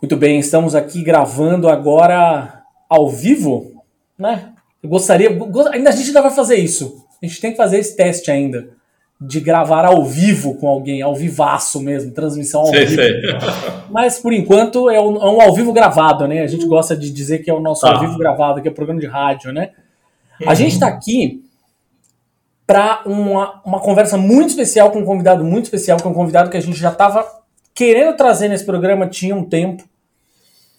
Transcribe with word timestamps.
Muito 0.00 0.14
bem, 0.14 0.38
estamos 0.38 0.74
aqui 0.74 1.02
gravando 1.02 1.68
agora 1.68 2.62
ao 2.88 3.08
vivo, 3.08 3.82
né? 4.18 4.52
Eu 4.82 4.90
gostaria, 4.90 5.30
ainda 5.72 5.90
a 5.90 5.92
gente 5.92 6.08
ainda 6.08 6.22
vai 6.22 6.30
fazer 6.30 6.56
isso. 6.56 7.06
A 7.22 7.26
gente 7.26 7.40
tem 7.40 7.50
que 7.52 7.56
fazer 7.56 7.78
esse 7.78 7.96
teste 7.96 8.30
ainda 8.30 8.68
de 9.18 9.40
gravar 9.40 9.86
ao 9.86 10.04
vivo 10.04 10.56
com 10.56 10.68
alguém, 10.68 11.00
ao 11.00 11.14
vivaço 11.14 11.80
mesmo, 11.80 12.12
transmissão 12.12 12.60
ao 12.60 12.66
sei, 12.66 12.84
vivo. 12.84 13.02
Sei. 13.02 13.22
Mas 13.90 14.18
por 14.18 14.34
enquanto 14.34 14.90
é 14.90 15.00
um, 15.00 15.16
é 15.16 15.30
um, 15.30 15.40
ao 15.40 15.54
vivo 15.54 15.72
gravado, 15.72 16.28
né? 16.28 16.42
A 16.42 16.46
gente 16.46 16.66
gosta 16.66 16.94
de 16.94 17.10
dizer 17.10 17.38
que 17.38 17.50
é 17.50 17.54
o 17.54 17.60
nosso 17.60 17.80
tá. 17.80 17.94
ao 17.94 18.00
vivo 18.00 18.18
gravado, 18.18 18.60
que 18.60 18.68
é 18.68 18.70
programa 18.70 19.00
de 19.00 19.06
rádio, 19.06 19.50
né? 19.50 19.70
Uhum. 20.40 20.50
A 20.50 20.54
gente 20.54 20.74
está 20.74 20.88
aqui 20.88 21.42
para 22.66 23.00
uma, 23.06 23.62
uma 23.64 23.80
conversa 23.80 24.18
muito 24.18 24.50
especial 24.50 24.90
com 24.90 24.98
um 24.98 25.04
convidado 25.06 25.42
muito 25.42 25.64
especial, 25.64 25.96
que 25.96 26.06
é 26.06 26.10
um 26.10 26.14
convidado 26.14 26.50
que 26.50 26.56
a 26.58 26.60
gente 26.60 26.78
já 26.78 26.90
estava 26.90 27.26
querendo 27.76 28.16
trazer 28.16 28.48
nesse 28.48 28.64
programa 28.64 29.06
tinha 29.06 29.36
um 29.36 29.44
tempo, 29.44 29.84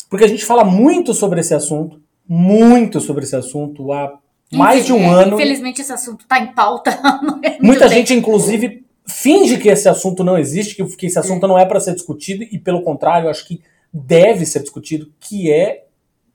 porque 0.10 0.26
a 0.26 0.28
gente 0.28 0.44
fala 0.44 0.66
muito 0.66 1.14
sobre 1.14 1.40
esse 1.40 1.54
assunto, 1.54 2.02
muito 2.28 3.00
sobre 3.00 3.24
esse 3.24 3.36
assunto 3.36 3.94
há 3.94 4.18
mais 4.52 4.88
de 4.88 4.92
um 4.92 5.10
ano. 5.10 5.36
Infelizmente 5.36 5.80
esse 5.80 5.94
assunto 5.94 6.22
está 6.22 6.40
em 6.40 6.54
pauta. 6.54 7.00
É 7.44 7.62
Muita 7.62 7.88
gente, 7.88 8.08
tempo. 8.08 8.20
inclusive, 8.20 8.84
finge 9.06 9.58
que 9.58 9.70
esse 9.70 9.88
assunto 9.88 10.24
não 10.24 10.38
existe, 10.38 10.76
que, 10.76 10.84
que 10.96 11.06
esse 11.06 11.20
assunto 11.20 11.46
é. 11.46 11.48
não 11.48 11.58
é 11.60 11.66
para 11.66 11.80
ser 11.80 11.94
discutido, 11.94 12.44
e 12.44 12.58
pelo 12.58 12.82
contrário, 12.82 13.30
acho 13.30 13.48
que 13.48 13.62
deve 13.94 14.46
ser 14.46 14.62
discutido, 14.62 15.14
que 15.20 15.52
é 15.52 15.86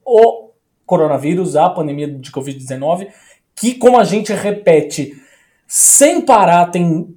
o 0.07 0.51
coronavírus, 0.87 1.57
a 1.57 1.69
pandemia 1.69 2.07
de 2.07 2.31
Covid-19, 2.31 3.09
que, 3.57 3.75
como 3.75 3.99
a 3.99 4.05
gente 4.05 4.33
repete 4.33 5.13
sem 5.67 6.21
parar, 6.21 6.67
tem 6.71 7.15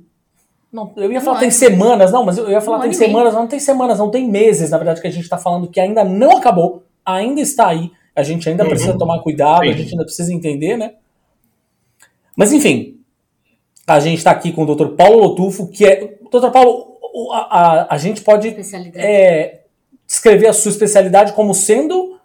não, 0.75 0.91
eu 0.97 1.09
ia 1.09 1.21
falar 1.21 1.39
tem 1.39 1.49
semanas, 1.49 2.11
não, 2.11 2.25
mas 2.25 2.37
eu 2.37 2.51
ia 2.51 2.59
falar 2.59 2.81
tem 2.81 2.91
semanas, 2.91 3.33
não 3.33 3.47
tem 3.47 3.59
semanas, 3.59 3.97
não 3.97 4.11
tem 4.11 4.29
meses, 4.29 4.71
na 4.71 4.77
verdade, 4.77 4.99
que 4.99 5.07
a 5.07 5.11
gente 5.11 5.23
está 5.23 5.37
falando 5.37 5.69
que 5.69 5.79
ainda 5.79 6.03
não 6.03 6.37
acabou, 6.37 6.83
ainda 7.05 7.39
está 7.39 7.69
aí, 7.69 7.89
a 8.13 8.21
gente 8.21 8.49
ainda 8.49 8.63
uhum. 8.63 8.69
precisa 8.69 8.97
tomar 8.97 9.19
cuidado, 9.19 9.63
Sim. 9.63 9.69
a 9.69 9.73
gente 9.73 9.91
ainda 9.91 10.03
precisa 10.03 10.33
entender, 10.33 10.75
né? 10.75 10.95
Mas 12.35 12.51
enfim, 12.51 12.99
a 13.87 14.01
gente 14.01 14.17
está 14.17 14.31
aqui 14.31 14.51
com 14.51 14.63
o 14.63 14.75
Dr. 14.75 14.89
Paulo 14.95 15.19
Lotufo, 15.19 15.69
que 15.69 15.85
é. 15.85 16.17
Dr. 16.29 16.51
Paulo, 16.51 16.97
a, 17.31 17.37
a, 17.37 17.95
a 17.95 17.97
gente 17.97 18.19
pode 18.19 18.49
é, 18.95 19.61
descrever 20.05 20.47
a 20.47 20.53
sua 20.53 20.71
especialidade 20.71 21.31
como 21.31 21.53
sendo. 21.53 22.19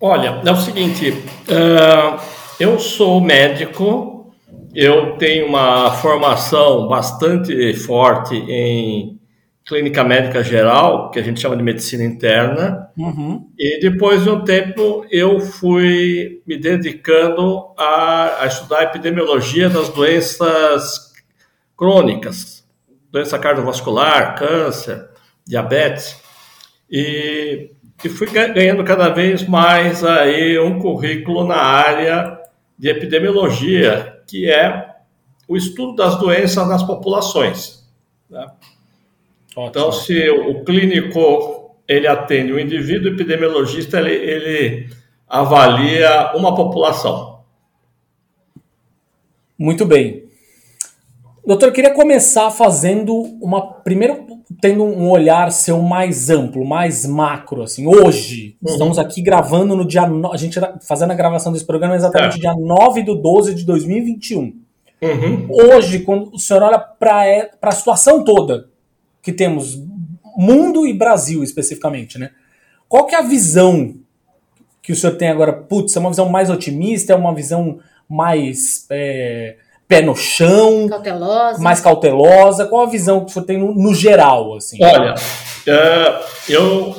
Olha, 0.00 0.40
é 0.46 0.50
o 0.52 0.56
seguinte, 0.56 1.10
uh, 1.10 2.20
eu 2.60 2.78
sou 2.78 3.20
médico 3.20 4.13
eu 4.74 5.16
tenho 5.16 5.46
uma 5.46 5.92
formação 5.92 6.88
bastante 6.88 7.74
forte 7.74 8.34
em 8.34 9.20
clínica 9.64 10.04
médica 10.04 10.42
geral, 10.42 11.10
que 11.10 11.18
a 11.18 11.22
gente 11.22 11.40
chama 11.40 11.56
de 11.56 11.62
medicina 11.62 12.04
interna. 12.04 12.90
Uhum. 12.96 13.48
E 13.58 13.80
depois 13.80 14.22
de 14.22 14.30
um 14.30 14.44
tempo 14.44 15.06
eu 15.10 15.40
fui 15.40 16.42
me 16.46 16.58
dedicando 16.58 17.72
a, 17.78 18.42
a 18.42 18.46
estudar 18.46 18.80
a 18.80 18.82
epidemiologia 18.84 19.70
das 19.70 19.88
doenças 19.88 21.12
crônicas, 21.76 22.64
doença 23.10 23.38
cardiovascular, 23.38 24.36
câncer, 24.36 25.08
diabetes. 25.46 26.20
E, 26.90 27.70
e 28.04 28.08
fui 28.08 28.26
ganhando 28.28 28.84
cada 28.84 29.08
vez 29.08 29.46
mais 29.48 30.04
aí 30.04 30.58
um 30.58 30.78
currículo 30.78 31.46
na 31.46 31.56
área 31.56 32.38
de 32.78 32.90
epidemiologia, 32.90 34.13
que 34.26 34.50
é 34.50 34.94
o 35.48 35.56
estudo 35.56 35.94
das 35.94 36.18
doenças 36.18 36.66
nas 36.68 36.82
populações. 36.82 37.84
Né? 38.28 38.46
Então, 39.56 39.92
se 39.92 40.28
o 40.30 40.64
clínico 40.64 41.76
ele 41.86 42.06
atende 42.06 42.52
o 42.52 42.56
um 42.56 42.58
indivíduo, 42.58 43.10
o 43.10 43.14
epidemiologista 43.14 43.98
ele, 43.98 44.12
ele 44.12 44.90
avalia 45.28 46.32
uma 46.34 46.54
população. 46.54 47.40
Muito 49.58 49.84
bem. 49.84 50.24
Doutor, 51.46 51.66
eu 51.66 51.72
queria 51.72 51.92
começar 51.92 52.50
fazendo 52.50 53.14
uma. 53.40 53.74
Primeiro, 53.74 54.23
tendo 54.60 54.84
um 54.84 55.08
olhar 55.10 55.50
seu 55.50 55.80
mais 55.80 56.30
amplo, 56.30 56.64
mais 56.64 57.06
macro, 57.06 57.62
assim. 57.62 57.86
Hoje, 57.86 58.56
uhum. 58.62 58.72
estamos 58.72 58.98
aqui 58.98 59.22
gravando 59.22 59.76
no 59.76 59.86
dia. 59.86 60.06
No... 60.06 60.32
A 60.32 60.36
gente 60.36 60.58
tá 60.60 60.78
fazendo 60.86 61.10
a 61.12 61.14
gravação 61.14 61.52
desse 61.52 61.64
programa 61.64 61.96
exatamente 61.96 62.36
é. 62.36 62.40
dia 62.40 62.54
9 62.54 63.02
de 63.02 63.14
12 63.20 63.54
de 63.54 63.64
2021. 63.64 64.40
Uhum. 65.02 65.48
Hoje, 65.50 66.00
quando 66.00 66.30
o 66.32 66.38
senhor 66.38 66.62
olha 66.62 66.78
para 66.78 67.50
a 67.62 67.72
situação 67.72 68.24
toda 68.24 68.68
que 69.22 69.32
temos, 69.32 69.82
mundo 70.36 70.86
e 70.86 70.92
Brasil 70.92 71.42
especificamente, 71.42 72.18
né? 72.18 72.30
Qual 72.88 73.06
que 73.06 73.14
é 73.14 73.18
a 73.18 73.22
visão 73.22 73.94
que 74.82 74.92
o 74.92 74.96
senhor 74.96 75.16
tem 75.16 75.28
agora? 75.28 75.52
Putz, 75.52 75.96
é 75.96 76.00
uma 76.00 76.10
visão 76.10 76.28
mais 76.28 76.50
otimista, 76.50 77.12
é 77.12 77.16
uma 77.16 77.34
visão 77.34 77.78
mais. 78.08 78.86
É 78.90 79.56
pé 79.86 80.02
no 80.02 80.16
chão, 80.16 80.88
cautelosa. 80.88 81.62
mais 81.62 81.80
cautelosa? 81.80 82.66
Qual 82.66 82.82
a 82.82 82.90
visão 82.90 83.24
que 83.24 83.32
você 83.32 83.42
tem 83.42 83.58
no, 83.58 83.74
no 83.74 83.94
geral? 83.94 84.56
Assim? 84.56 84.78
Olha, 84.82 85.14
é, 85.66 86.22
eu 86.48 86.94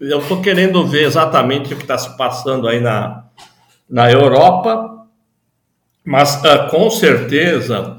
eu 0.00 0.20
estou 0.20 0.40
querendo 0.40 0.86
ver 0.86 1.04
exatamente 1.04 1.74
o 1.74 1.76
que 1.76 1.82
está 1.82 1.98
se 1.98 2.16
passando 2.16 2.68
aí 2.68 2.80
na, 2.80 3.24
na 3.90 4.10
Europa, 4.10 5.06
mas 6.04 6.36
uh, 6.36 6.70
com 6.70 6.88
certeza, 6.88 7.96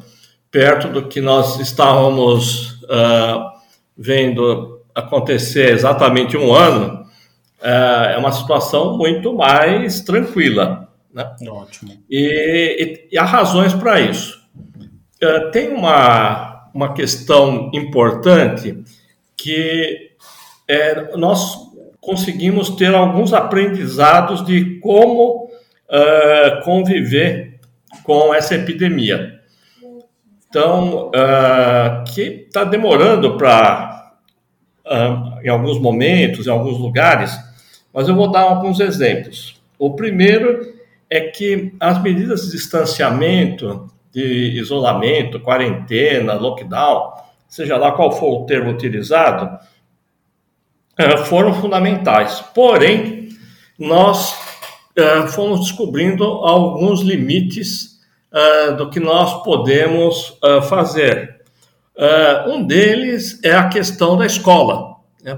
perto 0.50 0.88
do 0.88 1.08
que 1.08 1.20
nós 1.20 1.60
estávamos 1.60 2.82
uh, 2.84 3.52
vendo 3.98 4.82
acontecer 4.96 5.74
exatamente 5.74 6.38
um 6.38 6.54
ano, 6.54 7.06
uh, 7.62 8.10
é 8.12 8.18
uma 8.18 8.32
situação 8.32 8.98
muito 8.98 9.34
mais 9.36 10.02
tranquila. 10.02 10.89
Né? 11.14 11.36
Ótimo. 11.48 11.92
E, 12.10 13.08
e, 13.10 13.16
e 13.16 13.18
há 13.18 13.24
razões 13.24 13.74
para 13.74 14.00
isso. 14.00 14.40
Uh, 15.22 15.52
tem 15.52 15.70
uma, 15.70 16.70
uma 16.74 16.94
questão 16.94 17.72
importante 17.74 18.84
que 19.36 20.12
é, 20.68 21.16
nós 21.18 21.70
conseguimos 22.00 22.70
ter 22.72 22.94
alguns 22.94 23.34
aprendizados 23.34 24.46
de 24.46 24.80
como 24.80 25.46
uh, 25.46 26.64
conviver 26.64 27.60
com 28.04 28.34
essa 28.34 28.56
epidemia. 28.56 29.40
Então, 30.48 31.10
uh, 31.10 32.04
que 32.14 32.46
está 32.48 32.64
demorando 32.64 33.38
para, 33.38 34.14
uh, 34.86 35.40
em 35.44 35.50
alguns 35.50 35.80
momentos, 35.80 36.48
em 36.48 36.50
alguns 36.50 36.78
lugares, 36.78 37.38
mas 37.94 38.08
eu 38.08 38.16
vou 38.16 38.32
dar 38.32 38.42
alguns 38.42 38.80
exemplos. 38.80 39.62
O 39.78 39.96
primeiro 39.96 40.79
é 41.10 41.22
que 41.22 41.74
as 41.80 42.02
medidas 42.02 42.46
de 42.46 42.52
distanciamento, 42.52 43.88
de 44.12 44.52
isolamento, 44.60 45.40
quarentena, 45.40 46.34
lockdown, 46.34 47.14
seja 47.48 47.78
lá 47.78 47.92
qual 47.92 48.12
for 48.12 48.42
o 48.42 48.46
termo 48.46 48.70
utilizado, 48.70 49.60
eh, 50.98 51.18
foram 51.18 51.54
fundamentais. 51.54 52.42
Porém, 52.54 53.30
nós 53.78 54.38
eh, 54.96 55.28
fomos 55.28 55.62
descobrindo 55.62 56.24
alguns 56.24 57.02
limites 57.02 58.00
eh, 58.32 58.72
do 58.74 58.90
que 58.90 59.00
nós 59.00 59.44
podemos 59.44 60.38
fazer. 60.70 61.40
Um 62.48 62.66
deles 62.66 63.44
é 63.44 63.52
a 63.52 63.68
questão 63.68 64.16
da 64.16 64.26
escola. 64.26 64.96
Né? 65.22 65.38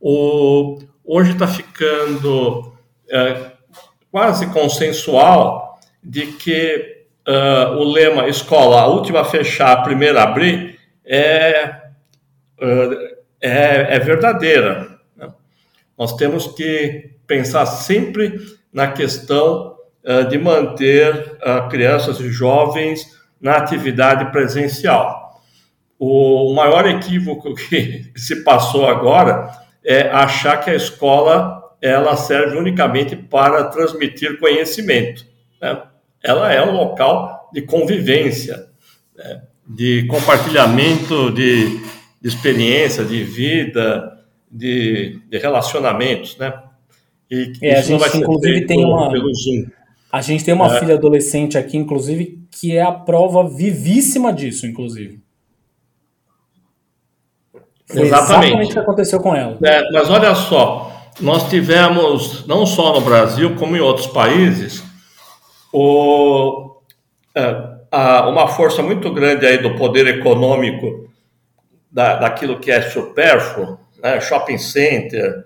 Hoje 0.00 1.32
está 1.32 1.46
ficando 1.46 2.72
quase 4.10 4.46
consensual 4.48 5.78
de 6.02 6.26
que 6.26 7.04
uh, 7.28 7.76
o 7.76 7.84
lema 7.84 8.28
escola, 8.28 8.80
a 8.80 8.86
última 8.86 9.20
a 9.20 9.24
fechar, 9.24 9.72
a 9.72 9.82
primeira 9.82 10.20
a 10.20 10.24
abrir, 10.24 10.78
é, 11.04 11.74
uh, 12.60 12.94
é, 13.40 13.96
é, 13.96 13.98
verdadeira. 13.98 14.98
Né? 15.16 15.28
Nós 15.98 16.14
temos 16.16 16.48
que 16.48 17.10
pensar 17.26 17.66
sempre 17.66 18.38
na 18.72 18.88
questão 18.88 19.76
uh, 20.04 20.28
de 20.28 20.38
manter 20.38 21.38
crianças 21.70 22.18
e 22.20 22.30
jovens 22.30 23.18
na 23.40 23.56
atividade 23.56 24.30
presencial. 24.30 25.40
O 25.98 26.54
maior 26.54 26.86
equívoco 26.88 27.54
que 27.68 28.10
se 28.16 28.42
passou 28.42 28.86
agora 28.86 29.50
é 29.84 30.08
achar 30.08 30.58
que 30.58 30.70
a 30.70 30.74
escola 30.74 31.59
ela 31.80 32.16
serve 32.16 32.58
unicamente 32.58 33.16
para 33.16 33.64
transmitir 33.64 34.38
conhecimento. 34.38 35.24
Né? 35.60 35.82
Ela 36.22 36.52
é 36.52 36.62
um 36.64 36.72
local 36.72 37.50
de 37.52 37.62
convivência, 37.62 38.66
né? 39.16 39.42
de 39.66 40.06
compartilhamento 40.06 41.30
de, 41.30 41.78
de, 42.20 42.28
experiência, 42.28 43.04
de 43.04 43.22
vida, 43.22 44.18
de, 44.50 45.20
de 45.28 45.38
relacionamentos, 45.38 46.36
né? 46.36 46.52
E 47.30 47.52
é, 47.62 47.78
a 47.78 47.82
gente 47.82 48.16
inclusive 48.16 48.66
tem 48.66 48.84
uma 48.84 49.08
a 50.12 50.20
gente 50.20 50.44
tem 50.44 50.52
uma 50.52 50.74
é. 50.74 50.80
filha 50.80 50.94
adolescente 50.94 51.56
aqui, 51.56 51.76
inclusive, 51.76 52.40
que 52.50 52.76
é 52.76 52.82
a 52.82 52.90
prova 52.90 53.48
vivíssima 53.48 54.32
disso, 54.32 54.66
inclusive. 54.66 55.20
Foi 57.86 58.02
exatamente. 58.02 58.46
exatamente 58.46 58.70
o 58.70 58.72
que 58.72 58.78
aconteceu 58.80 59.20
com 59.20 59.36
ela. 59.36 59.56
É, 59.62 59.92
mas 59.92 60.10
olha 60.10 60.34
só, 60.34 60.89
nós 61.20 61.48
tivemos, 61.48 62.46
não 62.46 62.66
só 62.66 62.94
no 62.94 63.00
Brasil, 63.00 63.54
como 63.56 63.76
em 63.76 63.80
outros 63.80 64.06
países, 64.06 64.82
o, 65.72 66.80
é, 67.34 67.80
a, 67.90 68.28
uma 68.28 68.48
força 68.48 68.82
muito 68.82 69.12
grande 69.12 69.46
aí 69.46 69.58
do 69.58 69.76
poder 69.76 70.06
econômico 70.06 71.10
da, 71.90 72.16
daquilo 72.16 72.58
que 72.58 72.70
é 72.70 72.80
supérfluo, 72.82 73.78
né, 74.02 74.20
shopping 74.20 74.58
center, 74.58 75.44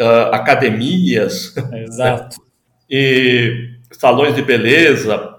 uh, 0.00 0.34
academias. 0.34 1.54
Exato. 1.72 2.40
Né, 2.40 2.46
e 2.90 3.70
salões 3.92 4.34
de 4.34 4.42
beleza. 4.42 5.36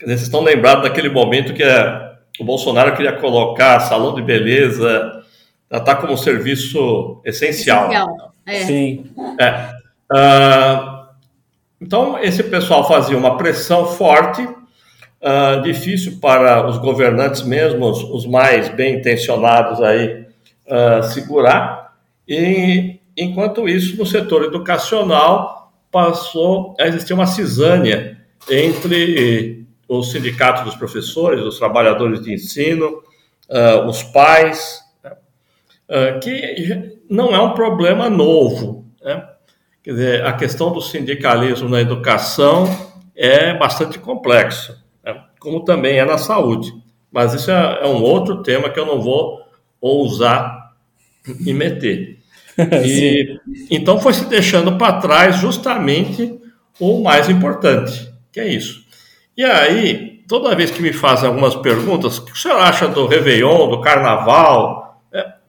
Vocês 0.00 0.22
estão 0.22 0.42
lembrados 0.42 0.84
daquele 0.84 1.10
momento 1.10 1.52
que 1.52 1.62
é, 1.62 2.10
o 2.38 2.44
Bolsonaro 2.44 2.96
queria 2.96 3.12
colocar 3.12 3.80
salão 3.80 4.14
de 4.14 4.22
beleza, 4.22 5.22
está 5.70 5.94
como 5.94 6.16
serviço 6.16 7.20
essencial. 7.24 7.90
essencial. 7.92 8.29
É. 8.46 8.60
Sim. 8.64 9.10
É. 9.38 9.70
Uh, 10.12 11.00
então, 11.80 12.18
esse 12.18 12.42
pessoal 12.42 12.86
fazia 12.86 13.16
uma 13.16 13.38
pressão 13.38 13.86
forte, 13.86 14.42
uh, 14.42 15.62
difícil 15.62 16.18
para 16.20 16.66
os 16.68 16.78
governantes 16.78 17.42
mesmos, 17.42 18.02
os 18.02 18.26
mais 18.26 18.68
bem 18.68 18.96
intencionados 18.96 19.80
aí, 19.80 20.26
uh, 20.66 21.02
segurar. 21.04 21.94
E, 22.28 23.00
enquanto 23.16 23.68
isso, 23.68 23.96
no 23.96 24.04
setor 24.04 24.44
educacional, 24.44 25.72
passou 25.90 26.76
a 26.78 26.86
existir 26.86 27.12
uma 27.12 27.26
cisânia 27.26 28.18
entre 28.48 29.66
os 29.88 30.12
sindicatos 30.12 30.64
dos 30.64 30.76
professores, 30.76 31.42
os 31.42 31.58
trabalhadores 31.58 32.22
de 32.22 32.32
ensino, 32.32 33.02
os 33.88 34.04
pais, 34.04 34.80
uh, 35.88 36.20
que 36.20 36.99
não 37.10 37.34
é 37.34 37.40
um 37.40 37.54
problema 37.54 38.08
novo. 38.08 38.86
Né? 39.02 39.26
Quer 39.82 39.90
dizer, 39.90 40.24
a 40.24 40.32
questão 40.32 40.72
do 40.72 40.80
sindicalismo 40.80 41.68
na 41.68 41.80
educação 41.80 42.64
é 43.16 43.52
bastante 43.52 43.98
complexo, 43.98 44.78
né? 45.04 45.20
como 45.40 45.64
também 45.64 45.98
é 45.98 46.04
na 46.04 46.16
saúde. 46.16 46.72
Mas 47.10 47.34
isso 47.34 47.50
é, 47.50 47.80
é 47.82 47.86
um 47.86 48.00
outro 48.00 48.42
tema 48.42 48.70
que 48.70 48.78
eu 48.78 48.86
não 48.86 49.02
vou 49.02 49.40
ousar 49.80 50.72
me 51.26 51.52
meter. 51.52 52.18
E, 52.84 53.40
então 53.70 53.98
foi 53.98 54.12
se 54.12 54.26
deixando 54.26 54.76
para 54.76 55.00
trás 55.00 55.36
justamente 55.36 56.38
o 56.78 57.02
mais 57.02 57.30
importante, 57.30 58.12
que 58.30 58.38
é 58.38 58.48
isso. 58.48 58.84
E 59.34 59.42
aí, 59.42 60.22
toda 60.28 60.54
vez 60.54 60.70
que 60.70 60.82
me 60.82 60.92
fazem 60.92 61.26
algumas 61.26 61.54
perguntas, 61.54 62.18
o 62.18 62.24
que 62.26 62.32
o 62.32 62.36
senhor 62.36 62.58
acha 62.58 62.86
do 62.86 63.06
Réveillon, 63.06 63.70
do 63.70 63.80
Carnaval? 63.80 64.79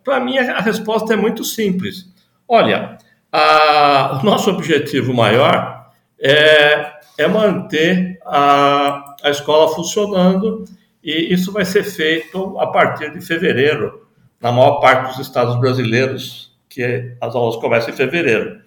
É, 0.01 0.03
para 0.03 0.19
mim, 0.19 0.37
a 0.37 0.59
resposta 0.59 1.13
é 1.13 1.15
muito 1.15 1.43
simples. 1.43 2.11
Olha, 2.47 2.97
a, 3.31 4.19
o 4.21 4.25
nosso 4.25 4.49
objetivo 4.49 5.13
maior 5.13 5.89
é, 6.19 6.91
é 7.17 7.27
manter 7.27 8.19
a, 8.25 9.15
a 9.23 9.29
escola 9.29 9.73
funcionando 9.73 10.65
e 11.03 11.33
isso 11.33 11.51
vai 11.51 11.65
ser 11.65 11.83
feito 11.83 12.59
a 12.59 12.67
partir 12.67 13.11
de 13.11 13.21
fevereiro, 13.21 14.07
na 14.39 14.51
maior 14.51 14.79
parte 14.79 15.09
dos 15.09 15.19
estados 15.19 15.59
brasileiros, 15.59 16.55
que 16.69 17.15
as 17.19 17.35
aulas 17.35 17.55
começam 17.57 17.93
em 17.93 17.97
fevereiro. 17.97 18.61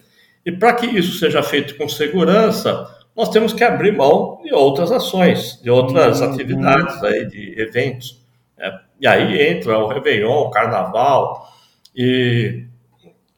E 0.45 0.51
para 0.51 0.73
que 0.73 0.85
isso 0.85 1.17
seja 1.17 1.41
feito 1.41 1.75
com 1.75 1.87
segurança, 1.89 2.87
nós 3.15 3.29
temos 3.29 3.53
que 3.53 3.63
abrir 3.63 3.93
mão 3.93 4.41
de 4.43 4.53
outras 4.53 4.91
ações, 4.91 5.59
de 5.61 5.69
outras 5.69 6.21
uhum. 6.21 6.33
atividades 6.33 7.01
aí, 7.03 7.25
de 7.25 7.59
eventos. 7.59 8.24
Né? 8.57 8.79
E 8.99 9.07
aí 9.07 9.49
entra 9.49 9.77
o 9.77 9.87
Réveillon, 9.87 10.41
o 10.41 10.49
Carnaval 10.49 11.47
e, 11.95 12.65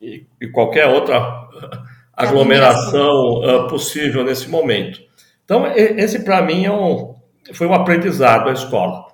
e, 0.02 0.26
e 0.42 0.48
qualquer 0.48 0.88
outra 0.88 1.48
aglomeração 2.14 3.42
uh, 3.42 3.68
possível 3.68 4.24
nesse 4.24 4.50
momento. 4.50 5.00
Então, 5.46 5.66
esse 5.76 6.24
para 6.24 6.42
mim 6.42 6.66
é 6.66 6.72
um, 6.72 7.16
foi 7.54 7.68
um 7.68 7.74
aprendizado 7.74 8.50
à 8.50 8.54
escola. 8.54 9.06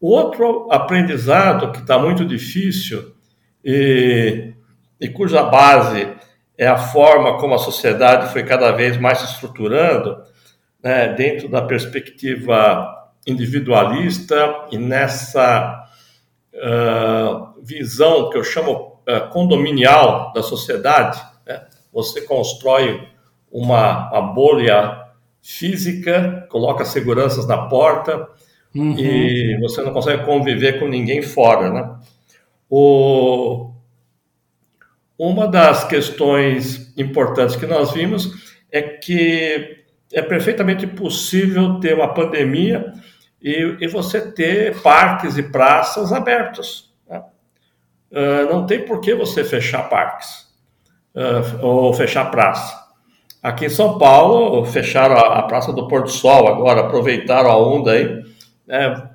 O 0.00 0.10
outro 0.10 0.68
aprendizado 0.70 1.72
que 1.72 1.78
está 1.78 1.98
muito 1.98 2.24
difícil 2.24 3.14
e 3.64 4.54
e 5.00 5.08
cuja 5.08 5.42
base 5.42 6.08
é 6.56 6.66
a 6.66 6.78
forma 6.78 7.38
como 7.38 7.54
a 7.54 7.58
sociedade 7.58 8.32
foi 8.32 8.42
cada 8.42 8.72
vez 8.72 8.96
mais 8.96 9.18
se 9.18 9.32
estruturando, 9.32 10.22
né, 10.82 11.12
dentro 11.12 11.48
da 11.48 11.62
perspectiva 11.62 13.05
individualista 13.26 14.66
e 14.70 14.78
nessa 14.78 15.86
uh, 16.54 17.62
visão 17.62 18.30
que 18.30 18.38
eu 18.38 18.44
chamo 18.44 19.00
uh, 19.08 19.28
condominial 19.30 20.32
da 20.32 20.42
sociedade. 20.42 21.20
Né? 21.46 21.66
Você 21.92 22.22
constrói 22.22 23.08
uma, 23.50 24.10
uma, 24.10 24.22
bolha 24.22 25.06
física, 25.42 26.46
coloca 26.50 26.84
seguranças 26.84 27.46
na 27.46 27.66
porta 27.66 28.28
uhum. 28.74 28.96
e 28.98 29.58
você 29.60 29.82
não 29.82 29.92
consegue 29.92 30.24
conviver 30.24 30.78
com 30.78 30.88
ninguém 30.88 31.22
fora. 31.22 31.70
Né? 31.70 31.96
O, 32.70 33.72
uma 35.18 35.48
das 35.48 35.84
questões 35.84 36.92
importantes 36.96 37.56
que 37.56 37.66
nós 37.66 37.92
vimos 37.92 38.54
é 38.70 38.82
que 38.82 39.84
é 40.12 40.22
perfeitamente 40.22 40.86
possível 40.86 41.80
ter 41.80 41.94
uma 41.94 42.12
pandemia 42.12 42.92
e, 43.46 43.76
e 43.80 43.86
você 43.86 44.20
ter 44.32 44.82
parques 44.82 45.38
e 45.38 45.42
praças 45.44 46.12
abertos. 46.12 46.92
Né? 47.08 47.22
Uh, 48.10 48.52
não 48.52 48.66
tem 48.66 48.84
por 48.84 49.00
que 49.00 49.14
você 49.14 49.44
fechar 49.44 49.88
parques 49.88 50.48
uh, 51.14 51.64
ou 51.64 51.94
fechar 51.94 52.28
praça. 52.32 52.84
Aqui 53.40 53.66
em 53.66 53.70
São 53.70 53.98
Paulo, 53.98 54.64
fecharam 54.64 55.14
a, 55.14 55.38
a 55.38 55.42
Praça 55.44 55.72
do 55.72 55.86
Porto 55.86 56.10
Sol 56.10 56.48
agora, 56.48 56.80
aproveitaram 56.80 57.48
a 57.48 57.56
onda 57.56 57.92
aí. 57.92 58.20
Né? 58.66 59.10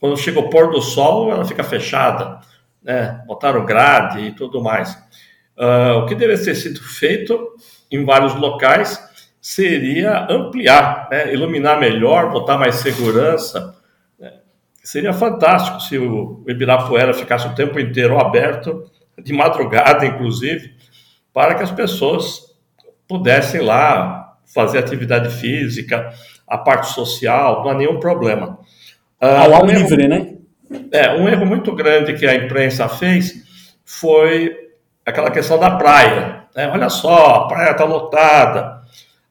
Quando 0.00 0.16
chega 0.16 0.40
o 0.40 0.48
pôr 0.48 0.70
do 0.70 0.80
sol, 0.80 1.30
ela 1.30 1.44
fica 1.44 1.62
fechada 1.62 2.40
né, 2.82 3.22
botaram 3.26 3.66
grade 3.66 4.20
e 4.20 4.32
tudo 4.32 4.62
mais. 4.62 4.94
Uh, 5.58 5.98
o 5.98 6.06
que 6.06 6.14
deveria 6.14 6.42
ter 6.42 6.54
sido 6.54 6.80
feito 6.80 7.54
em 7.90 8.02
vários 8.04 8.34
locais 8.34 8.98
seria 9.48 10.26
ampliar, 10.28 11.06
né, 11.08 11.32
iluminar 11.32 11.78
melhor, 11.78 12.32
botar 12.32 12.58
mais 12.58 12.74
segurança. 12.76 13.76
Né. 14.18 14.32
Seria 14.82 15.12
fantástico 15.12 15.78
se 15.78 15.96
o 15.96 16.42
Ibirapuera 16.48 17.14
ficasse 17.14 17.46
o 17.46 17.54
tempo 17.54 17.78
inteiro 17.78 18.18
aberto, 18.18 18.90
de 19.16 19.32
madrugada, 19.32 20.04
inclusive, 20.04 20.74
para 21.32 21.54
que 21.54 21.62
as 21.62 21.70
pessoas 21.70 22.56
pudessem 23.06 23.60
lá 23.60 24.36
fazer 24.52 24.78
atividade 24.78 25.32
física, 25.32 26.12
a 26.44 26.58
parte 26.58 26.88
social, 26.88 27.62
não 27.62 27.70
há 27.70 27.74
nenhum 27.74 28.00
problema. 28.00 28.58
Uh, 29.22 29.26
Ao 29.26 29.54
ar 29.54 29.64
livre, 29.64 30.08
né? 30.08 30.34
É, 30.90 31.12
um 31.12 31.28
erro 31.28 31.46
muito 31.46 31.72
grande 31.72 32.14
que 32.14 32.26
a 32.26 32.34
imprensa 32.34 32.88
fez 32.88 33.44
foi 33.84 34.56
aquela 35.06 35.30
questão 35.30 35.56
da 35.56 35.70
praia. 35.70 36.42
Né? 36.52 36.68
Olha 36.68 36.88
só, 36.88 37.36
a 37.36 37.46
praia 37.46 37.70
está 37.70 37.84
lotada. 37.84 38.75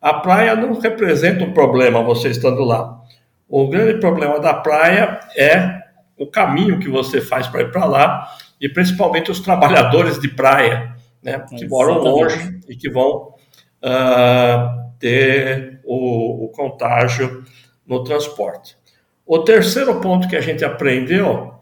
A 0.05 0.13
praia 0.13 0.55
não 0.55 0.79
representa 0.79 1.43
um 1.43 1.51
problema 1.51 2.03
você 2.03 2.29
estando 2.29 2.63
lá. 2.63 3.01
O 3.50 3.67
grande 3.67 4.00
problema 4.00 4.39
da 4.39 4.53
praia 4.53 5.19
é 5.35 5.81
o 6.15 6.27
caminho 6.27 6.77
que 6.77 6.88
você 6.88 7.19
faz 7.19 7.47
para 7.47 7.62
ir 7.62 7.71
para 7.71 7.85
lá 7.85 8.38
e 8.62 8.69
principalmente 8.69 9.31
os 9.31 9.39
trabalhadores 9.41 10.19
de 10.19 10.27
praia, 10.27 10.95
né, 11.24 11.43
que 11.57 11.67
moram 11.67 11.97
longe 11.97 12.59
e 12.69 12.75
que 12.75 12.88
vão 12.88 13.33
uh, 13.81 14.91
ter 15.00 15.81
o, 15.83 16.45
o 16.45 16.50
contágio 16.50 17.43
no 17.83 18.03
transporte. 18.03 18.77
O 19.25 19.39
terceiro 19.39 20.00
ponto 20.01 20.27
que 20.27 20.35
a 20.35 20.41
gente 20.41 20.63
aprendeu 20.63 21.55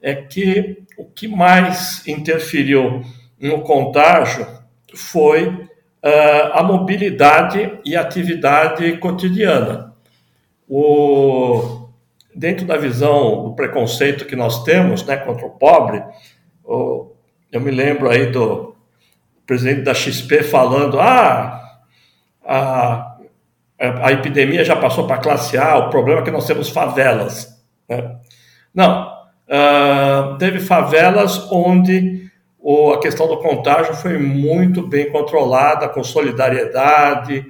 é 0.00 0.14
que 0.14 0.84
o 0.96 1.04
que 1.04 1.28
mais 1.28 2.02
interferiu 2.08 3.02
no 3.38 3.60
contágio 3.60 4.46
foi 4.94 5.68
a 6.02 6.62
mobilidade 6.62 7.78
e 7.84 7.96
atividade 7.96 8.96
cotidiana. 8.98 9.94
O, 10.68 11.88
dentro 12.34 12.64
da 12.64 12.76
visão 12.76 13.44
do 13.44 13.54
preconceito 13.54 14.24
que 14.24 14.36
nós 14.36 14.62
temos 14.62 15.04
né, 15.04 15.16
contra 15.16 15.46
o 15.46 15.50
pobre, 15.50 16.02
o, 16.64 17.12
eu 17.50 17.60
me 17.60 17.70
lembro 17.70 18.08
aí 18.08 18.26
do 18.26 18.74
presidente 19.46 19.82
da 19.82 19.92
XP 19.92 20.44
falando: 20.44 21.00
ah, 21.00 21.80
a, 22.44 23.16
a 23.78 24.12
epidemia 24.12 24.64
já 24.64 24.76
passou 24.76 25.06
para 25.06 25.16
a 25.16 25.20
classe 25.20 25.58
A, 25.58 25.76
o 25.78 25.90
problema 25.90 26.20
é 26.20 26.24
que 26.24 26.30
nós 26.30 26.46
temos 26.46 26.68
favelas. 26.68 27.60
Né? 27.88 28.16
Não, 28.74 29.12
uh, 29.48 30.38
teve 30.38 30.60
favelas 30.60 31.50
onde 31.50 32.29
o, 32.62 32.92
a 32.92 33.00
questão 33.00 33.26
do 33.26 33.38
contágio 33.38 33.94
foi 33.94 34.18
muito 34.18 34.86
bem 34.86 35.10
controlada, 35.10 35.88
com 35.88 36.04
solidariedade, 36.04 37.46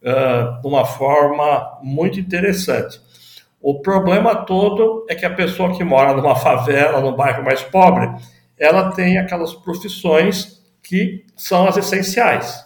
uh, 0.00 0.60
de 0.60 0.66
uma 0.66 0.84
forma 0.84 1.78
muito 1.82 2.20
interessante. 2.20 3.00
O 3.60 3.80
problema 3.80 4.34
todo 4.34 5.04
é 5.08 5.14
que 5.14 5.26
a 5.26 5.34
pessoa 5.34 5.76
que 5.76 5.84
mora 5.84 6.14
numa 6.14 6.36
favela, 6.36 7.00
num 7.00 7.14
bairro 7.14 7.44
mais 7.44 7.62
pobre, 7.62 8.10
ela 8.58 8.92
tem 8.92 9.18
aquelas 9.18 9.52
profissões 9.52 10.62
que 10.82 11.24
são 11.36 11.66
as 11.66 11.76
essenciais. 11.76 12.64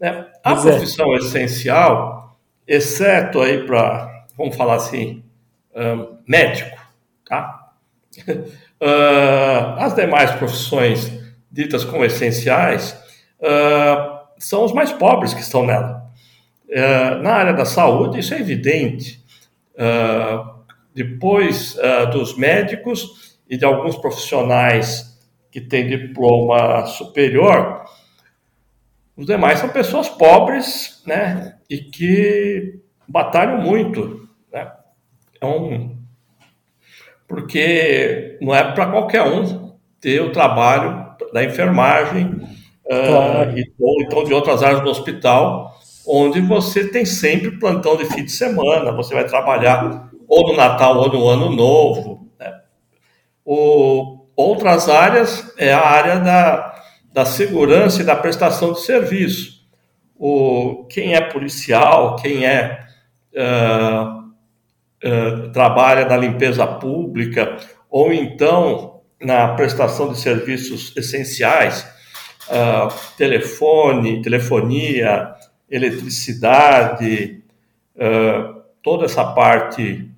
Né? 0.00 0.26
A 0.44 0.52
Exato. 0.52 0.68
profissão 0.68 1.14
essencial, 1.16 2.36
exceto 2.66 3.40
aí 3.40 3.64
para, 3.64 4.26
vamos 4.36 4.56
falar 4.56 4.76
assim, 4.76 5.24
um, 5.74 6.18
médico, 6.26 6.76
tá? 7.24 7.72
uh, 8.28 9.78
as 9.78 9.94
demais 9.94 10.30
profissões 10.32 11.17
ditas 11.50 11.84
como 11.84 12.04
essenciais 12.04 12.92
uh, 13.40 14.18
são 14.38 14.64
os 14.64 14.72
mais 14.72 14.92
pobres 14.92 15.34
que 15.34 15.40
estão 15.40 15.64
nela. 15.66 16.06
Uh, 16.68 17.22
na 17.22 17.32
área 17.32 17.52
da 17.52 17.64
saúde, 17.64 18.20
isso 18.20 18.34
é 18.34 18.40
evidente. 18.40 19.24
depois 20.94 21.76
dos 22.12 22.36
médicos 22.36 23.38
e 23.48 23.56
de 23.56 23.64
alguns 23.64 23.96
profissionais 23.96 25.16
que 25.50 25.60
têm 25.60 25.86
diploma 25.86 26.84
superior, 26.86 27.84
os 29.16 29.24
demais 29.24 29.60
são 29.60 29.68
pessoas 29.68 30.08
pobres, 30.08 31.02
né, 31.06 31.56
e 31.70 31.78
que 31.78 32.80
batalham 33.06 33.58
muito, 33.58 34.28
né? 34.52 34.72
É 35.40 35.46
um 35.46 35.98
porque 37.28 38.38
não 38.40 38.54
é 38.54 38.72
para 38.72 38.86
qualquer 38.86 39.22
um 39.22 39.76
ter 40.00 40.22
o 40.22 40.32
trabalho 40.32 41.07
da 41.32 41.44
enfermagem 41.44 42.40
ah, 42.90 43.06
claro. 43.06 43.50
uh, 43.50 43.58
e, 43.58 43.72
ou 43.78 44.02
então 44.02 44.24
de 44.24 44.32
outras 44.32 44.62
áreas 44.62 44.82
do 44.82 44.90
hospital, 44.90 45.78
onde 46.06 46.40
você 46.40 46.88
tem 46.88 47.04
sempre 47.04 47.58
plantão 47.58 47.96
de 47.96 48.06
fim 48.06 48.24
de 48.24 48.32
semana, 48.32 48.92
você 48.92 49.14
vai 49.14 49.24
trabalhar 49.24 50.10
ou 50.26 50.48
no 50.48 50.56
Natal 50.56 50.96
ou 50.96 51.12
no 51.12 51.28
Ano 51.28 51.50
Novo. 51.50 52.28
Né? 52.38 52.52
O, 53.44 54.26
outras 54.34 54.88
áreas 54.88 55.52
é 55.58 55.72
a 55.72 55.84
área 55.84 56.18
da, 56.18 56.82
da 57.12 57.24
segurança 57.24 58.02
e 58.02 58.04
da 58.04 58.16
prestação 58.16 58.72
de 58.72 58.80
serviço. 58.80 59.58
O, 60.16 60.86
quem 60.90 61.14
é 61.14 61.20
policial, 61.20 62.16
quem 62.16 62.44
é 62.44 62.80
uh, 63.34 64.28
uh, 65.06 65.52
trabalha 65.52 66.06
na 66.06 66.16
limpeza 66.16 66.66
pública 66.66 67.56
ou 67.90 68.12
então 68.12 68.97
na 69.20 69.54
prestação 69.54 70.12
de 70.12 70.18
serviços 70.18 70.96
essenciais, 70.96 71.86
uh, 72.48 72.92
telefone, 73.16 74.22
telefonia, 74.22 75.34
eletricidade, 75.70 77.42
uh, 77.96 78.62
toda 78.82 79.06
essa 79.06 79.24
parte. 79.24 80.08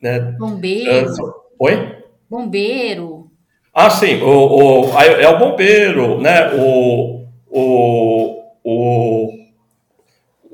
Né, 0.00 0.20
bombeiro. 0.38 1.12
oi? 1.58 1.96
Bombeiro. 2.28 3.30
Ah, 3.72 3.90
sim, 3.90 4.20
o, 4.22 4.86
o, 4.86 5.00
é 5.00 5.28
o 5.28 5.38
bombeiro, 5.38 6.20
né? 6.20 6.52
O, 6.54 7.26
o, 7.48 8.42
o 8.64 9.38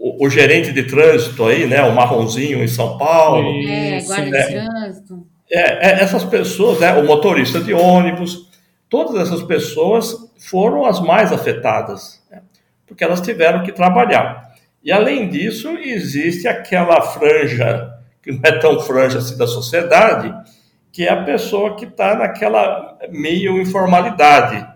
o, 0.05 0.27
o, 0.27 0.29
gerente 0.29 0.71
de 0.71 0.83
trânsito 0.83 1.47
aí, 1.47 1.67
né, 1.67 1.83
o 1.83 1.95
marronzinho 1.95 2.63
em 2.63 2.69
São 2.69 2.99
Paulo. 2.99 3.49
É, 3.67 4.03
guarda 4.03 4.31
né? 4.31 4.43
de 4.43 4.53
trânsito. 4.53 5.24
É, 5.51 5.89
é, 5.89 6.03
essas 6.03 6.25
pessoas, 6.25 6.81
né, 6.81 6.95
o 6.95 7.07
motorista 7.07 7.61
de 7.61 7.73
ônibus, 7.73 8.49
todas 8.89 9.21
essas 9.21 9.43
pessoas 9.43 10.17
foram 10.39 10.87
as 10.87 11.01
mais 11.01 11.33
afetadas, 11.33 12.23
né, 12.31 12.43
porque 12.87 13.05
elas 13.05 13.21
tiveram 13.21 13.63
que 13.63 13.73
trabalhar. 13.73 14.53
E 14.83 14.91
além 14.91 15.29
disso, 15.29 15.71
existe 15.79 16.49
aquela 16.49 17.01
franja, 17.01 17.93
que 18.23 18.33
não 18.33 18.41
é 18.45 18.53
tão 18.53 18.81
franja 18.81 19.19
assim 19.19 19.37
da 19.37 19.47
sociedade, 19.47 20.35
que 20.93 21.05
é 21.05 21.11
a 21.11 21.25
pessoa 21.25 21.77
que 21.77 21.85
está 21.85 22.15
naquela 22.15 22.97
meio 23.11 23.61
informalidade, 23.61 24.67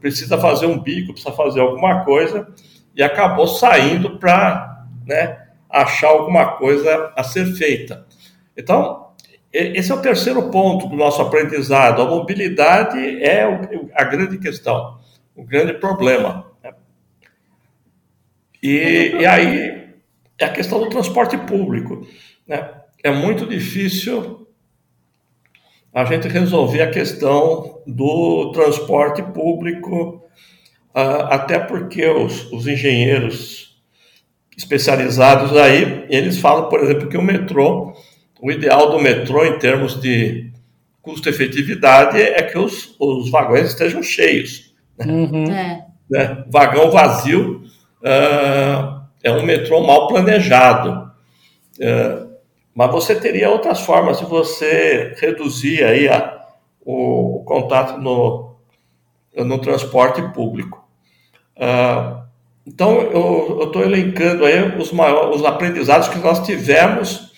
precisa 0.00 0.36
fazer 0.36 0.66
um 0.66 0.78
bico, 0.78 1.12
precisa 1.12 1.34
fazer 1.34 1.60
alguma 1.60 2.04
coisa, 2.04 2.48
e 2.94 3.02
acabou 3.02 3.48
saindo 3.48 4.18
para 4.18 4.84
né, 5.06 5.38
achar 5.70 6.08
alguma 6.08 6.56
coisa 6.56 7.12
a 7.16 7.24
ser 7.24 7.46
feita. 7.54 8.04
Então, 8.56 9.01
esse 9.52 9.92
é 9.92 9.94
o 9.94 10.00
terceiro 10.00 10.50
ponto 10.50 10.86
do 10.88 10.96
nosso 10.96 11.20
aprendizado. 11.20 12.00
A 12.00 12.06
mobilidade 12.06 12.98
é 13.22 13.44
a 13.94 14.04
grande 14.04 14.38
questão, 14.38 14.98
o 15.36 15.44
grande 15.44 15.74
problema. 15.74 16.50
E, 18.62 19.16
e, 19.18 19.26
aí 19.26 19.88
é 20.38 20.44
a 20.44 20.52
questão 20.52 20.78
do 20.78 20.88
transporte 20.88 21.36
público. 21.36 22.06
Né? 22.46 22.70
É 23.02 23.10
muito 23.10 23.44
difícil 23.44 24.46
a 25.92 26.04
gente 26.04 26.28
resolver 26.28 26.80
a 26.80 26.90
questão 26.90 27.82
do 27.86 28.52
transporte 28.52 29.22
público, 29.22 30.24
ah, 30.94 31.34
até 31.34 31.58
porque 31.58 32.06
os, 32.06 32.50
os 32.50 32.66
engenheiros 32.66 33.82
especializados 34.56 35.56
aí, 35.56 36.06
eles 36.08 36.38
falam, 36.38 36.68
por 36.68 36.80
exemplo, 36.80 37.08
que 37.08 37.16
o 37.16 37.22
metrô, 37.22 37.94
o 38.42 38.50
ideal 38.50 38.90
do 38.90 38.98
metrô 38.98 39.46
em 39.46 39.56
termos 39.56 40.00
de 40.00 40.50
custo-efetividade 41.00 42.20
é 42.20 42.42
que 42.42 42.58
os, 42.58 42.96
os 42.98 43.30
vagões 43.30 43.68
estejam 43.68 44.02
cheios. 44.02 44.74
Né? 44.98 45.06
Uhum. 45.06 45.44
É. 45.44 45.86
Né? 46.10 46.44
Vagão 46.48 46.90
vazio 46.90 47.62
uh, 48.02 49.00
é 49.22 49.30
um 49.30 49.44
metrô 49.44 49.80
mal 49.86 50.08
planejado. 50.08 51.08
Uh, 51.78 52.32
mas 52.74 52.90
você 52.90 53.14
teria 53.14 53.48
outras 53.48 53.80
formas 53.80 54.18
de 54.18 54.24
você 54.24 55.14
reduzir 55.18 55.84
aí 55.84 56.08
a, 56.08 56.44
o, 56.84 57.36
o, 57.36 57.44
contato 57.44 58.00
no, 58.00 58.56
no 59.36 59.58
transporte 59.60 60.20
público. 60.32 60.84
Uh, 61.56 62.22
então, 62.66 63.00
eu 63.02 63.64
estou 63.66 63.82
elencando 63.82 64.44
aí 64.44 64.76
os, 64.78 64.90
maiores, 64.90 65.36
os 65.36 65.44
aprendizados 65.44 66.08
que 66.08 66.18
nós 66.18 66.44
tivemos 66.44 67.31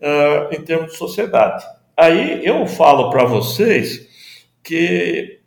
uh, 0.00 0.54
em 0.54 0.62
termos 0.62 0.92
de 0.92 0.98
sociedade. 0.98 1.64
Aí 1.96 2.44
eu 2.44 2.66
falo 2.66 3.10
para 3.10 3.24
vocês 3.24 4.06
que 4.62 5.40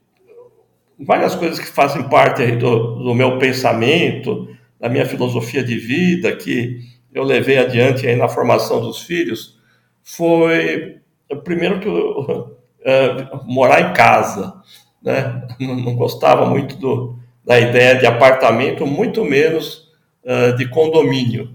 várias 0.99 1.35
coisas 1.35 1.59
que 1.59 1.67
fazem 1.67 2.09
parte 2.09 2.45
do, 2.53 2.95
do, 2.95 3.15
meu 3.15 3.37
pensamento, 3.37 4.49
da 4.79 4.89
minha 4.89 5.05
filosofia 5.05 5.63
de 5.63 5.77
vida, 5.77 6.35
que 6.35 6.79
eu 7.13 7.23
levei 7.23 7.57
adiante 7.57 8.07
aí 8.07 8.15
na 8.15 8.27
formação 8.27 8.81
dos 8.81 9.01
filhos, 9.03 9.59
foi, 10.03 10.97
primeiro, 11.43 11.79
que 11.79 11.87
eu, 11.87 12.57
uh, 12.79 13.45
morar 13.45 13.81
em 13.81 13.93
casa. 13.93 14.53
Né? 15.01 15.47
Não, 15.59 15.95
gostava 15.95 16.45
muito 16.45 16.75
do, 16.75 17.17
da 17.45 17.59
ideia 17.59 17.95
de 17.95 18.05
apartamento, 18.05 18.85
muito 18.85 19.23
menos 19.23 19.89
uh, 20.23 20.55
de 20.57 20.67
condomínio. 20.67 21.53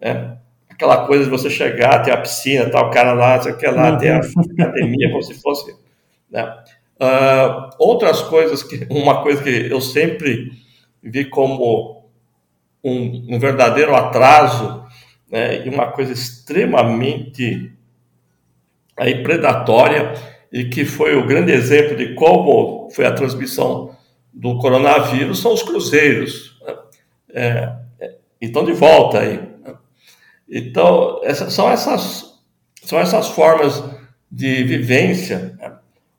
Né? 0.00 0.36
Aquela 0.74 1.06
coisa 1.06 1.24
de 1.24 1.30
você 1.30 1.48
chegar, 1.48 2.02
ter 2.02 2.10
a 2.10 2.16
piscina, 2.16 2.68
tá, 2.68 2.82
o 2.82 2.90
cara 2.90 3.12
lá, 3.12 3.38
quer 3.54 3.70
lá, 3.70 3.96
ter 3.96 4.10
a 4.10 4.18
academia, 4.18 5.08
como 5.10 5.22
se 5.22 5.34
fosse. 5.40 5.74
Né? 6.30 6.44
Uh, 7.00 7.70
outras 7.78 8.22
coisas, 8.22 8.62
que 8.62 8.86
uma 8.90 9.22
coisa 9.22 9.42
que 9.42 9.68
eu 9.70 9.80
sempre 9.80 10.50
vi 11.00 11.26
como 11.26 12.10
um, 12.82 13.34
um 13.36 13.38
verdadeiro 13.38 13.94
atraso 13.94 14.84
né, 15.30 15.64
e 15.64 15.68
uma 15.68 15.92
coisa 15.92 16.12
extremamente 16.12 17.72
aí, 18.96 19.22
predatória 19.22 20.12
e 20.52 20.64
que 20.64 20.84
foi 20.84 21.16
o 21.16 21.26
grande 21.26 21.52
exemplo 21.52 21.96
de 21.96 22.14
como 22.14 22.88
foi 22.90 23.06
a 23.06 23.12
transmissão 23.12 23.96
do 24.32 24.58
coronavírus 24.58 25.40
são 25.40 25.54
os 25.54 25.62
cruzeiros. 25.62 26.58
Né? 26.66 26.76
É, 27.32 27.76
é, 28.00 28.14
então, 28.40 28.64
de 28.64 28.72
volta 28.72 29.20
aí. 29.20 29.53
Então, 30.48 31.20
essas, 31.22 31.52
são, 31.52 31.70
essas, 31.70 32.40
são 32.82 32.98
essas 32.98 33.28
formas 33.28 33.82
de 34.30 34.64
vivência. 34.64 35.56
Né? 35.58 35.72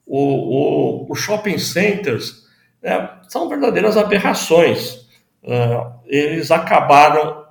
O, 0.05 0.19
o, 0.19 1.11
o, 1.11 1.15
shopping 1.15 1.57
centers 1.57 2.45
né, 2.81 3.09
são 3.27 3.49
verdadeiras 3.49 3.97
aberrações. 3.97 5.05
Uh, 5.43 5.93
eles 6.05 6.51
acabaram 6.51 7.45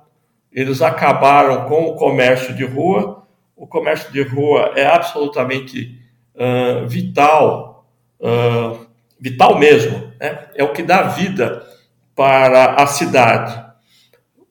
eles 0.51 0.81
acabaram 0.81 1.67
com 1.67 1.83
o 1.83 1.95
comércio 1.95 2.53
de 2.55 2.63
rua. 2.63 3.27
O 3.57 3.67
comércio 3.67 4.09
de 4.13 4.21
rua 4.21 4.71
é 4.77 4.85
absolutamente 4.85 5.99
uh, 6.33 6.87
vital 6.87 7.75
uh, 8.19 8.85
vital 9.19 9.57
mesmo, 9.57 10.11
né? 10.19 10.47
é 10.55 10.63
o 10.63 10.73
que 10.73 10.83
dá 10.83 11.03
vida 11.03 11.65
para 12.15 12.75
a 12.75 12.87
cidade. 12.87 13.63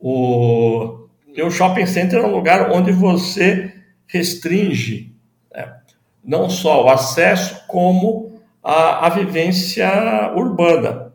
O, 0.00 1.03
e 1.34 1.42
o 1.42 1.50
shopping 1.50 1.84
center 1.84 2.20
é 2.20 2.26
um 2.26 2.34
lugar 2.34 2.70
onde 2.70 2.92
você 2.92 3.74
restringe 4.06 5.12
né? 5.52 5.80
não 6.22 6.48
só 6.48 6.84
o 6.84 6.88
acesso, 6.88 7.66
como 7.66 8.40
a, 8.62 9.06
a 9.06 9.08
vivência 9.08 10.32
urbana. 10.36 11.12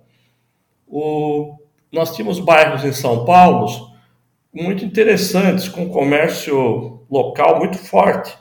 O, 0.86 1.58
nós 1.90 2.14
tínhamos 2.14 2.40
bairros 2.40 2.84
em 2.84 2.92
São 2.92 3.24
Paulo 3.24 3.90
muito 4.54 4.84
interessantes, 4.84 5.70
com 5.70 5.90
comércio 5.90 7.06
local 7.10 7.58
muito 7.58 7.78
forte, 7.78 8.38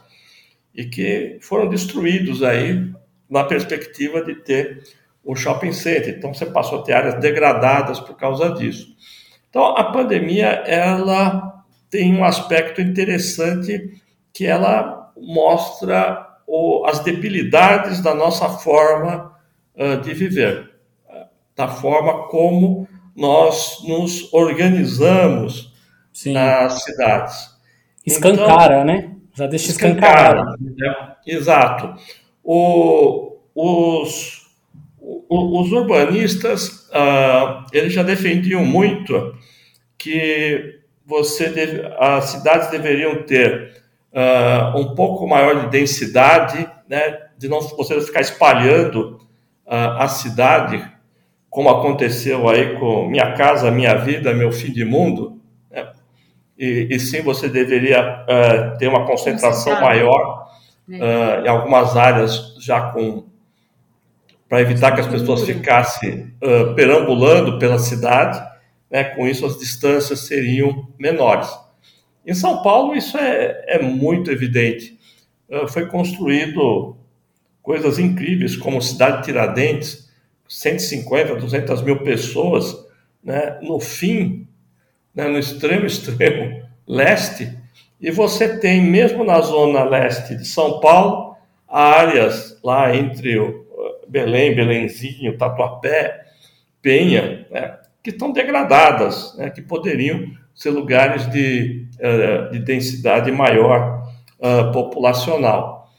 e 0.75 0.85
que 0.85 1.39
foram 1.41 1.69
destruídos 1.69 2.43
aí 2.43 2.93
na 3.31 3.45
perspectiva 3.45 4.25
de 4.25 4.35
ter 4.37 4.83
o 5.23 5.37
shopping 5.37 5.73
center. 5.73 6.17
Então 6.17 6.35
você 6.35 6.47
passou 6.47 6.81
a 6.81 6.83
ter 6.83 6.95
áreas 6.95 7.21
degradadas 7.21 8.01
por 8.01 8.17
causa 8.17 8.51
disso. 8.51 8.97
Então 9.49 9.77
a 9.77 9.85
pandemia 9.85 10.49
ela 10.67 11.58
tem 11.91 12.15
um 12.15 12.25
aspecto 12.25 12.81
interessante 12.81 14.01
que 14.33 14.47
ela 14.47 15.13
mostra 15.17 16.27
o, 16.47 16.85
as 16.87 17.01
debilidades 17.01 18.01
da 18.01 18.15
nossa 18.15 18.49
forma 18.49 19.33
uh, 19.75 20.01
de 20.01 20.15
viver, 20.15 20.71
da 21.57 21.69
forma 21.69 22.29
como 22.29 22.89
nós 23.17 23.79
nos 23.87 24.33
organizamos 24.33 25.75
Sim. 26.13 26.33
nas 26.33 26.85
cidades. 26.85 27.51
Escancara, 28.07 28.75
então, 28.75 28.85
né? 28.85 29.17
Já 29.35 29.47
deixa 29.47 29.71
escancarado. 29.71 30.55
Escancara, 30.55 31.07
né? 31.07 31.17
Exato. 31.27 31.95
O, 32.43 33.39
os, 33.55 34.47
os 35.29 35.73
urbanistas, 35.73 36.89
uh, 36.89 37.67
eles 37.73 37.93
já 37.93 38.03
defendiam 38.03 38.65
muito 38.65 39.35
que 39.99 40.78
você 41.09 41.49
deve, 41.49 41.91
as 41.99 42.27
cidades 42.27 42.69
deveriam 42.71 43.23
ter 43.23 43.83
uh, 44.13 44.79
um 44.79 44.95
pouco 44.95 45.27
maior 45.27 45.65
de 45.65 45.71
densidade, 45.71 46.69
né, 46.87 47.29
de 47.39 47.49
não 47.49 47.63
você 47.63 47.99
ficar 48.03 48.21
espalhando 48.21 49.19
uh, 49.67 49.97
a 49.99 50.07
cidade, 50.07 50.87
como 51.49 51.71
aconteceu 51.71 52.47
aí 52.47 52.79
com 52.79 53.09
Minha 53.09 53.33
Casa, 53.33 53.71
Minha 53.71 53.95
Vida, 53.95 54.35
Meu 54.35 54.53
Fim 54.53 54.71
de 54.71 54.85
Mundo, 54.85 55.41
né, 55.71 55.89
e, 56.59 56.89
e, 56.91 57.01
sim 57.01 57.23
você 57.23 57.49
deveria 57.49 58.03
uh, 58.03 58.77
ter 58.77 58.89
uma 58.89 59.07
concentração 59.07 59.81
maior 59.81 60.51
uh, 60.91 61.43
em 61.43 61.49
algumas 61.49 61.97
áreas 61.97 62.55
já 62.61 62.91
com 62.91 63.27
para 64.47 64.61
evitar 64.63 64.93
que 64.93 65.01
as 65.01 65.07
pessoas 65.07 65.45
ficassem 65.45 66.33
perambulando 66.75 67.59
pela 67.59 67.79
cidade, 67.79 68.41
né, 68.91 69.05
com 69.05 69.27
isso 69.27 69.45
as 69.45 69.59
distâncias 69.59 70.21
seriam 70.21 70.89
menores. 70.99 71.49
Em 72.27 72.35
São 72.35 72.63
Paulo, 72.63 72.95
isso 72.95 73.17
é, 73.17 73.65
é 73.67 73.83
muito 73.83 74.31
evidente. 74.31 74.99
Uh, 75.49 75.67
foi 75.67 75.87
construído 75.87 76.97
coisas 77.63 77.99
incríveis, 77.99 78.57
como 78.57 78.81
Cidade 78.83 79.25
Tiradentes, 79.25 80.11
150, 80.49 81.37
200 81.37 81.83
mil 81.83 82.03
pessoas, 82.03 82.87
né, 83.23 83.59
no 83.63 83.79
fim, 83.79 84.47
né, 85.15 85.29
no 85.29 85.39
extremo, 85.39 85.85
extremo 85.87 86.63
leste, 86.87 87.57
e 88.01 88.11
você 88.11 88.59
tem, 88.59 88.81
mesmo 88.81 89.25
na 89.25 89.41
zona 89.41 89.85
leste 89.85 90.37
de 90.37 90.47
São 90.47 90.81
Paulo, 90.81 91.37
áreas 91.67 92.59
lá 92.63 92.95
entre 92.95 93.39
o 93.39 93.67
Belém, 94.09 94.55
Belenzinho, 94.55 95.37
Tatuapé, 95.37 96.25
Penha, 96.81 97.47
né, 97.51 97.79
que 98.09 98.15
estão 98.15 98.33
degradadas, 98.33 99.37
né, 99.37 99.51
que 99.51 99.61
poderiam 99.61 100.33
ser 100.55 100.71
lugares 100.71 101.31
de, 101.31 101.87
uh, 102.01 102.51
de 102.51 102.59
densidade 102.61 103.31
maior 103.31 104.11
uh, 104.39 104.73
populacional. 104.73 105.93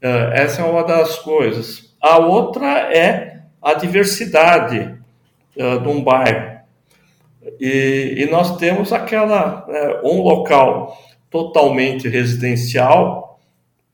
Uh, 0.00 0.30
essa 0.34 0.62
é 0.62 0.64
uma 0.64 0.84
das 0.84 1.18
coisas. 1.18 1.96
A 2.00 2.18
outra 2.18 2.94
é 2.94 3.42
a 3.60 3.74
diversidade 3.74 4.96
de 5.56 5.88
um 5.88 6.04
bairro. 6.04 6.60
E, 7.58 8.14
e 8.18 8.30
nós 8.30 8.56
temos 8.56 8.92
aquela 8.92 9.66
né, 9.66 10.00
um 10.04 10.22
local 10.22 10.96
totalmente 11.28 12.08
residencial 12.08 13.40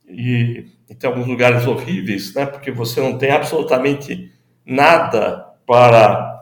e, 0.07 0.67
e 0.91 0.95
tem 0.95 1.09
alguns 1.09 1.27
lugares 1.27 1.67
horríveis, 1.67 2.35
né, 2.35 2.45
porque 2.45 2.71
você 2.71 3.01
não 3.01 3.17
tem 3.17 3.31
absolutamente 3.31 4.31
nada 4.67 5.47
para 5.67 6.34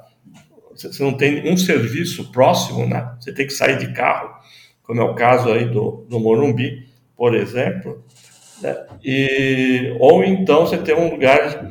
você 0.90 1.02
não 1.02 1.14
tem 1.14 1.50
um 1.50 1.56
serviço 1.56 2.30
próximo, 2.32 2.86
né? 2.86 3.14
Você 3.20 3.32
tem 3.32 3.46
que 3.46 3.52
sair 3.52 3.78
de 3.78 3.92
carro, 3.92 4.30
como 4.82 5.00
é 5.00 5.04
o 5.04 5.14
caso 5.14 5.50
aí 5.50 5.66
do, 5.66 6.06
do 6.08 6.18
Morumbi, 6.18 6.88
por 7.16 7.34
exemplo. 7.34 8.04
Né? 8.60 8.76
E, 9.04 9.96
ou 10.00 10.24
então 10.24 10.66
você 10.66 10.78
tem 10.78 10.94
um 10.94 11.10
lugar 11.10 11.64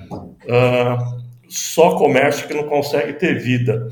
uh, 0.44 1.22
só 1.48 1.98
comércio 1.98 2.48
que 2.48 2.54
não 2.54 2.64
consegue 2.64 3.14
ter 3.14 3.40
vida, 3.40 3.88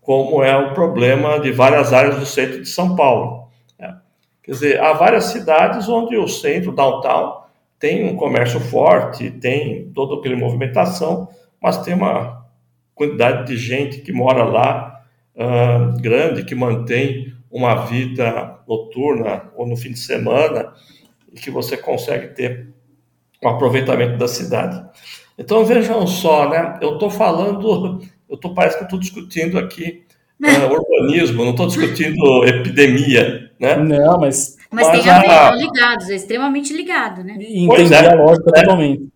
como 0.00 0.42
é 0.42 0.56
o 0.56 0.74
problema 0.74 1.38
de 1.40 1.50
várias 1.50 1.92
áreas 1.92 2.18
do 2.18 2.26
centro 2.26 2.60
de 2.60 2.68
São 2.68 2.94
Paulo. 2.94 3.48
Né? 3.78 3.96
Quer 4.42 4.52
dizer, 4.52 4.80
há 4.80 4.92
várias 4.92 5.24
cidades 5.24 5.88
onde 5.88 6.16
o 6.16 6.28
centro, 6.28 6.72
downtown, 6.72 7.44
tem 7.78 8.04
um 8.04 8.16
comércio 8.16 8.60
forte, 8.60 9.30
tem 9.30 9.90
toda 9.94 10.14
aquela 10.14 10.36
movimentação, 10.36 11.28
mas 11.60 11.78
tem 11.78 11.94
uma 11.94 12.43
quantidade 12.94 13.46
de 13.46 13.56
gente 13.56 13.98
que 14.00 14.12
mora 14.12 14.44
lá 14.44 15.02
uh, 15.34 16.00
grande, 16.00 16.44
que 16.44 16.54
mantém 16.54 17.34
uma 17.50 17.86
vida 17.86 18.58
noturna 18.66 19.50
ou 19.56 19.66
no 19.66 19.76
fim 19.76 19.90
de 19.90 19.98
semana 19.98 20.72
e 21.32 21.38
que 21.38 21.50
você 21.50 21.76
consegue 21.76 22.28
ter 22.28 22.68
um 23.42 23.48
aproveitamento 23.48 24.16
da 24.16 24.28
cidade. 24.28 24.82
Então 25.38 25.64
vejam 25.64 26.06
só, 26.06 26.48
né? 26.48 26.78
Eu 26.80 26.94
estou 26.94 27.10
falando, 27.10 28.00
eu 28.28 28.36
tô 28.36 28.54
parece 28.54 28.78
que 28.78 28.84
estou 28.84 28.98
discutindo 28.98 29.58
aqui 29.58 30.04
uh, 30.42 30.72
urbanismo, 30.72 31.44
não 31.44 31.50
estou 31.50 31.66
discutindo 31.66 32.44
epidemia, 32.46 33.50
né? 33.58 33.76
Não, 33.76 34.18
mas 34.18 34.56
mas, 34.74 34.88
mas 34.88 35.02
tem 35.04 35.10
a 35.10 35.20
ver, 35.20 35.30
a... 35.30 35.50
ligados, 35.52 36.10
é 36.10 36.16
extremamente 36.16 36.74
ligado, 36.74 37.22
né? 37.22 37.36
Entender 37.38 37.94
é, 37.94 38.12
a 38.12 38.14
lógica 38.16 38.50
é. 38.50 38.60
totalmente. 38.60 39.08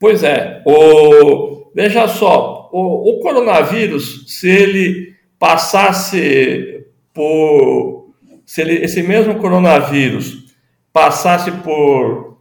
Pois 0.00 0.24
é. 0.24 0.62
O, 0.66 1.70
veja 1.72 2.08
só, 2.08 2.59
o, 2.70 3.10
o 3.10 3.20
coronavírus, 3.20 4.24
se 4.28 4.48
ele 4.48 5.16
passasse 5.38 6.84
por. 7.12 8.10
Se 8.46 8.60
ele, 8.60 8.84
esse 8.84 9.02
mesmo 9.02 9.36
coronavírus 9.36 10.54
passasse 10.92 11.50
por. 11.52 12.38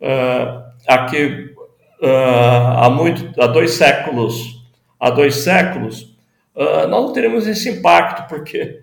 Uh, 0.00 0.66
aqui 0.86 1.54
uh, 2.02 2.82
há, 2.82 2.90
muito, 2.90 3.40
há 3.40 3.46
dois 3.46 3.72
séculos, 3.72 4.62
há 5.00 5.10
dois 5.10 5.36
séculos, 5.36 6.16
uh, 6.54 6.86
nós 6.88 7.06
não 7.06 7.12
teríamos 7.12 7.46
esse 7.46 7.70
impacto, 7.70 8.28
porque 8.28 8.82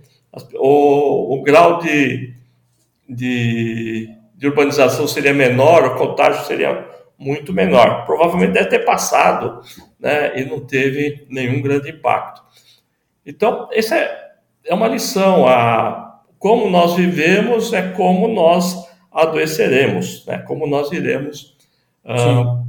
o, 0.55 1.35
o 1.35 1.43
grau 1.43 1.79
de, 1.79 2.33
de, 3.07 4.09
de 4.35 4.47
urbanização 4.47 5.07
seria 5.07 5.33
menor, 5.33 5.85
o 5.85 5.95
contágio 5.95 6.45
seria 6.45 6.92
muito 7.23 7.53
menor. 7.53 8.05
Provavelmente 8.05 8.53
deve 8.53 8.69
ter 8.69 8.79
passado 8.79 9.61
né, 9.99 10.39
e 10.39 10.45
não 10.45 10.59
teve 10.59 11.25
nenhum 11.29 11.61
grande 11.61 11.89
impacto. 11.89 12.41
Então, 13.25 13.69
essa 13.71 13.95
é, 13.95 14.31
é 14.65 14.73
uma 14.73 14.87
lição. 14.87 15.47
A, 15.47 16.21
como 16.37 16.69
nós 16.69 16.95
vivemos 16.95 17.71
é 17.71 17.81
como 17.91 18.27
nós 18.27 18.87
adoeceremos, 19.11 20.25
né, 20.25 20.39
como 20.39 20.67
nós 20.67 20.91
iremos 20.91 21.55
uh, 22.03 22.63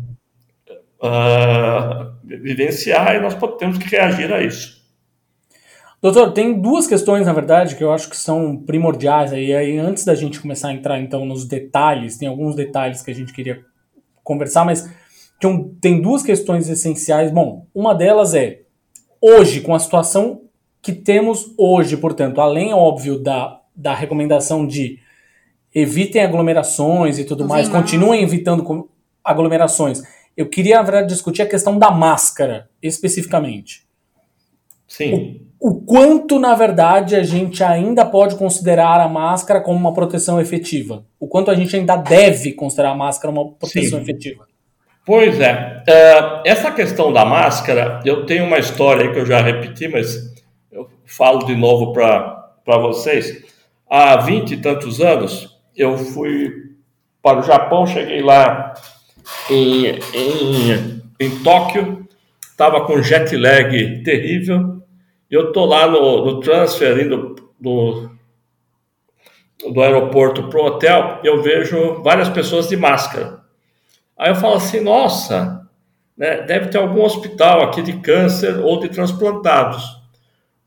uh, 1.04 2.12
vivenciar 2.22 3.16
e 3.16 3.20
nós 3.20 3.36
temos 3.58 3.78
que 3.78 3.88
reagir 3.88 4.32
a 4.32 4.42
isso. 4.42 4.84
Doutor, 6.04 6.32
tem 6.32 6.60
duas 6.60 6.86
questões, 6.86 7.26
na 7.26 7.32
verdade, 7.32 7.76
que 7.76 7.82
eu 7.82 7.90
acho 7.90 8.10
que 8.10 8.16
são 8.16 8.58
primordiais 8.58 9.32
aí. 9.32 9.54
aí. 9.54 9.78
Antes 9.78 10.04
da 10.04 10.14
gente 10.14 10.38
começar 10.38 10.68
a 10.68 10.74
entrar, 10.74 11.00
então, 11.00 11.24
nos 11.24 11.48
detalhes, 11.48 12.18
tem 12.18 12.28
alguns 12.28 12.54
detalhes 12.54 13.00
que 13.00 13.10
a 13.10 13.14
gente 13.14 13.32
queria 13.32 13.64
conversar, 14.24 14.64
mas 14.64 14.90
tem, 15.38 15.68
tem 15.80 16.00
duas 16.00 16.22
questões 16.22 16.68
essenciais. 16.68 17.30
Bom, 17.30 17.66
uma 17.72 17.94
delas 17.94 18.34
é, 18.34 18.62
hoje, 19.20 19.60
com 19.60 19.74
a 19.74 19.78
situação 19.78 20.40
que 20.82 20.92
temos 20.92 21.54
hoje, 21.56 21.96
portanto, 21.96 22.40
além, 22.40 22.74
óbvio, 22.74 23.18
da, 23.22 23.60
da 23.74 23.94
recomendação 23.94 24.66
de 24.66 24.98
evitem 25.74 26.22
aglomerações 26.22 27.18
e 27.18 27.24
tudo 27.24 27.46
mais, 27.46 27.68
continuem 27.68 28.22
evitando 28.22 28.88
aglomerações. 29.22 30.02
Eu 30.37 30.48
queria, 30.48 30.76
na 30.76 30.82
verdade, 30.82 31.08
discutir 31.08 31.42
a 31.42 31.46
questão 31.46 31.78
da 31.78 31.90
máscara, 31.90 32.68
especificamente. 32.82 33.87
Sim. 34.87 35.40
O, 35.42 35.53
o, 35.66 35.81
quanto, 35.81 36.38
na 36.38 36.55
verdade, 36.55 37.16
a 37.16 37.22
gente 37.22 37.64
ainda 37.64 38.05
pode 38.05 38.37
considerar 38.37 39.00
a 39.00 39.09
máscara 39.09 39.62
como 39.62 39.79
uma 39.79 39.94
proteção 39.94 40.38
efetiva? 40.38 41.07
O 41.18 41.27
quanto 41.27 41.50
a 41.50 41.55
gente 41.55 41.74
ainda 41.74 41.96
deve 41.96 42.53
considerar 42.53 42.90
a 42.90 42.94
máscara 42.94 43.33
uma 43.33 43.50
proteção 43.53 43.98
Sim. 43.98 44.03
efetiva? 44.03 44.46
Pois 45.07 45.40
é. 45.40 45.83
Uh, 45.88 46.42
essa 46.44 46.70
questão 46.70 47.11
da 47.11 47.24
máscara, 47.24 48.03
eu 48.05 48.27
tenho 48.27 48.44
uma 48.44 48.59
história 48.59 49.11
que 49.11 49.18
eu 49.18 49.24
já 49.24 49.40
repeti, 49.40 49.88
mas 49.88 50.35
eu 50.70 50.87
falo 51.07 51.46
de 51.46 51.57
novo 51.57 51.94
para 51.94 52.79
vocês. 52.83 53.42
Há 53.88 54.18
vinte 54.18 54.50
e 54.50 54.57
tantos 54.59 55.00
anos, 55.00 55.48
eu 55.74 55.96
fui 55.96 56.53
para 57.22 57.38
o 57.38 57.42
Japão, 57.42 57.87
cheguei 57.87 58.20
lá 58.20 58.74
em, 59.48 59.87
em, 59.87 61.03
em 61.18 61.42
Tóquio, 61.42 62.07
estava 62.42 62.83
com 62.83 63.00
jet 63.00 63.35
lag 63.35 64.03
terrível. 64.03 64.73
Eu 65.34 65.48
estou 65.48 65.66
lá 65.66 65.88
no, 65.88 66.24
no 66.24 66.38
transfer, 66.38 66.96
indo 67.04 67.34
do, 67.58 68.08
do 69.72 69.82
aeroporto 69.82 70.48
para 70.48 70.60
o 70.60 70.66
hotel, 70.66 71.18
eu 71.24 71.42
vejo 71.42 72.00
várias 72.04 72.28
pessoas 72.28 72.68
de 72.68 72.76
máscara. 72.76 73.40
Aí 74.16 74.30
eu 74.30 74.36
falo 74.36 74.54
assim, 74.54 74.78
nossa, 74.78 75.68
né, 76.16 76.42
deve 76.42 76.68
ter 76.68 76.78
algum 76.78 77.02
hospital 77.02 77.64
aqui 77.64 77.82
de 77.82 77.94
câncer 77.94 78.60
ou 78.60 78.78
de 78.78 78.88
transplantados, 78.88 79.84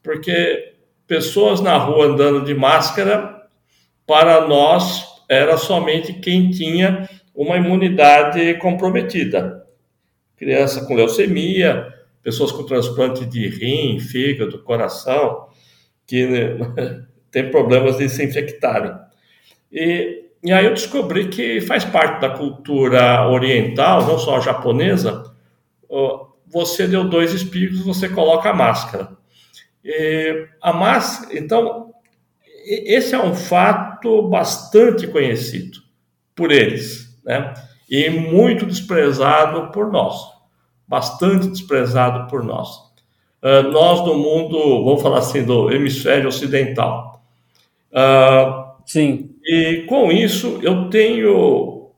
porque 0.04 0.74
pessoas 1.08 1.62
na 1.62 1.78
rua 1.78 2.08
andando 2.08 2.44
de 2.44 2.54
máscara, 2.54 3.48
para 4.06 4.46
nós 4.50 5.06
era 5.30 5.56
somente 5.56 6.12
quem 6.12 6.52
tinha 6.52 7.08
uma 7.34 7.56
imunidade 7.56 8.56
comprometida. 8.56 9.66
Criança 10.36 10.86
com 10.86 10.94
leucemia, 10.94 11.97
pessoas 12.28 12.52
com 12.52 12.66
transplante 12.66 13.26
de 13.26 13.48
rim, 13.48 14.02
fígado, 14.02 14.62
coração, 14.62 15.48
que 16.06 16.28
né, 16.28 16.58
tem 17.32 17.50
problemas 17.50 17.98
de 17.98 18.10
se 18.10 18.22
infectarem. 18.22 18.94
E, 19.72 20.26
e 20.44 20.52
aí 20.52 20.66
eu 20.66 20.74
descobri 20.74 21.30
que 21.30 21.62
faz 21.62 21.86
parte 21.86 22.20
da 22.20 22.32
cultura 22.32 23.30
oriental, 23.30 24.06
não 24.06 24.20
só 24.20 24.42
japonesa, 24.42 25.24
você 26.46 26.86
deu 26.86 27.06
dois 27.06 27.32
espirros, 27.32 27.86
você 27.86 28.10
coloca 28.10 28.50
a 28.50 28.54
máscara. 28.54 29.08
E 29.82 30.50
a 30.62 30.74
máscara, 30.74 31.40
então, 31.40 31.94
esse 32.66 33.16
é 33.16 33.24
um 33.24 33.34
fato 33.34 34.24
bastante 34.24 35.08
conhecido 35.08 35.80
por 36.36 36.52
eles, 36.52 37.18
né? 37.24 37.54
E 37.90 38.10
muito 38.10 38.66
desprezado 38.66 39.72
por 39.72 39.90
nós, 39.90 40.37
bastante 40.88 41.48
desprezado 41.48 42.30
por 42.30 42.44
nós. 42.44 42.88
Uh, 43.42 43.72
nós 43.72 44.04
do 44.04 44.16
mundo, 44.16 44.84
vamos 44.84 45.02
falar 45.02 45.20
assim, 45.20 45.44
do 45.44 45.72
hemisfério 45.72 46.28
ocidental. 46.28 47.22
Uh, 47.92 48.68
Sim. 48.88 49.36
E 49.44 49.86
com 49.88 50.10
isso 50.12 50.60
eu 50.64 50.90
tenho. 50.90 51.92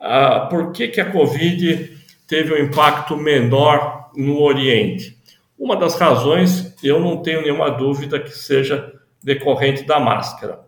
Uh, 0.00 0.48
por 0.50 0.72
que, 0.72 0.88
que 0.88 1.00
a 1.00 1.10
Covid 1.10 1.96
teve 2.26 2.52
um 2.52 2.58
impacto 2.58 3.16
menor 3.16 4.10
no 4.16 4.42
Oriente? 4.42 5.16
Uma 5.56 5.76
das 5.76 5.94
razões, 5.96 6.74
eu 6.82 6.98
não 6.98 7.22
tenho 7.22 7.42
nenhuma 7.42 7.70
dúvida 7.70 8.18
que 8.18 8.30
seja 8.30 8.92
decorrente 9.22 9.84
da 9.84 10.00
máscara. 10.00 10.64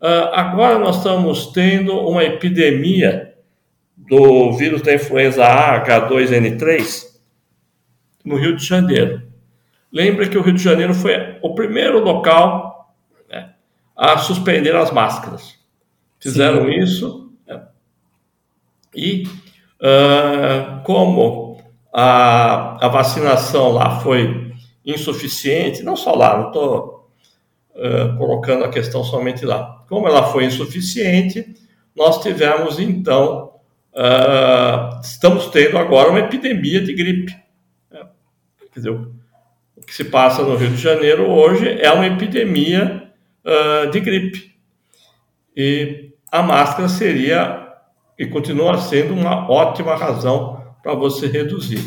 Uh, 0.00 0.32
agora 0.32 0.78
nós 0.78 0.96
estamos 0.96 1.52
tendo 1.52 1.94
uma 2.00 2.24
epidemia 2.24 3.33
do 4.08 4.52
vírus 4.52 4.82
da 4.82 4.94
influenza 4.94 5.44
A 5.44 5.84
H2N3 5.84 7.14
no 8.24 8.36
Rio 8.36 8.56
de 8.56 8.64
Janeiro. 8.64 9.22
Lembra 9.92 10.28
que 10.28 10.36
o 10.36 10.42
Rio 10.42 10.54
de 10.54 10.62
Janeiro 10.62 10.94
foi 10.94 11.38
o 11.42 11.54
primeiro 11.54 12.00
local 12.00 12.94
né, 13.28 13.54
a 13.96 14.18
suspender 14.18 14.74
as 14.74 14.90
máscaras. 14.90 15.58
Fizeram 16.18 16.66
Sim. 16.66 16.78
isso 16.80 17.32
né, 17.46 17.62
e 18.94 19.24
uh, 19.80 20.82
como 20.82 21.62
a, 21.92 22.84
a 22.84 22.88
vacinação 22.88 23.70
lá 23.70 24.00
foi 24.00 24.52
insuficiente, 24.84 25.82
não 25.82 25.96
só 25.96 26.14
lá, 26.14 26.38
não 26.38 26.48
estou 26.48 27.10
uh, 27.74 28.16
colocando 28.18 28.64
a 28.64 28.68
questão 28.68 29.04
somente 29.04 29.46
lá. 29.46 29.84
Como 29.88 30.08
ela 30.08 30.24
foi 30.24 30.44
insuficiente, 30.44 31.54
nós 31.94 32.20
tivemos 32.20 32.78
então, 32.78 33.53
uh, 33.94 35.00
estamos 35.00 35.46
tendo 35.48 35.78
agora 35.78 36.10
uma 36.10 36.20
epidemia 36.20 36.80
de 36.80 36.92
gripe. 36.92 37.34
É, 37.90 38.04
quer 38.72 38.80
dizer, 38.80 38.90
o 38.90 39.80
que 39.86 39.94
se 39.94 40.04
passa 40.04 40.42
no 40.42 40.56
Rio 40.56 40.70
de 40.70 40.80
Janeiro 40.80 41.28
hoje 41.30 41.80
é 41.80 41.90
uma 41.90 42.06
epidemia 42.06 43.10
uh, 43.44 43.90
de 43.90 44.00
gripe. 44.00 44.54
E 45.56 46.12
a 46.30 46.42
máscara 46.42 46.88
seria 46.88 47.72
e 48.18 48.26
continua 48.26 48.78
sendo 48.78 49.14
uma 49.14 49.50
ótima 49.50 49.94
razão 49.94 50.74
para 50.82 50.94
você 50.94 51.26
reduzir. 51.26 51.80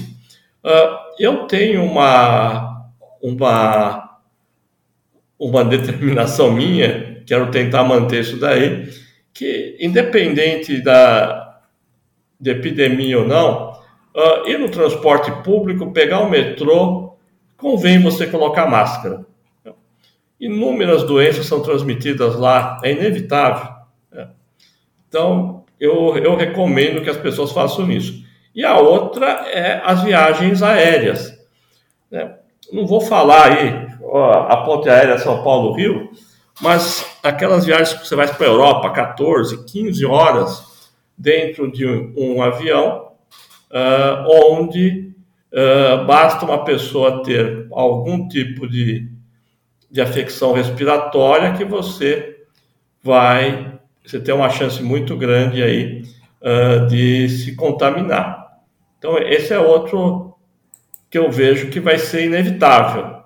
Uh, 0.63 0.97
eu 1.19 1.45
tenho 1.47 1.83
uma, 1.83 2.89
uma 3.21 4.07
uma 5.39 5.63
determinação 5.63 6.51
minha, 6.51 7.21
quero 7.25 7.51
tentar 7.51 7.83
manter 7.83 8.21
isso 8.21 8.37
daí, 8.37 8.89
que 9.33 9.77
independente 9.79 10.81
da 10.81 11.46
de 12.39 12.51
epidemia 12.51 13.19
ou 13.19 13.27
não, 13.27 13.71
uh, 14.15 14.47
ir 14.47 14.59
no 14.59 14.69
transporte 14.69 15.31
público, 15.43 15.91
pegar 15.91 16.19
o 16.19 16.29
metrô, 16.29 17.17
convém 17.57 18.01
você 18.01 18.27
colocar 18.27 18.67
máscara. 18.67 19.25
Inúmeras 20.39 21.03
doenças 21.03 21.47
são 21.47 21.61
transmitidas 21.61 22.35
lá, 22.35 22.79
é 22.83 22.91
inevitável. 22.91 23.71
Né? 24.11 24.29
Então, 25.07 25.63
eu, 25.79 26.15
eu 26.17 26.35
recomendo 26.35 27.01
que 27.01 27.09
as 27.09 27.17
pessoas 27.17 27.51
façam 27.51 27.89
isso. 27.91 28.23
E 28.53 28.63
a 28.63 28.77
outra 28.77 29.25
é 29.49 29.81
as 29.83 30.03
viagens 30.03 30.61
aéreas. 30.61 31.35
Né? 32.11 32.35
Não 32.71 32.85
vou 32.85 33.01
falar 33.01 33.51
aí 33.51 33.87
a 34.47 34.57
ponte 34.57 34.89
aérea 34.89 35.17
São 35.17 35.43
Paulo-Rio, 35.43 36.11
mas 36.61 37.05
aquelas 37.23 37.65
viagens 37.65 37.93
que 37.93 38.07
você 38.07 38.15
vai 38.15 38.27
para 38.27 38.45
a 38.45 38.49
Europa, 38.49 38.91
14, 38.91 39.65
15 39.65 40.05
horas 40.05 40.76
dentro 41.17 41.71
de 41.71 41.85
um, 41.85 42.41
avião, 42.41 43.11
uh, 43.71 44.51
onde 44.51 45.13
uh, 45.51 46.05
basta 46.05 46.45
uma 46.45 46.63
pessoa 46.63 47.23
ter 47.23 47.67
algum 47.71 48.27
tipo 48.27 48.67
de, 48.67 49.09
de 49.89 50.01
afecção 50.01 50.53
respiratória 50.53 51.53
que 51.53 51.65
você 51.65 52.43
vai, 53.01 53.79
você 54.05 54.19
tem 54.19 54.35
uma 54.35 54.49
chance 54.49 54.81
muito 54.83 55.17
grande 55.17 55.63
aí 55.63 56.03
uh, 56.41 56.85
de 56.87 57.27
se 57.29 57.55
contaminar. 57.55 58.45
Então, 58.99 59.17
esse 59.17 59.53
é 59.53 59.59
outro 59.59 60.35
que 61.09 61.17
eu 61.17 61.31
vejo 61.31 61.69
que 61.69 61.79
vai 61.79 61.97
ser 61.97 62.25
inevitável 62.25 63.17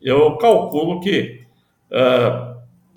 eu 0.00 0.36
calculo 0.36 1.00
que 1.00 1.42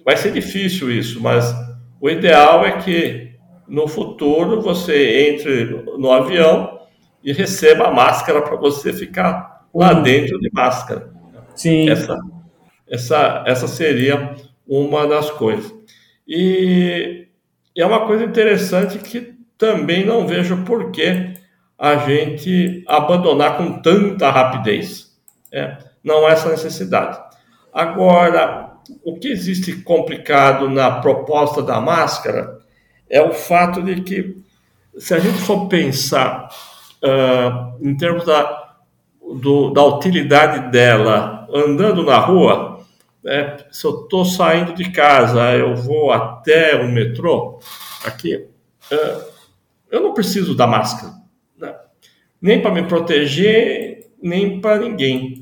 vai 0.05 0.17
ser 0.17 0.31
difícil 0.31 0.91
isso, 0.91 1.21
mas 1.21 1.53
o 1.99 2.09
ideal 2.09 2.65
é 2.65 2.77
que 2.77 3.30
no 3.71 3.87
futuro 3.87 4.61
você 4.61 5.29
entre 5.29 5.65
no 5.97 6.11
avião 6.11 6.79
e 7.23 7.31
receba 7.31 7.87
a 7.87 7.91
máscara 7.91 8.41
para 8.41 8.57
você 8.57 8.91
ficar 8.91 9.65
lá 9.73 9.93
uhum. 9.93 10.03
dentro 10.03 10.39
de 10.39 10.49
máscara. 10.51 11.11
Sim. 11.55 11.89
Essa, 11.89 12.19
essa, 12.87 13.43
essa 13.47 13.67
seria 13.67 14.35
uma 14.67 15.07
das 15.07 15.31
coisas. 15.31 15.73
E 16.27 17.27
é 17.75 17.85
uma 17.85 18.05
coisa 18.05 18.25
interessante 18.25 18.99
que 18.99 19.35
também 19.57 20.05
não 20.05 20.27
vejo 20.27 20.63
por 20.63 20.91
que 20.91 21.33
a 21.77 21.95
gente 21.95 22.83
abandonar 22.87 23.57
com 23.57 23.81
tanta 23.81 24.29
rapidez. 24.29 25.17
É 25.51 25.77
não 26.03 26.25
há 26.25 26.31
essa 26.31 26.49
necessidade. 26.49 27.19
Agora, 27.73 28.73
o 29.03 29.17
que 29.19 29.27
existe 29.29 29.73
complicado 29.83 30.69
na 30.69 30.99
proposta 30.99 31.61
da 31.61 31.79
máscara 31.79 32.59
é 33.11 33.21
o 33.21 33.33
fato 33.33 33.81
de 33.83 34.01
que, 34.01 34.37
se 34.97 35.13
a 35.13 35.19
gente 35.19 35.39
for 35.39 35.67
pensar 35.67 36.49
uh, 37.03 37.85
em 37.85 37.95
termos 37.95 38.25
da, 38.25 38.75
do, 39.35 39.69
da 39.71 39.83
utilidade 39.83 40.71
dela 40.71 41.47
andando 41.53 42.03
na 42.03 42.17
rua, 42.17 42.79
né, 43.23 43.57
se 43.71 43.85
eu 43.85 44.03
estou 44.03 44.25
saindo 44.25 44.73
de 44.73 44.91
casa, 44.91 45.53
eu 45.53 45.75
vou 45.75 46.11
até 46.11 46.75
o 46.75 46.87
metrô, 46.87 47.59
aqui, 48.05 48.35
uh, 48.35 49.31
eu 49.91 50.01
não 50.01 50.13
preciso 50.13 50.55
da 50.55 50.65
máscara, 50.65 51.13
né? 51.57 51.75
nem 52.41 52.61
para 52.61 52.71
me 52.71 52.83
proteger, 52.83 54.09
nem 54.21 54.61
para 54.61 54.79
ninguém 54.79 55.41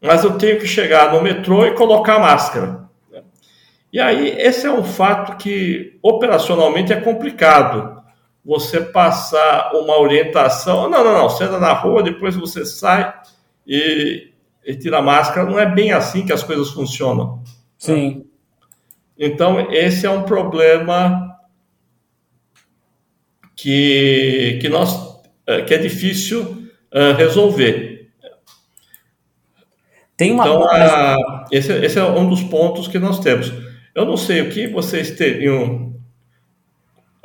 mas 0.00 0.24
eu 0.24 0.38
tenho 0.38 0.58
que 0.58 0.66
chegar 0.66 1.12
no 1.12 1.20
metrô 1.20 1.66
e 1.66 1.74
colocar 1.74 2.18
máscara. 2.18 2.88
E 3.92 3.98
aí, 3.98 4.28
esse 4.38 4.66
é 4.66 4.72
um 4.72 4.84
fato 4.84 5.36
que 5.36 5.98
operacionalmente 6.02 6.92
é 6.92 7.00
complicado. 7.00 8.00
Você 8.44 8.80
passar 8.80 9.72
uma 9.74 9.98
orientação, 9.98 10.88
não, 10.88 11.04
não, 11.04 11.12
não, 11.12 11.28
você 11.28 11.44
anda 11.44 11.58
na 11.58 11.72
rua, 11.72 12.02
depois 12.02 12.36
você 12.36 12.64
sai 12.64 13.12
e, 13.66 14.30
e 14.64 14.74
tira 14.76 14.98
a 14.98 15.02
máscara. 15.02 15.48
Não 15.48 15.58
é 15.58 15.66
bem 15.66 15.92
assim 15.92 16.24
que 16.24 16.32
as 16.32 16.42
coisas 16.42 16.70
funcionam. 16.70 17.42
Sim. 17.76 18.26
Então, 19.18 19.70
esse 19.72 20.06
é 20.06 20.10
um 20.10 20.22
problema 20.22 21.36
que, 23.56 24.58
que 24.62 24.68
nós 24.68 24.94
uh, 24.94 25.64
que 25.66 25.74
é 25.74 25.78
difícil 25.78 26.42
uh, 26.92 27.14
resolver. 27.16 28.10
Tem 30.16 30.32
uma... 30.32 30.44
Então, 30.44 30.64
a, 30.64 31.46
esse, 31.50 31.72
esse 31.72 31.98
é 31.98 32.04
um 32.04 32.28
dos 32.28 32.42
pontos 32.42 32.86
que 32.88 32.98
nós 32.98 33.18
temos. 33.20 33.52
Eu 33.94 34.04
não 34.04 34.16
sei 34.16 34.40
o 34.42 34.50
que 34.50 34.68
vocês 34.68 35.10
teriam 35.10 35.94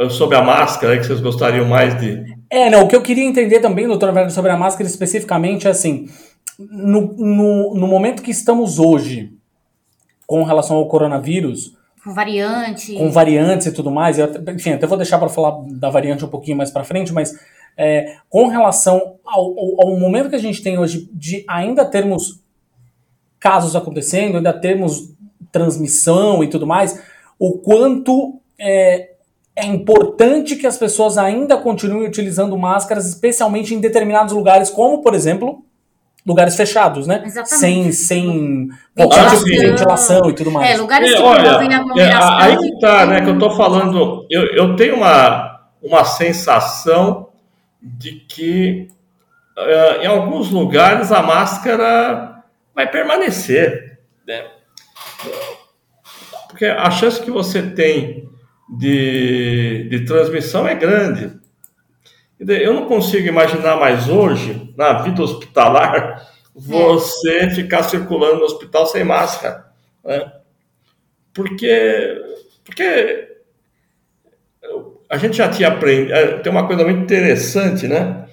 sobre 0.10 0.38
a 0.38 0.42
máscara 0.42 0.98
que 0.98 1.06
vocês 1.06 1.22
gostariam 1.22 1.66
mais 1.66 1.98
de. 2.00 2.36
É, 2.50 2.70
não, 2.70 2.84
o 2.84 2.88
que 2.88 2.96
eu 2.96 3.02
queria 3.02 3.24
entender 3.24 3.60
também, 3.60 3.88
doutor 3.88 4.12
Velho, 4.14 4.30
sobre 4.30 4.52
a 4.52 4.58
máscara 4.58 4.88
especificamente 4.88 5.68
é 5.68 5.70
assim: 5.70 6.10
no, 6.58 7.14
no, 7.14 7.76
no 7.76 7.88
momento 7.88 8.22
que 8.22 8.32
estamos 8.32 8.80
hoje, 8.80 9.34
com 10.26 10.44
relação 10.44 10.78
ao 10.78 10.88
coronavírus. 10.88 11.74
Com 12.04 12.14
variante. 12.14 12.94
Com 12.94 13.10
variantes 13.10 13.68
e 13.68 13.72
tudo 13.72 13.90
mais. 13.90 14.20
Eu, 14.20 14.30
enfim, 14.54 14.74
até 14.74 14.86
vou 14.86 14.98
deixar 14.98 15.18
para 15.18 15.30
falar 15.30 15.64
da 15.68 15.90
variante 15.90 16.26
um 16.26 16.30
pouquinho 16.30 16.58
mais 16.58 16.72
para 16.72 16.84
frente, 16.84 17.14
mas 17.14 17.34
é, 17.78 18.18
com 18.30 18.48
relação 18.48 19.18
ao, 19.26 19.58
ao, 19.58 19.88
ao, 19.88 20.00
momento 20.00 20.30
que 20.30 20.36
a 20.36 20.40
gente 20.40 20.62
tem 20.62 20.78
hoje 20.78 21.10
de 21.12 21.44
ainda 21.48 21.84
termos 21.84 22.42
casos 23.40 23.76
acontecendo, 23.76 24.38
ainda 24.38 24.54
termos 24.54 25.15
transmissão 25.56 26.44
e 26.44 26.50
tudo 26.50 26.68
mais, 26.68 27.02
o 27.40 27.60
quanto 27.60 28.42
é, 28.60 29.12
é 29.56 29.66
importante 29.66 30.58
que 30.58 30.68
as 30.68 30.78
pessoas 30.78 31.18
ainda 31.18 31.56
continuem 31.56 32.06
utilizando 32.06 32.58
máscaras, 32.58 33.08
especialmente 33.08 33.74
em 33.74 33.80
determinados 33.80 34.34
lugares, 34.34 34.70
como, 34.70 35.02
por 35.02 35.14
exemplo, 35.14 35.64
lugares 36.28 36.58
fechados, 36.58 37.08
né? 37.08 37.24
Exatamente. 37.26 37.60
Sem, 37.60 37.92
sem 37.94 38.70
ventilação. 38.94 39.44
ventilação 39.46 40.30
e 40.30 40.34
tudo 40.34 40.52
mais. 40.52 40.72
É, 40.72 40.78
lugares 40.78 41.14
que 41.14 41.22
olha, 41.22 41.52
aglomeração. 41.52 42.40
É, 42.40 42.44
aí 42.44 42.58
que 42.58 42.80
tá, 42.82 43.06
né? 43.06 43.22
Que 43.22 43.30
eu 43.30 43.40
tô 43.40 43.52
falando. 43.52 44.26
Eu, 44.30 44.44
eu 44.48 44.76
tenho 44.76 44.98
uma, 44.98 45.62
uma 45.82 46.04
sensação 46.04 47.30
de 47.82 48.12
que 48.28 48.90
uh, 49.58 50.02
em 50.02 50.08
alguns 50.08 50.52
lugares 50.52 51.14
a 51.14 51.22
máscara 51.22 52.44
vai 52.74 52.92
permanecer, 52.92 54.00
né? 54.28 54.55
Porque 56.48 56.66
a 56.66 56.90
chance 56.92 57.22
que 57.22 57.32
você 57.32 57.62
tem 57.62 58.30
de, 58.78 59.88
de 59.90 60.06
transmissão 60.06 60.68
é 60.68 60.76
grande. 60.76 61.40
Eu 62.40 62.74
não 62.74 62.88
consigo 62.88 63.28
imaginar 63.28 63.78
mais 63.78 64.10
hoje, 64.10 64.74
na 64.78 65.02
vida 65.02 65.22
hospitalar, 65.22 66.28
você 66.56 67.50
ficar 67.50 67.84
circulando 67.84 68.38
no 68.38 68.46
hospital 68.46 68.86
sem 68.86 69.04
máscara. 69.04 69.66
Né? 70.04 70.32
Porque, 71.34 72.22
porque 72.64 73.36
a 75.10 75.18
gente 75.18 75.38
já 75.38 75.50
tinha 75.50 75.70
aprendido. 75.70 76.14
É, 76.14 76.38
tem 76.40 76.52
uma 76.52 76.68
coisa 76.68 76.84
muito 76.84 77.02
interessante, 77.02 77.88
né? 77.88 78.26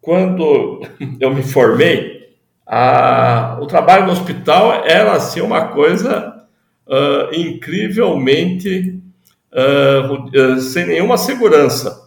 Quando 0.00 0.80
eu 1.20 1.34
me 1.34 1.42
formei, 1.42 2.15
a, 2.66 3.58
o 3.60 3.66
trabalho 3.66 4.06
no 4.06 4.12
hospital 4.12 4.84
era 4.84 5.12
assim 5.12 5.40
uma 5.40 5.68
coisa 5.68 6.44
uh, 6.86 7.34
incrivelmente 7.34 9.00
uh, 9.52 10.60
sem 10.60 10.86
nenhuma 10.86 11.16
segurança. 11.16 12.04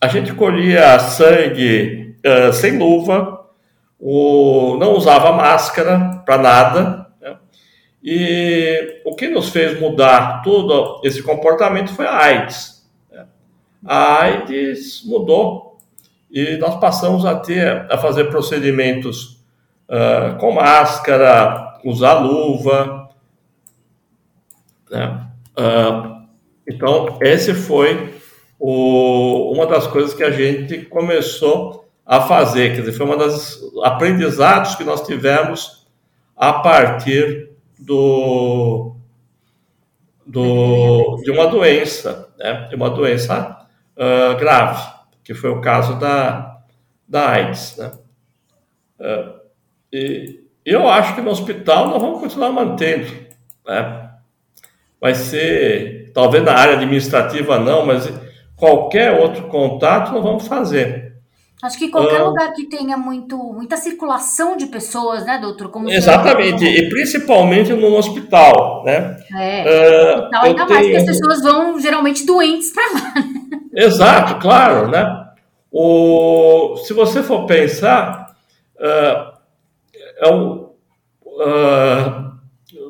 A 0.00 0.08
gente 0.08 0.34
colhia 0.34 0.98
sangue 0.98 2.16
uh, 2.26 2.52
sem 2.52 2.76
luva, 2.76 3.46
o, 3.98 4.76
não 4.80 4.94
usava 4.94 5.30
máscara 5.32 6.22
para 6.26 6.38
nada. 6.38 7.06
Né? 7.20 7.36
E 8.02 9.00
o 9.04 9.14
que 9.14 9.28
nos 9.28 9.50
fez 9.50 9.80
mudar 9.80 10.42
todo 10.42 11.00
esse 11.04 11.22
comportamento 11.22 11.92
foi 11.94 12.06
a 12.06 12.16
AIDS. 12.16 12.84
Né? 13.12 13.26
A 13.86 14.22
AIDS 14.22 15.04
mudou 15.04 15.71
e 16.32 16.56
nós 16.56 16.80
passamos 16.80 17.26
a 17.26 17.34
ter 17.36 17.86
a 17.92 17.98
fazer 17.98 18.24
procedimentos 18.24 19.44
uh, 19.88 20.38
com 20.38 20.52
máscara, 20.52 21.78
usar 21.84 22.14
luva. 22.14 23.10
Né? 24.90 25.26
Uh, 25.58 26.22
então, 26.66 27.18
esse 27.20 27.52
foi 27.52 28.14
o, 28.58 29.52
uma 29.52 29.66
das 29.66 29.86
coisas 29.86 30.14
que 30.14 30.24
a 30.24 30.30
gente 30.30 30.86
começou 30.86 31.86
a 32.06 32.22
fazer, 32.22 32.74
quer 32.74 32.80
dizer, 32.80 32.92
foi 32.92 33.06
uma 33.06 33.16
das 33.16 33.60
aprendizados 33.82 34.74
que 34.74 34.84
nós 34.84 35.02
tivemos 35.06 35.86
a 36.36 36.54
partir 36.54 37.50
do, 37.78 38.96
do 40.26 41.20
de 41.22 41.30
uma 41.30 41.46
doença, 41.46 42.32
né? 42.38 42.66
de 42.68 42.74
uma 42.74 42.88
doença 42.88 43.66
uh, 43.96 44.36
grave, 44.38 45.01
que 45.24 45.34
foi 45.34 45.50
o 45.50 45.60
caso 45.60 45.98
da, 45.98 46.58
da 47.08 47.30
AIDS. 47.30 47.76
Né? 47.76 47.92
Uh, 49.00 49.40
e 49.92 50.40
eu 50.64 50.88
acho 50.88 51.14
que 51.14 51.20
no 51.20 51.30
hospital 51.30 51.88
nós 51.88 52.00
vamos 52.00 52.20
continuar 52.20 52.52
mantendo. 52.52 53.06
Né? 53.66 54.10
Vai 55.00 55.14
ser, 55.14 56.10
talvez 56.14 56.44
na 56.44 56.52
área 56.52 56.74
administrativa 56.74 57.58
não, 57.58 57.84
mas 57.84 58.10
qualquer 58.56 59.20
outro 59.20 59.48
contato 59.48 60.12
nós 60.12 60.22
vamos 60.22 60.46
fazer. 60.46 61.12
Acho 61.62 61.78
que 61.78 61.90
qualquer 61.90 62.20
ah, 62.20 62.24
lugar 62.24 62.52
que 62.54 62.66
tenha 62.66 62.96
muito, 62.96 63.36
muita 63.36 63.76
circulação 63.76 64.56
de 64.56 64.66
pessoas, 64.66 65.24
né, 65.24 65.38
doutor? 65.38 65.70
Como 65.70 65.88
exatamente, 65.88 66.64
e 66.64 66.88
principalmente 66.88 67.72
no 67.72 67.96
hospital, 67.96 68.82
né? 68.84 69.16
É, 69.32 69.62
uh, 69.62 70.18
hospital 70.18 70.44
ainda 70.44 70.66
mais, 70.66 70.86
que 70.88 70.96
as 70.96 71.04
pessoas 71.04 71.40
vão 71.40 71.78
geralmente 71.78 72.26
doentes 72.26 72.72
para 72.72 72.82
lá. 72.92 73.14
Exato, 73.72 74.40
claro, 74.40 74.88
né? 74.88 75.28
O, 75.70 76.76
se 76.84 76.92
você 76.92 77.22
for 77.22 77.46
pensar, 77.46 78.36
uh, 78.76 79.32
é 80.18 80.30
um, 80.30 80.70
uh, 81.24 82.32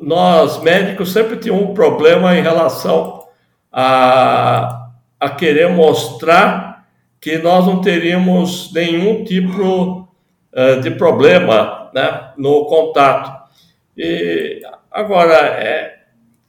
nós 0.03 0.61
médicos 0.62 1.12
sempre 1.12 1.37
tínhamos 1.37 1.71
um 1.71 1.75
problema 1.75 2.37
em 2.37 2.42
relação 2.42 3.27
a 3.73 4.83
a 5.23 5.31
querer 5.31 5.68
mostrar 5.71 6.85
que 7.21 7.38
nós 7.38 7.64
não 7.64 7.81
teríamos 7.81 8.73
nenhum 8.73 9.23
tipo 9.23 10.01
uh, 10.01 10.81
de 10.83 10.90
problema 10.90 11.88
né, 11.95 12.33
no 12.37 12.64
contato. 12.64 13.49
E 13.97 14.61
agora, 14.90 15.35
é, 15.35 16.01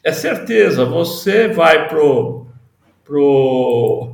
é 0.03 0.11
certeza, 0.11 0.85
você 0.85 1.47
vai 1.49 1.87
pro, 1.87 2.47
pro. 3.05 4.12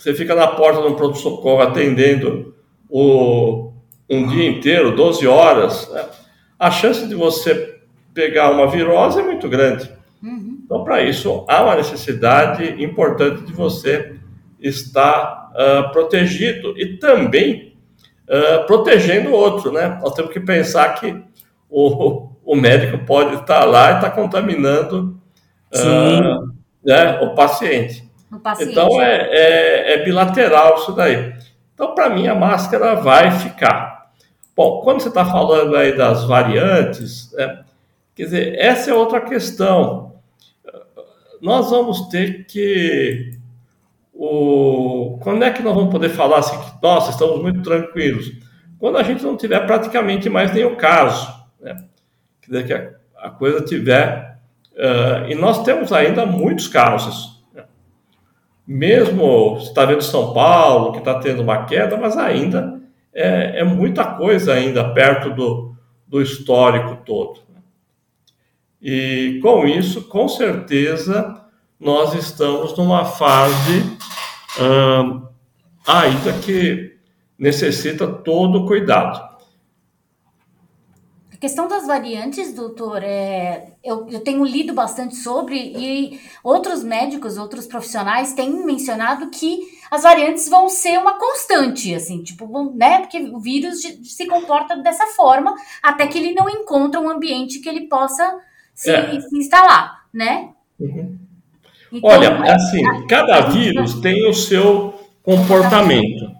Você 0.00 0.14
fica 0.14 0.34
na 0.34 0.46
porta 0.46 0.80
do 0.80 0.94
pronto-socorro 0.94 1.60
atendendo 1.60 2.54
o, 2.88 3.70
um 4.08 4.26
dia 4.28 4.48
inteiro, 4.48 4.96
12 4.96 5.26
horas, 5.26 5.90
né? 5.90 6.06
a 6.58 6.70
chance 6.70 7.06
de 7.06 7.14
você 7.14 7.78
pegar 8.14 8.50
uma 8.50 8.66
virose 8.66 9.20
é 9.20 9.22
muito 9.22 9.46
grande. 9.46 9.90
Uhum. 10.22 10.62
Então, 10.64 10.82
para 10.84 11.02
isso, 11.02 11.44
há 11.46 11.62
uma 11.62 11.76
necessidade 11.76 12.82
importante 12.82 13.42
de 13.42 13.52
você 13.52 14.16
estar 14.58 15.50
uh, 15.52 15.92
protegido 15.92 16.72
e 16.78 16.96
também 16.96 17.76
uh, 18.26 18.66
protegendo 18.66 19.28
o 19.28 19.34
outro, 19.34 19.70
né? 19.70 19.98
Nós 20.00 20.14
temos 20.14 20.32
que 20.32 20.40
pensar 20.40 20.94
que 20.94 21.14
o, 21.68 22.30
o 22.42 22.56
médico 22.56 23.04
pode 23.04 23.34
estar 23.34 23.66
lá 23.66 23.92
e 23.92 23.94
estar 23.96 24.12
contaminando 24.12 25.20
uh, 25.74 26.50
né, 26.82 27.20
o 27.20 27.34
paciente. 27.34 28.09
O 28.32 28.38
paciente. 28.38 28.72
Então, 28.72 29.00
é, 29.00 29.28
é, 29.30 29.92
é 29.94 30.04
bilateral 30.04 30.76
isso 30.76 30.92
daí. 30.92 31.34
Então, 31.74 31.94
para 31.94 32.10
mim, 32.10 32.28
a 32.28 32.34
máscara 32.34 32.96
vai 32.96 33.30
ficar. 33.30 34.10
Bom, 34.54 34.80
quando 34.82 35.00
você 35.00 35.08
está 35.08 35.24
falando 35.24 35.76
aí 35.76 35.96
das 35.96 36.24
variantes, 36.24 37.32
né, 37.32 37.64
quer 38.14 38.24
dizer, 38.24 38.58
essa 38.58 38.90
é 38.90 38.94
outra 38.94 39.20
questão 39.20 40.10
nós 41.40 41.70
vamos 41.70 42.08
ter 42.08 42.44
que. 42.46 43.38
O, 44.12 45.18
quando 45.22 45.44
é 45.44 45.50
que 45.50 45.62
nós 45.62 45.74
vamos 45.74 45.90
poder 45.90 46.10
falar 46.10 46.40
assim 46.40 46.58
que, 46.58 46.82
nossa, 46.82 47.10
estamos 47.10 47.40
muito 47.40 47.62
tranquilos? 47.62 48.30
Quando 48.78 48.98
a 48.98 49.02
gente 49.02 49.22
não 49.22 49.36
tiver 49.36 49.60
praticamente 49.60 50.28
mais 50.28 50.52
nenhum 50.52 50.76
caso, 50.76 51.32
né? 51.58 51.76
Quer 52.42 52.50
dizer, 52.50 52.66
que 52.66 52.72
a, 52.74 53.26
a 53.28 53.30
coisa 53.30 53.64
tiver. 53.64 54.38
Uh, 54.72 55.30
e 55.30 55.34
nós 55.34 55.62
temos 55.62 55.92
ainda 55.92 56.24
muitos 56.26 56.68
casos. 56.68 57.39
Mesmo 58.72 59.58
está 59.58 59.84
vendo 59.84 60.00
São 60.00 60.32
Paulo, 60.32 60.92
que 60.92 60.98
está 60.98 61.18
tendo 61.18 61.42
uma 61.42 61.64
queda, 61.64 61.96
mas 61.96 62.16
ainda 62.16 62.80
é, 63.12 63.58
é 63.58 63.64
muita 63.64 64.04
coisa 64.04 64.54
ainda 64.54 64.94
perto 64.94 65.30
do, 65.30 65.74
do 66.06 66.22
histórico 66.22 67.02
todo. 67.04 67.40
E 68.80 69.40
com 69.42 69.66
isso, 69.66 70.02
com 70.02 70.28
certeza, 70.28 71.44
nós 71.80 72.14
estamos 72.14 72.76
numa 72.78 73.04
fase 73.04 73.98
hum, 74.60 75.26
ainda 75.84 76.32
que 76.34 76.96
necessita 77.36 78.06
todo 78.06 78.66
cuidado. 78.66 79.29
Questão 81.40 81.66
das 81.66 81.86
variantes, 81.86 82.52
doutor, 82.52 83.02
é, 83.02 83.72
eu, 83.82 84.06
eu 84.10 84.20
tenho 84.20 84.44
lido 84.44 84.74
bastante 84.74 85.16
sobre 85.16 85.56
e 85.56 86.20
outros 86.44 86.84
médicos, 86.84 87.38
outros 87.38 87.66
profissionais 87.66 88.34
têm 88.34 88.62
mencionado 88.66 89.30
que 89.30 89.58
as 89.90 90.02
variantes 90.02 90.50
vão 90.50 90.68
ser 90.68 90.98
uma 90.98 91.18
constante, 91.18 91.94
assim, 91.94 92.22
tipo, 92.22 92.74
né? 92.76 93.00
Porque 93.00 93.18
o 93.18 93.40
vírus 93.40 93.80
se 93.80 94.26
comporta 94.26 94.76
dessa 94.76 95.06
forma 95.06 95.54
até 95.82 96.06
que 96.06 96.18
ele 96.18 96.34
não 96.34 96.46
encontra 96.46 97.00
um 97.00 97.08
ambiente 97.08 97.60
que 97.60 97.68
ele 97.70 97.88
possa 97.88 98.38
se, 98.74 98.90
é. 98.90 99.18
se 99.18 99.38
instalar, 99.38 100.04
né? 100.12 100.50
Uhum. 100.78 101.18
Então, 101.90 102.10
Olha, 102.10 102.52
assim, 102.52 102.82
cada 103.08 103.40
vírus 103.48 103.94
tem 103.94 104.28
o 104.28 104.34
seu 104.34 104.99
comportamento. 105.36 106.30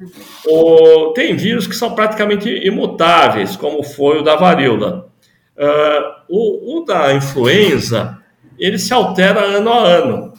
O, 0.47 1.13
tem 1.13 1.37
vírus 1.37 1.67
que 1.67 1.75
são 1.75 1.95
praticamente 1.95 2.49
imutáveis, 2.49 3.57
como 3.57 3.83
foi 3.83 4.19
o 4.19 4.23
da 4.23 4.37
varíola. 4.37 5.09
Uh, 5.57 6.25
o, 6.29 6.79
o, 6.79 6.85
da 6.85 7.13
influenza, 7.13 8.19
ele 8.59 8.79
se 8.79 8.93
altera 8.93 9.41
ano 9.41 9.71
a 9.71 9.79
ano. 9.79 10.35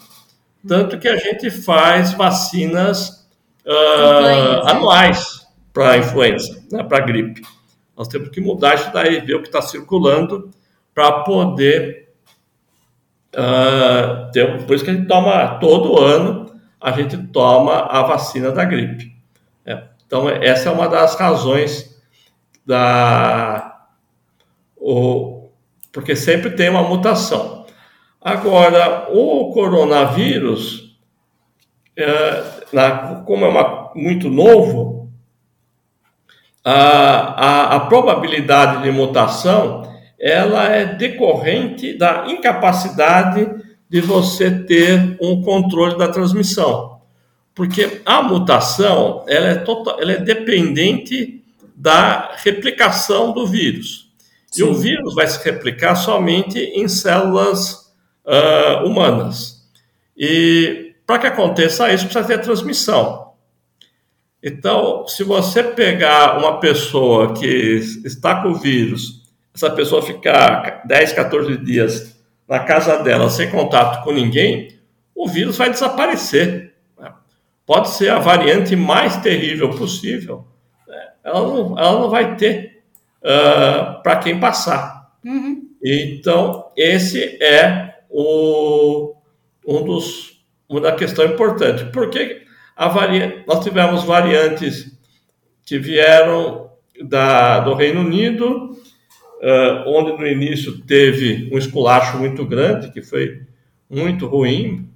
Tanto 0.68 1.00
que 1.00 1.08
a 1.08 1.16
gente 1.16 1.50
faz 1.50 2.14
vacinas 2.14 3.28
uh, 3.66 4.68
anuais 4.68 5.48
para 5.72 5.92
a 5.92 5.98
influenza, 5.98 6.62
né, 6.72 6.84
para 6.84 6.98
a 6.98 7.06
gripe. 7.06 7.42
Nós 7.96 8.08
temos 8.08 8.30
que 8.30 8.42
mudar 8.42 8.76
isso 8.76 8.92
daí, 8.92 9.22
ver 9.22 9.36
o 9.36 9.42
que 9.42 9.48
está 9.48 9.62
circulando, 9.62 10.50
para 10.94 11.24
poder 11.24 12.02
Uh, 13.34 14.30
tem, 14.34 14.58
por 14.66 14.76
isso 14.76 14.84
que 14.84 14.92
a 14.92 14.94
gente 14.94 15.08
toma 15.08 15.58
todo 15.60 16.02
ano, 16.02 16.52
a 16.82 16.92
gente 16.92 17.18
toma 17.28 17.86
a 17.86 18.02
vacina 18.02 18.52
da 18.52 18.66
gripe. 18.66 19.16
É, 19.66 19.84
então, 20.06 20.28
essa 20.28 20.70
é 20.70 20.72
uma 20.72 20.90
das 20.90 21.16
razões 21.16 22.02
da. 22.66 23.86
O, 24.76 25.50
porque 25.92 26.16
sempre 26.16 26.52
tem 26.52 26.70
uma 26.70 26.84
mutação. 26.84 27.66
Agora, 28.20 29.10
o 29.12 29.52
coronavírus, 29.54 30.98
é, 31.96 32.44
na, 32.74 33.22
como 33.24 33.46
é 33.46 33.50
uma, 33.50 33.92
muito 33.96 34.30
novo, 34.30 35.12
a, 36.64 36.74
a, 36.74 37.76
a 37.76 37.80
probabilidade 37.82 38.84
de 38.84 38.92
mutação 38.92 39.82
ela 40.20 40.66
é 40.66 40.86
decorrente 40.86 41.98
da 41.98 42.28
incapacidade 42.28 43.50
de 43.92 44.00
você 44.00 44.50
ter 44.50 45.18
um 45.20 45.42
controle 45.42 45.98
da 45.98 46.08
transmissão. 46.08 47.02
Porque 47.54 48.02
a 48.06 48.24
mutação 48.24 49.26
ela 49.28 49.48
é, 49.48 49.56
total, 49.56 50.00
ela 50.00 50.14
é 50.14 50.18
dependente 50.18 51.44
da 51.76 52.38
replicação 52.38 53.34
do 53.34 53.46
vírus. 53.46 54.10
Sim. 54.50 54.62
E 54.62 54.64
o 54.64 54.74
vírus 54.74 55.14
vai 55.14 55.28
se 55.28 55.44
replicar 55.44 55.96
somente 55.96 56.58
em 56.58 56.88
células 56.88 57.92
uh, 58.26 58.86
humanas. 58.86 59.70
E 60.16 60.96
para 61.06 61.20
que 61.20 61.28
aconteça 61.28 61.92
isso, 61.94 62.06
precisa 62.06 62.26
ter 62.26 62.40
transmissão. 62.40 63.34
Então, 64.42 65.06
se 65.06 65.22
você 65.26 65.62
pegar 65.62 66.38
uma 66.38 66.62
pessoa 66.62 67.34
que 67.34 67.82
está 68.06 68.42
com 68.42 68.52
o 68.52 68.56
vírus 68.56 69.22
essa 69.54 69.70
pessoa 69.70 70.02
ficar 70.02 70.84
10, 70.86 71.12
14 71.12 71.58
dias 71.58 72.16
na 72.52 72.60
casa 72.60 73.02
dela 73.02 73.30
sem 73.30 73.50
contato 73.50 74.04
com 74.04 74.12
ninguém, 74.12 74.78
o 75.16 75.26
vírus 75.26 75.58
vai 75.58 75.70
desaparecer. 75.70 76.74
Né? 77.00 77.10
Pode 77.66 77.92
ser 77.92 78.10
a 78.10 78.20
variante 78.20 78.76
mais 78.76 79.16
terrível 79.16 79.70
possível, 79.70 80.46
né? 80.86 81.12
ela, 81.24 81.42
não, 81.44 81.80
ela 81.80 82.00
não 82.02 82.10
vai 82.10 82.36
ter 82.36 82.84
uh, 83.22 84.04
para 84.04 84.18
quem 84.18 84.38
passar. 84.38 85.14
Uhum. 85.24 85.62
Então, 85.82 86.70
esse 86.76 87.42
é 87.42 88.00
o, 88.10 89.16
um 89.66 89.86
dos, 89.86 90.44
uma 90.68 90.82
da 90.82 90.92
questão 90.92 91.24
importante. 91.24 91.86
Porque 91.86 92.42
a 92.76 92.90
variante, 92.90 93.46
nós 93.48 93.64
tivemos 93.64 94.04
variantes 94.04 94.92
que 95.66 95.80
vieram 95.80 96.70
da, 97.02 97.62
do 97.62 97.76
Reino 97.76 98.02
Unido, 98.02 98.71
uh, 99.42 99.90
onde 99.90 100.12
no 100.14 100.28
início 100.28 100.80
teve 100.82 101.50
um 101.52 101.58
esculacho 101.58 102.18
muito 102.18 102.46
grande, 102.46 102.92
que 102.92 103.02
foi 103.02 103.42
muito 103.90 104.28
ruim. 104.28 104.90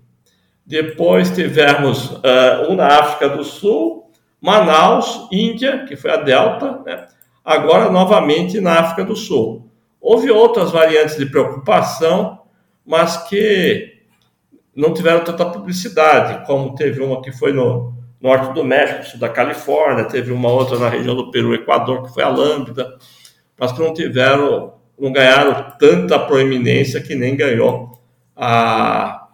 Depois 0.65 1.31
tivemos 1.31 2.11
uh, 2.11 2.69
um 2.69 2.75
na 2.75 2.87
África 2.87 3.29
do 3.29 3.43
Sul, 3.43 4.11
Manaus, 4.39 5.27
Índia, 5.31 5.85
que 5.85 5.95
foi 5.95 6.11
a 6.11 6.17
Delta, 6.17 6.81
né? 6.85 7.07
agora 7.43 7.91
novamente 7.91 8.61
na 8.61 8.79
África 8.79 9.03
do 9.03 9.15
Sul. 9.15 9.69
Houve 9.99 10.29
outras 10.29 10.71
variantes 10.71 11.17
de 11.17 11.25
preocupação, 11.25 12.39
mas 12.85 13.17
que 13.27 13.93
não 14.75 14.93
tiveram 14.93 15.23
tanta 15.23 15.45
publicidade, 15.45 16.45
como 16.45 16.75
teve 16.75 17.01
uma 17.01 17.21
que 17.21 17.31
foi 17.31 17.51
no 17.51 17.93
norte 18.21 18.53
do 18.53 18.63
México, 18.63 19.05
sul 19.05 19.19
da 19.19 19.29
Califórnia, 19.29 20.05
teve 20.05 20.31
uma 20.31 20.49
outra 20.49 20.77
na 20.77 20.89
região 20.89 21.15
do 21.15 21.31
Peru, 21.31 21.53
Equador, 21.53 22.03
que 22.03 22.13
foi 22.13 22.23
a 22.23 22.29
Lambda 22.29 22.97
mas 23.57 23.71
que 23.71 23.79
não 23.79 23.93
tiveram, 23.93 24.73
não 24.99 25.11
ganharam 25.11 25.73
tanta 25.79 26.19
proeminência 26.19 27.01
que 27.01 27.15
nem 27.15 27.35
ganhou 27.35 27.99
a, 28.35 29.27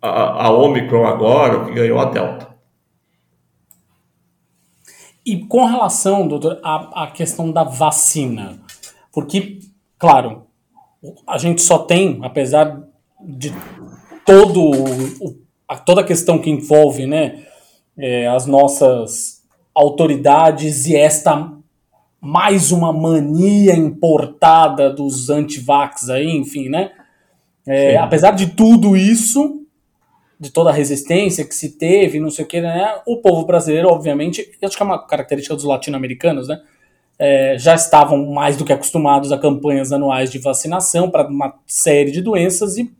a, 0.00 0.46
a 0.46 0.50
Omicron 0.50 1.06
agora, 1.06 1.64
que 1.64 1.72
ganhou 1.72 1.98
a 1.98 2.06
Delta. 2.06 2.48
E 5.24 5.44
com 5.44 5.64
relação, 5.66 6.26
doutor, 6.26 6.58
à, 6.62 7.04
à 7.04 7.10
questão 7.10 7.52
da 7.52 7.62
vacina, 7.62 8.58
porque, 9.12 9.58
claro, 9.98 10.46
a 11.26 11.38
gente 11.38 11.62
só 11.62 11.78
tem, 11.78 12.18
apesar 12.22 12.82
de 13.20 13.52
todo 14.24 14.70
a, 15.68 15.76
toda 15.76 16.00
a 16.00 16.04
questão 16.04 16.38
que 16.38 16.50
envolve 16.50 17.06
né, 17.06 17.44
é, 17.96 18.26
as 18.26 18.46
nossas 18.46 19.42
autoridades 19.72 20.86
e 20.86 20.96
esta 20.96 21.52
mais 22.20 22.70
uma 22.70 22.92
mania 22.92 23.74
importada 23.74 24.90
dos 24.90 25.30
antivax 25.30 26.10
aí, 26.10 26.28
enfim, 26.36 26.68
né? 26.68 26.92
É, 27.66 27.96
apesar 27.96 28.32
de 28.32 28.48
tudo 28.48 28.96
isso, 28.96 29.64
de 30.38 30.50
toda 30.50 30.70
a 30.70 30.72
resistência 30.72 31.44
que 31.44 31.54
se 31.54 31.78
teve, 31.78 32.20
não 32.20 32.30
sei 32.30 32.44
o 32.44 32.48
que, 32.48 32.60
né? 32.60 33.00
O 33.06 33.18
povo 33.18 33.46
brasileiro, 33.46 33.88
obviamente, 33.88 34.50
acho 34.62 34.76
que 34.76 34.82
é 34.82 34.86
uma 34.86 35.06
característica 35.06 35.54
dos 35.54 35.64
latino-americanos, 35.64 36.48
né? 36.48 36.60
É, 37.18 37.56
já 37.58 37.74
estavam 37.74 38.26
mais 38.32 38.56
do 38.56 38.64
que 38.64 38.72
acostumados 38.72 39.30
a 39.30 39.38
campanhas 39.38 39.92
anuais 39.92 40.30
de 40.30 40.38
vacinação 40.38 41.10
para 41.10 41.28
uma 41.28 41.54
série 41.66 42.10
de 42.10 42.22
doenças 42.22 42.78
e, 42.78 42.90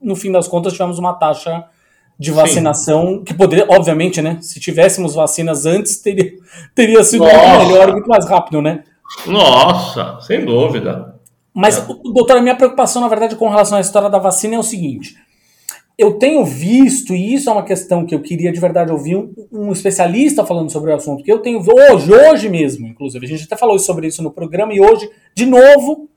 no 0.00 0.16
fim 0.16 0.32
das 0.32 0.48
contas, 0.48 0.72
tivemos 0.72 0.98
uma 0.98 1.12
taxa 1.12 1.66
de 2.18 2.30
vacinação, 2.30 3.18
Sim. 3.18 3.24
que 3.24 3.34
poderia, 3.34 3.66
obviamente, 3.68 4.22
né? 4.22 4.38
Se 4.40 4.58
tivéssemos 4.58 5.14
vacinas 5.14 5.66
antes, 5.66 5.98
teria, 5.98 6.32
teria 6.74 7.04
sido 7.04 7.24
muito 7.24 7.66
melhor 7.68 7.88
e 7.90 7.92
muito 7.92 8.08
mais 8.08 8.26
rápido, 8.26 8.62
né? 8.62 8.84
Nossa, 9.26 10.18
sem 10.22 10.44
dúvida. 10.44 11.14
Mas, 11.54 11.78
é. 11.78 11.86
doutora, 12.12 12.40
a 12.40 12.42
minha 12.42 12.56
preocupação, 12.56 13.02
na 13.02 13.08
verdade, 13.08 13.36
com 13.36 13.48
relação 13.48 13.78
à 13.78 13.80
história 13.80 14.08
da 14.08 14.18
vacina 14.18 14.56
é 14.56 14.58
o 14.58 14.62
seguinte. 14.62 15.14
Eu 15.98 16.18
tenho 16.18 16.44
visto, 16.44 17.14
e 17.14 17.34
isso 17.34 17.48
é 17.48 17.52
uma 17.52 17.62
questão 17.62 18.04
que 18.04 18.14
eu 18.14 18.20
queria 18.20 18.52
de 18.52 18.60
verdade 18.60 18.92
ouvir 18.92 19.16
um, 19.16 19.32
um 19.50 19.72
especialista 19.72 20.44
falando 20.44 20.70
sobre 20.70 20.92
o 20.92 20.94
assunto, 20.94 21.24
que 21.24 21.32
eu 21.32 21.38
tenho 21.38 21.58
hoje, 21.58 22.12
hoje 22.12 22.48
mesmo, 22.50 22.86
inclusive, 22.86 23.24
a 23.24 23.28
gente 23.28 23.44
até 23.44 23.56
falou 23.56 23.78
sobre 23.78 24.06
isso 24.06 24.22
no 24.22 24.30
programa, 24.30 24.74
e 24.74 24.80
hoje, 24.80 25.08
de 25.34 25.46
novo, 25.46 26.08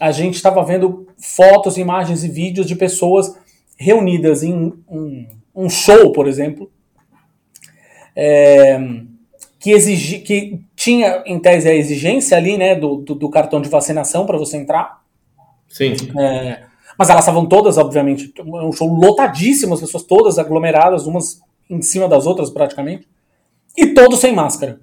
a 0.00 0.10
gente 0.10 0.34
estava 0.34 0.64
vendo 0.64 1.06
fotos, 1.16 1.78
imagens 1.78 2.24
e 2.24 2.28
vídeos 2.28 2.66
de 2.66 2.74
pessoas 2.74 3.36
reunidas 3.76 4.42
em 4.42 4.72
um, 4.88 5.26
um 5.54 5.68
show, 5.68 6.12
por 6.12 6.26
exemplo, 6.26 6.70
é, 8.16 8.78
que, 9.58 9.70
exigi, 9.70 10.20
que 10.20 10.60
tinha, 10.76 11.22
em 11.26 11.38
tese, 11.38 11.68
a 11.68 11.74
exigência 11.74 12.36
ali, 12.36 12.56
né, 12.56 12.74
do, 12.74 12.96
do, 12.96 13.14
do 13.14 13.30
cartão 13.30 13.60
de 13.60 13.68
vacinação 13.68 14.26
para 14.26 14.38
você 14.38 14.56
entrar. 14.56 15.02
Sim. 15.68 15.94
É, 16.18 16.64
mas 16.96 17.10
elas 17.10 17.24
estavam 17.24 17.46
todas, 17.46 17.76
obviamente, 17.76 18.32
um 18.44 18.72
show 18.72 18.88
lotadíssimo, 18.88 19.74
as 19.74 19.80
pessoas 19.80 20.04
todas 20.04 20.38
aglomeradas, 20.38 21.06
umas 21.06 21.40
em 21.68 21.82
cima 21.82 22.08
das 22.08 22.26
outras 22.26 22.50
praticamente, 22.50 23.08
e 23.76 23.88
todos 23.88 24.20
sem 24.20 24.32
máscara. 24.32 24.80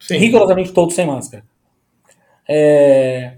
Sim. 0.00 0.16
Rigorosamente 0.16 0.72
todos 0.72 0.94
sem 0.94 1.06
máscara. 1.06 1.44
É, 2.48 3.37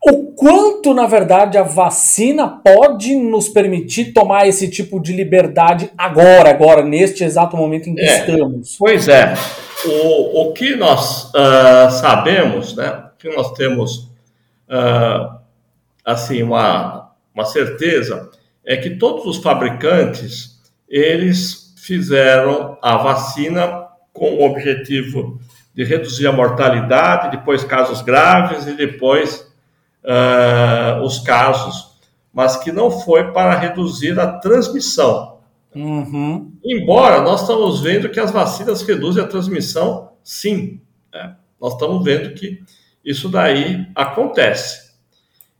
o 0.00 0.32
quanto, 0.32 0.94
na 0.94 1.06
verdade, 1.06 1.58
a 1.58 1.62
vacina 1.62 2.48
pode 2.48 3.14
nos 3.16 3.48
permitir 3.48 4.12
tomar 4.12 4.46
esse 4.46 4.70
tipo 4.70 5.00
de 5.00 5.12
liberdade 5.12 5.90
agora, 5.98 6.50
agora, 6.50 6.82
neste 6.82 7.24
exato 7.24 7.56
momento 7.56 7.88
em 7.88 7.94
que 7.94 8.02
é, 8.02 8.20
estamos? 8.20 8.76
Pois 8.78 9.08
é. 9.08 9.34
O, 9.84 10.42
o 10.42 10.52
que 10.52 10.76
nós 10.76 11.24
uh, 11.26 11.90
sabemos, 12.00 12.76
né, 12.76 13.04
que 13.18 13.28
nós 13.28 13.52
temos, 13.52 14.08
uh, 14.68 15.38
assim, 16.04 16.42
uma, 16.42 17.10
uma 17.34 17.44
certeza, 17.44 18.30
é 18.64 18.76
que 18.76 18.90
todos 18.90 19.26
os 19.26 19.38
fabricantes, 19.42 20.60
eles 20.88 21.74
fizeram 21.76 22.78
a 22.80 22.96
vacina 22.98 23.86
com 24.12 24.34
o 24.34 24.44
objetivo 24.44 25.40
de 25.74 25.84
reduzir 25.84 26.26
a 26.26 26.32
mortalidade, 26.32 27.36
depois 27.36 27.64
casos 27.64 28.02
graves 28.02 28.66
e 28.66 28.74
depois 28.74 29.47
uh, 30.04 31.02
os 31.02 31.18
casos, 31.20 31.98
mas 32.32 32.56
que 32.56 32.70
não 32.72 32.90
foi 32.90 33.32
para 33.32 33.58
reduzir 33.58 34.18
a 34.18 34.38
transmissão. 34.38 35.38
Uhum. 35.74 36.52
Embora 36.64 37.20
nós 37.20 37.42
estamos 37.42 37.80
vendo 37.80 38.08
que 38.08 38.20
as 38.20 38.30
vacinas 38.30 38.82
reduzem 38.82 39.22
a 39.22 39.26
transmissão, 39.26 40.12
sim. 40.22 40.80
Né? 41.12 41.36
Nós 41.60 41.74
estamos 41.74 42.04
vendo 42.04 42.34
que 42.34 42.62
isso 43.04 43.28
daí 43.28 43.86
acontece. 43.94 44.88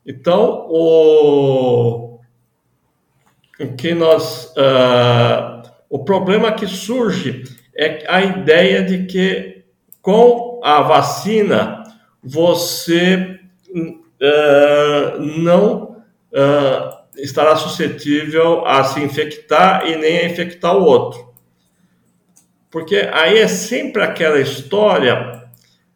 Então, 0.07 0.67
o, 0.69 2.21
o 3.61 3.77
que 3.77 3.95
nós. 3.95 4.53
Uh, 4.57 5.59
o 5.91 6.05
problema 6.05 6.53
que 6.53 6.67
surge 6.67 7.45
é 7.75 8.05
a 8.09 8.23
ideia 8.23 8.83
de 8.83 9.07
que 9.07 9.65
com 10.03 10.61
a 10.63 10.83
vacina 10.83 11.83
você 12.23 13.38
uh, 14.21 15.21
não 15.21 15.97
uh, 16.33 16.99
estará 17.17 17.57
suscetível 17.57 18.67
a 18.67 18.85
se 18.85 19.01
infectar 19.01 19.87
e 19.87 19.97
nem 19.97 20.19
a 20.19 20.27
infectar 20.27 20.77
o 20.77 20.85
outro. 20.85 21.29
Porque 22.71 23.09
aí 23.13 23.39
é 23.39 23.49
sempre 23.49 24.03
aquela 24.03 24.41
história 24.41 25.43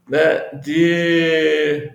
né, 0.09 0.49
de, 0.63 1.91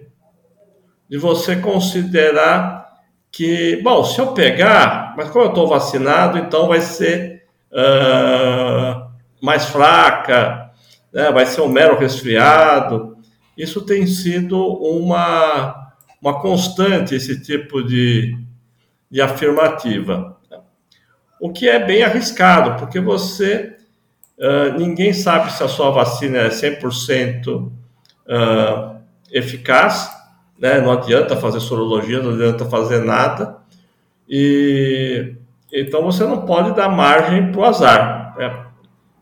de 1.10 1.18
você 1.18 1.56
considerar 1.56 2.88
que, 3.32 3.82
bom, 3.84 4.04
se 4.04 4.20
eu 4.20 4.34
pegar, 4.34 5.14
mas 5.18 5.30
como 5.30 5.46
eu 5.46 5.50
estou 5.50 5.68
vacinado, 5.68 6.38
então 6.38 6.68
vai 6.68 6.82
ser 6.82 7.44
uh, 7.72 9.08
mais 9.42 9.66
fraca, 9.66 10.72
né, 11.12 11.32
vai 11.32 11.46
ser 11.46 11.62
um 11.62 11.68
mero 11.68 11.98
resfriado. 11.98 13.18
Isso 13.58 13.82
tem 13.82 14.06
sido 14.06 14.60
uma, 14.60 15.87
uma 16.28 16.42
constante, 16.42 17.16
esse 17.16 17.42
tipo 17.42 17.82
de, 17.82 18.38
de 19.10 19.22
afirmativa. 19.22 20.38
O 21.40 21.52
que 21.52 21.70
é 21.70 21.84
bem 21.84 22.04
arriscado, 22.04 22.78
porque 22.80 23.00
você. 23.00 23.76
Uh, 24.38 24.78
ninguém 24.78 25.14
sabe 25.14 25.52
se 25.52 25.64
a 25.64 25.68
sua 25.68 25.90
vacina 25.90 26.38
é 26.38 26.50
100% 26.50 27.48
uh, 27.58 27.72
eficaz, 29.32 30.12
né? 30.60 30.80
não 30.80 30.92
adianta 30.92 31.36
fazer 31.36 31.60
sorologia, 31.60 32.22
não 32.22 32.34
adianta 32.34 32.64
fazer 32.66 33.04
nada, 33.04 33.58
e 34.30 35.34
então 35.74 36.04
você 36.04 36.24
não 36.24 36.46
pode 36.46 36.76
dar 36.76 36.90
margem 36.90 37.52
para 37.52 37.62
o 37.62 37.66
azar. 37.66 38.36
Né? 38.38 38.66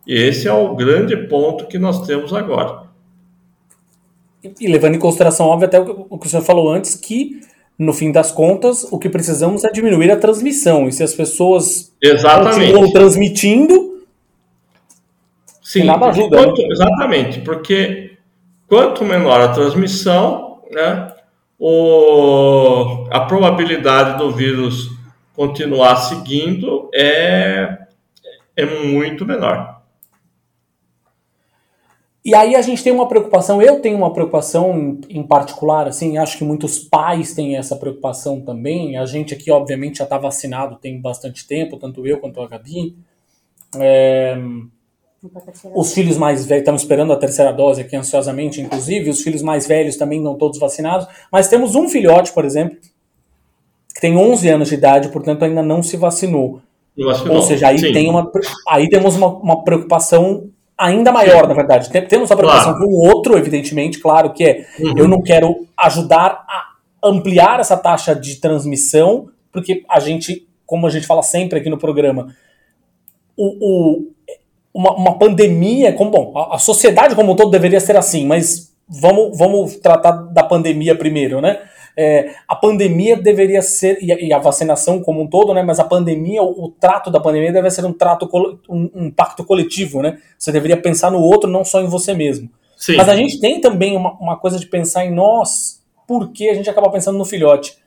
E 0.05 0.15
esse 0.15 0.49
é 0.49 0.53
o 0.53 0.75
grande 0.75 1.15
ponto 1.15 1.65
que 1.65 1.79
nós 1.79 2.05
temos 2.05 2.33
agora. 2.33 2.84
E 4.59 4.67
levando 4.67 4.95
em 4.95 4.99
consideração, 4.99 5.47
óbvio, 5.47 5.67
até 5.67 5.79
o 5.79 6.17
que 6.17 6.27
o 6.27 6.29
senhor 6.29 6.43
falou 6.43 6.69
antes, 6.69 6.95
que 6.95 7.41
no 7.77 7.93
fim 7.93 8.11
das 8.11 8.31
contas, 8.31 8.85
o 8.91 8.97
que 8.97 9.09
precisamos 9.09 9.63
é 9.63 9.71
diminuir 9.71 10.11
a 10.11 10.17
transmissão. 10.17 10.87
E 10.87 10.91
se 10.91 11.03
as 11.03 11.13
pessoas 11.13 11.93
exatamente. 12.01 12.71
continuam 12.71 12.91
transmitindo, 12.91 14.03
Sim, 15.61 15.83
nada 15.83 16.07
ajuda. 16.07 16.37
Quanto, 16.37 16.61
né? 16.61 16.67
Exatamente, 16.71 17.41
porque 17.41 18.17
quanto 18.67 19.03
menor 19.03 19.41
a 19.41 19.49
transmissão, 19.49 20.61
né, 20.71 21.11
o, 21.59 23.07
a 23.11 23.21
probabilidade 23.21 24.17
do 24.17 24.31
vírus 24.31 24.89
continuar 25.35 25.97
seguindo 25.97 26.89
é, 26.93 27.77
é 28.55 28.65
muito 28.65 29.25
menor. 29.25 29.74
E 32.25 32.33
aí 32.33 32.55
a 32.55 32.61
gente 32.63 32.83
tem 32.83 32.91
uma 32.91 33.07
preocupação, 33.07 33.61
eu 33.61 33.79
tenho 33.79 33.95
uma 33.95 34.11
preocupação 34.11 34.97
em 35.07 35.21
particular, 35.21 35.87
assim, 35.87 36.17
acho 36.17 36.39
que 36.39 36.43
muitos 36.43 36.79
pais 36.79 37.35
têm 37.35 37.55
essa 37.55 37.75
preocupação 37.75 38.41
também. 38.41 38.97
A 38.97 39.05
gente 39.05 39.35
aqui, 39.35 39.51
obviamente, 39.51 39.99
já 39.99 40.05
está 40.05 40.17
vacinado 40.17 40.75
tem 40.77 40.99
bastante 40.99 41.45
tempo, 41.45 41.77
tanto 41.77 42.07
eu 42.07 42.17
quanto 42.17 42.41
a 42.41 42.47
Gabi. 42.47 42.95
É... 43.77 44.35
Os 45.75 45.93
filhos 45.93 46.17
mais 46.17 46.43
velhos, 46.47 46.61
estamos 46.61 46.81
esperando 46.81 47.13
a 47.13 47.15
terceira 47.15 47.53
dose 47.53 47.81
aqui 47.81 47.95
ansiosamente, 47.95 48.59
inclusive, 48.59 49.11
os 49.11 49.21
filhos 49.21 49.43
mais 49.43 49.67
velhos 49.67 49.95
também 49.95 50.19
não 50.19 50.35
todos 50.35 50.57
vacinados, 50.57 51.07
mas 51.31 51.47
temos 51.47 51.75
um 51.75 51.87
filhote, 51.87 52.33
por 52.33 52.43
exemplo, 52.43 52.75
que 53.93 54.01
tem 54.01 54.17
11 54.17 54.49
anos 54.49 54.69
de 54.69 54.73
idade, 54.73 55.09
portanto 55.09 55.45
ainda 55.45 55.61
não 55.61 55.83
se 55.83 55.95
vacinou. 55.95 56.59
vacinou. 56.97 57.35
Ou 57.35 57.41
seja, 57.43 57.67
aí, 57.67 57.79
tem 57.93 58.09
uma, 58.09 58.31
aí 58.67 58.89
temos 58.89 59.15
uma, 59.15 59.27
uma 59.27 59.63
preocupação 59.63 60.49
ainda 60.77 61.11
maior, 61.11 61.47
na 61.47 61.53
verdade. 61.53 61.89
Temos 62.07 62.31
a 62.31 62.35
preocupação 62.35 62.73
claro. 62.73 62.85
com 62.85 62.91
o 62.91 63.07
outro, 63.07 63.37
evidentemente, 63.37 63.99
claro, 63.99 64.33
que 64.33 64.43
é 64.43 64.65
uhum. 64.79 64.93
eu 64.97 65.07
não 65.07 65.21
quero 65.21 65.67
ajudar 65.77 66.45
a 66.47 66.75
ampliar 67.03 67.59
essa 67.59 67.77
taxa 67.77 68.15
de 68.15 68.35
transmissão, 68.37 69.29
porque 69.51 69.83
a 69.89 69.99
gente, 69.99 70.47
como 70.65 70.87
a 70.87 70.89
gente 70.89 71.07
fala 71.07 71.21
sempre 71.21 71.59
aqui 71.59 71.69
no 71.69 71.77
programa, 71.77 72.35
o, 73.37 73.45
o 73.45 74.15
uma, 74.73 74.93
uma, 74.95 75.17
pandemia, 75.17 75.93
como 75.93 76.11
bom, 76.11 76.33
a, 76.37 76.55
a, 76.55 76.57
sociedade 76.57 77.15
como 77.15 77.31
um 77.31 77.35
todo 77.35 77.49
deveria 77.49 77.79
ser 77.79 77.95
assim, 77.95 78.25
mas 78.25 78.73
vamos, 78.87 79.37
vamos 79.37 79.77
tratar 79.77 80.11
da 80.11 80.43
pandemia 80.43 80.95
primeiro, 80.95 81.39
né? 81.39 81.61
É, 81.97 82.35
a 82.47 82.55
pandemia 82.55 83.15
deveria 83.15 83.61
ser, 83.61 83.97
e 84.01 84.33
a, 84.33 84.37
vacinação 84.37 85.01
como 85.01 85.21
um 85.21 85.27
todo, 85.27 85.53
né? 85.53 85.63
Mas 85.63 85.79
a 85.79 85.83
pandemia, 85.83 86.43
o, 86.43 86.65
o 86.65 86.69
trato 86.69 87.09
da 87.09 87.19
pandemia 87.19 87.53
deve 87.53 87.69
ser 87.71 87.85
um 87.85 87.93
trato, 87.93 88.29
um, 88.69 88.89
um, 88.93 89.11
pacto 89.11 89.45
coletivo, 89.45 90.01
né? 90.01 90.17
Você 90.37 90.51
deveria 90.51 90.75
pensar 90.75 91.09
no 91.09 91.19
outro, 91.19 91.49
não 91.49 91.63
só 91.63 91.81
em 91.81 91.87
você 91.87 92.13
mesmo. 92.13 92.49
Sim. 92.75 92.97
Mas 92.97 93.07
a 93.07 93.15
gente 93.15 93.39
tem 93.39 93.61
também 93.61 93.95
uma, 93.95 94.11
uma 94.19 94.37
coisa 94.37 94.59
de 94.59 94.65
pensar 94.65 95.05
em 95.05 95.13
nós, 95.13 95.81
porque 96.05 96.49
a 96.49 96.53
gente 96.53 96.69
acaba 96.69 96.89
pensando 96.89 97.17
no 97.17 97.23
filhote. 97.23 97.77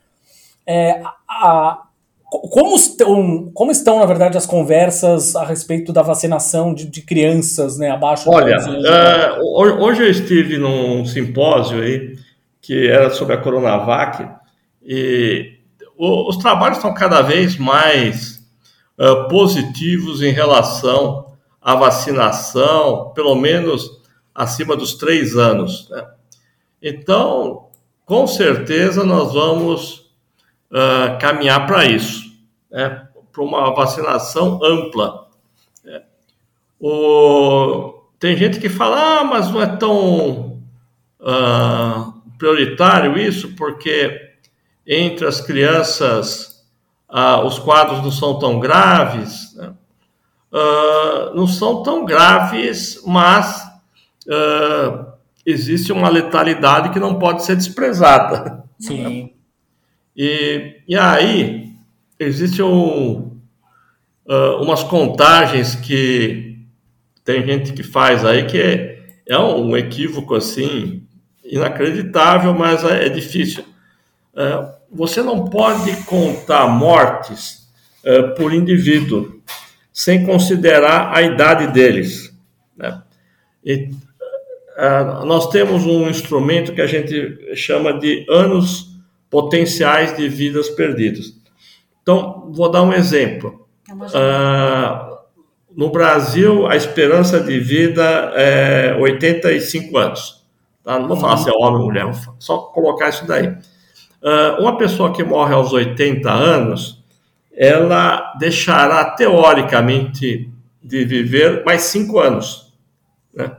É, 0.65 1.01
a, 1.27 1.83
como, 2.29 2.75
estão, 2.75 3.51
como 3.53 3.71
estão, 3.71 3.99
na 3.99 4.05
verdade, 4.05 4.37
as 4.37 4.45
conversas 4.45 5.35
a 5.35 5.43
respeito 5.43 5.91
da 5.91 6.01
vacinação 6.01 6.73
de, 6.73 6.85
de 6.85 7.01
crianças 7.01 7.77
né, 7.77 7.89
abaixo 7.89 8.29
Olha, 8.29 8.57
uh, 8.57 9.83
hoje 9.83 10.03
eu 10.03 10.09
estive 10.09 10.57
num 10.57 11.05
simpósio 11.05 11.81
aí 11.81 12.15
que 12.69 12.87
era 12.87 13.09
sobre 13.09 13.33
a 13.33 13.41
Coronavac, 13.41 14.29
e 14.83 15.57
os 15.97 16.37
trabalhos 16.37 16.77
estão 16.77 16.93
cada 16.93 17.19
vez 17.19 17.57
mais 17.57 18.47
uh, 18.95 19.27
positivos 19.27 20.21
em 20.21 20.31
relação 20.31 21.33
à 21.59 21.73
vacinação, 21.73 23.11
pelo 23.15 23.33
menos 23.33 24.03
acima 24.35 24.77
dos 24.77 24.93
três 24.93 25.35
anos. 25.35 25.89
Né? 25.89 26.07
Então, 26.79 27.69
com 28.05 28.27
certeza, 28.27 29.03
nós 29.03 29.33
vamos 29.33 30.11
uh, 30.69 31.17
caminhar 31.19 31.65
para 31.65 31.85
isso, 31.85 32.31
né? 32.69 33.07
para 33.31 33.43
uma 33.43 33.73
vacinação 33.73 34.59
ampla. 34.63 35.27
Né? 35.83 36.03
O... 36.79 37.95
Tem 38.19 38.37
gente 38.37 38.59
que 38.59 38.69
fala, 38.69 39.21
ah, 39.21 39.23
mas 39.23 39.49
não 39.49 39.59
é 39.59 39.65
tão 39.65 40.61
uh, 41.19 42.18
prioritário 42.39 43.17
isso, 43.19 43.55
porque 43.55 44.31
entre 44.87 45.27
as 45.27 45.39
crianças 45.39 46.65
ah, 47.07 47.43
os 47.45 47.59
quadros 47.59 48.01
não 48.01 48.11
são 48.11 48.39
tão 48.39 48.59
graves, 48.59 49.53
né? 49.55 49.73
ah, 50.51 51.31
não 51.35 51.45
são 51.45 51.83
tão 51.83 52.05
graves, 52.05 53.03
mas 53.05 53.61
ah, 54.31 55.13
existe 55.45 55.91
uma 55.91 56.09
letalidade 56.09 56.89
que 56.89 56.99
não 56.99 57.19
pode 57.19 57.43
ser 57.43 57.55
desprezada. 57.55 58.63
Sim. 58.79 59.33
E, 60.15 60.81
e 60.87 60.95
aí, 60.97 61.75
existem 62.19 62.63
um, 62.65 63.39
uh, 64.25 64.61
umas 64.61 64.83
contagens 64.83 65.75
que 65.75 66.59
tem 67.23 67.45
gente 67.45 67.73
que 67.73 67.83
faz 67.83 68.25
aí 68.25 68.45
que 68.45 68.57
é, 68.57 69.07
é 69.25 69.37
um 69.39 69.77
equívoco 69.77 70.35
assim 70.35 71.07
inacreditável, 71.49 72.53
mas 72.53 72.83
é, 72.83 73.07
é 73.07 73.09
difícil. 73.09 73.65
É, 74.35 74.69
você 74.91 75.21
não 75.21 75.45
pode 75.45 75.91
contar 76.03 76.67
mortes 76.67 77.67
é, 78.03 78.21
por 78.21 78.53
indivíduo 78.53 79.41
sem 79.91 80.25
considerar 80.25 81.11
a 81.13 81.21
idade 81.21 81.67
deles. 81.73 82.33
Né? 82.77 83.01
E, 83.65 83.89
nós 85.25 85.49
temos 85.49 85.85
um 85.85 86.07
instrumento 86.07 86.71
que 86.71 86.79
a 86.79 86.87
gente 86.87 87.53
chama 87.53 87.99
de 87.99 88.25
anos 88.29 88.97
potenciais 89.29 90.15
de 90.15 90.29
vidas 90.29 90.69
perdidas. 90.69 91.33
Então, 92.01 92.49
vou 92.53 92.71
dar 92.71 92.83
um 92.83 92.93
exemplo. 92.93 93.67
No 95.75 95.91
Brasil, 95.91 96.65
a 96.65 96.77
esperança 96.77 97.41
de 97.41 97.59
vida 97.59 98.31
é 98.37 98.95
85 98.97 99.97
anos. 99.97 100.38
Tá? 100.83 100.99
Não 100.99 101.07
vou 101.07 101.17
falar 101.17 101.37
se 101.37 101.49
é 101.49 101.53
homem 101.53 101.81
ou 101.81 101.85
mulher, 101.85 102.05
só 102.39 102.57
colocar 102.57 103.09
isso 103.09 103.25
daí. 103.25 103.47
Uh, 104.21 104.61
uma 104.61 104.77
pessoa 104.77 105.13
que 105.13 105.23
morre 105.23 105.53
aos 105.53 105.71
80 105.71 106.29
anos, 106.29 107.03
ela 107.53 108.33
deixará 108.39 109.11
teoricamente 109.11 110.51
de 110.83 111.05
viver 111.05 111.63
mais 111.65 111.83
5 111.83 112.19
anos. 112.19 112.73
Né? 113.33 113.51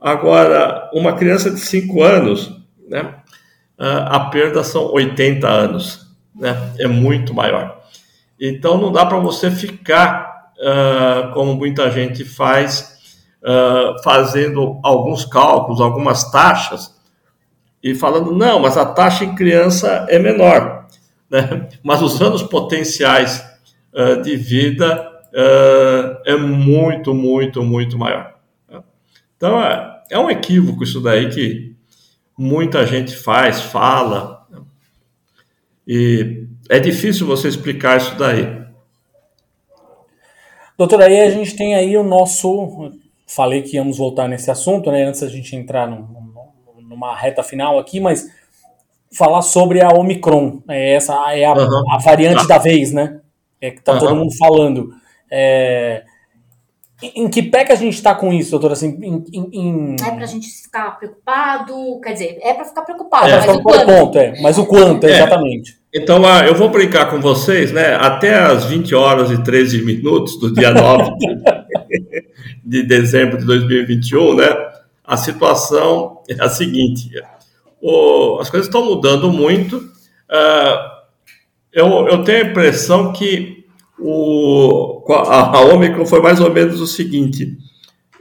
Agora, 0.00 0.90
uma 0.92 1.14
criança 1.14 1.50
de 1.50 1.60
5 1.60 2.02
anos, 2.02 2.56
né, 2.88 3.02
uh, 3.78 4.06
a 4.08 4.20
perda 4.30 4.64
são 4.64 4.92
80 4.92 5.46
anos. 5.46 6.10
Né? 6.34 6.56
É 6.78 6.86
muito 6.86 7.34
maior. 7.34 7.80
Então, 8.40 8.78
não 8.78 8.90
dá 8.90 9.04
para 9.04 9.18
você 9.18 9.50
ficar 9.50 10.52
uh, 10.58 11.32
como 11.34 11.54
muita 11.54 11.90
gente 11.90 12.24
faz, 12.24 12.99
uh, 13.42 14.02
fazendo 14.02 14.78
alguns 14.82 15.24
cálculos, 15.24 15.80
algumas 15.80 16.30
taxas, 16.30 16.94
e 17.82 17.94
falando, 17.94 18.32
não, 18.32 18.60
mas 18.60 18.76
a 18.76 18.84
taxa 18.84 19.24
em 19.24 19.34
criança 19.34 20.06
é 20.08 20.18
menor, 20.18 20.86
né? 21.30 21.68
mas 21.82 22.02
os 22.02 22.20
anos 22.20 22.42
potenciais 22.42 23.44
uh, 23.92 24.20
de 24.22 24.36
vida 24.36 25.08
é 26.24 26.34
muito, 26.36 27.14
muito, 27.14 27.62
muito 27.62 27.96
maior. 27.96 28.34
Né? 28.68 28.82
Então, 29.36 29.62
é, 29.62 30.02
é 30.10 30.18
um 30.18 30.28
equívoco 30.28 30.82
isso 30.82 31.00
daí 31.00 31.30
que 31.30 31.76
muita 32.36 32.84
gente 32.84 33.16
faz, 33.16 33.60
fala, 33.60 34.44
né? 34.50 34.58
e 35.86 36.48
é 36.68 36.80
difícil 36.80 37.28
você 37.28 37.46
explicar 37.46 37.98
isso 37.98 38.16
daí. 38.16 38.60
Doutor, 40.80 41.02
aí 41.02 41.20
a 41.20 41.28
gente 41.28 41.54
tem 41.54 41.74
aí 41.74 41.94
o 41.94 42.02
nosso. 42.02 42.90
Falei 43.30 43.62
que 43.62 43.76
íamos 43.76 43.98
voltar 43.98 44.26
nesse 44.26 44.50
assunto, 44.50 44.90
né? 44.90 45.04
Antes 45.04 45.22
a 45.22 45.28
gente 45.28 45.54
entrar 45.54 45.88
numa 46.80 47.14
reta 47.14 47.44
final 47.44 47.78
aqui, 47.78 48.00
mas 48.00 48.26
falar 49.16 49.40
sobre 49.42 49.80
a 49.80 49.90
Omicron. 49.90 50.60
É 50.68 50.94
essa 50.94 51.14
é 51.32 51.44
a, 51.44 51.52
uhum. 51.52 51.92
a 51.92 51.98
variante 51.98 52.42
ah. 52.42 52.48
da 52.48 52.58
vez, 52.58 52.92
né? 52.92 53.20
É 53.60 53.70
que 53.70 53.82
tá 53.82 53.92
uhum. 53.92 53.98
todo 54.00 54.16
mundo 54.16 54.36
falando. 54.36 54.90
É, 55.30 56.02
em 57.00 57.28
que 57.28 57.40
pé 57.40 57.64
que 57.64 57.70
a 57.70 57.76
gente 57.76 57.94
está 57.94 58.16
com 58.16 58.32
isso, 58.32 58.50
doutora? 58.50 58.72
Assim, 58.72 58.98
em, 59.00 59.24
em... 59.52 59.96
É 60.04 60.10
para 60.10 60.24
a 60.24 60.26
gente 60.26 60.48
ficar 60.48 60.98
preocupado, 60.98 62.00
quer 62.02 62.14
dizer, 62.14 62.38
é 62.42 62.52
para 62.52 62.64
ficar 62.64 62.82
preocupado, 62.82 63.28
é, 63.28 63.46
mas 63.46 63.56
o 63.56 63.62
quanto? 63.62 63.86
Ponto, 63.86 64.18
é, 64.18 64.42
mas 64.42 64.58
o 64.58 64.66
quanto, 64.66 65.06
é. 65.06 65.10
exatamente. 65.12 65.78
Então, 65.94 66.20
eu 66.44 66.54
vou 66.56 66.68
brincar 66.68 67.08
com 67.08 67.20
vocês, 67.20 67.70
né? 67.70 67.94
Até 67.94 68.34
as 68.34 68.64
20 68.64 68.92
horas 68.94 69.30
e 69.30 69.40
13 69.40 69.84
minutos 69.84 70.36
do 70.38 70.52
dia 70.52 70.72
9 70.72 71.12
de 72.64 72.82
dezembro 72.82 73.38
de 73.38 73.44
2021, 73.44 74.36
né? 74.36 74.46
A 75.04 75.16
situação 75.16 76.22
é 76.28 76.42
a 76.42 76.48
seguinte: 76.48 77.10
o, 77.80 78.38
as 78.40 78.50
coisas 78.50 78.68
estão 78.68 78.84
mudando 78.84 79.32
muito. 79.32 79.76
Uh, 79.76 81.00
eu, 81.72 81.86
eu 82.08 82.24
tenho 82.24 82.44
a 82.44 82.50
impressão 82.50 83.12
que 83.12 83.64
o, 83.98 85.04
a, 85.10 85.58
a 85.58 85.60
Omicron 85.62 86.06
foi 86.06 86.20
mais 86.20 86.40
ou 86.40 86.52
menos 86.52 86.80
o 86.80 86.86
seguinte: 86.86 87.56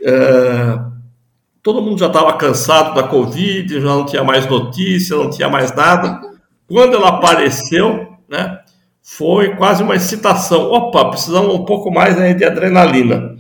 uh, 0.01 0.91
todo 1.61 1.81
mundo 1.81 1.99
já 1.99 2.07
estava 2.07 2.33
cansado 2.33 2.95
da 2.95 3.03
Covid, 3.03 3.79
já 3.79 3.87
não 3.87 4.05
tinha 4.05 4.23
mais 4.23 4.47
notícia, 4.47 5.15
não 5.15 5.29
tinha 5.29 5.49
mais 5.49 5.73
nada. 5.75 6.21
Quando 6.67 6.95
ela 6.95 7.09
apareceu, 7.09 8.15
né, 8.27 8.59
foi 9.01 9.55
quase 9.55 9.83
uma 9.83 9.95
excitação. 9.95 10.71
Opa, 10.71 11.09
precisamos 11.09 11.53
um 11.53 11.65
pouco 11.65 11.91
mais 11.91 12.19
aí 12.19 12.33
de 12.33 12.45
adrenalina. 12.45 13.35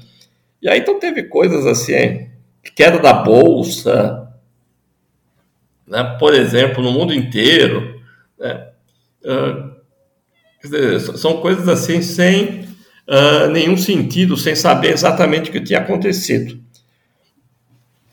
E 0.61 0.69
aí 0.69 0.79
então 0.79 0.99
teve 0.99 1.23
coisas 1.23 1.65
assim, 1.65 2.29
queda 2.75 2.99
da 2.99 3.13
bolsa, 3.13 4.27
né, 5.87 6.03
por 6.19 6.33
exemplo, 6.33 6.83
no 6.83 6.91
mundo 6.91 7.13
inteiro. 7.13 7.99
Né, 8.37 8.67
uh, 9.25 9.71
dizer, 10.61 10.99
são 11.17 11.37
coisas 11.37 11.67
assim 11.67 12.01
sem 12.01 12.65
uh, 13.07 13.47
nenhum 13.51 13.77
sentido, 13.77 14.35
sem 14.35 14.55
saber 14.55 14.91
exatamente 14.91 15.49
o 15.49 15.53
que 15.53 15.61
tinha 15.61 15.79
acontecido. 15.79 16.59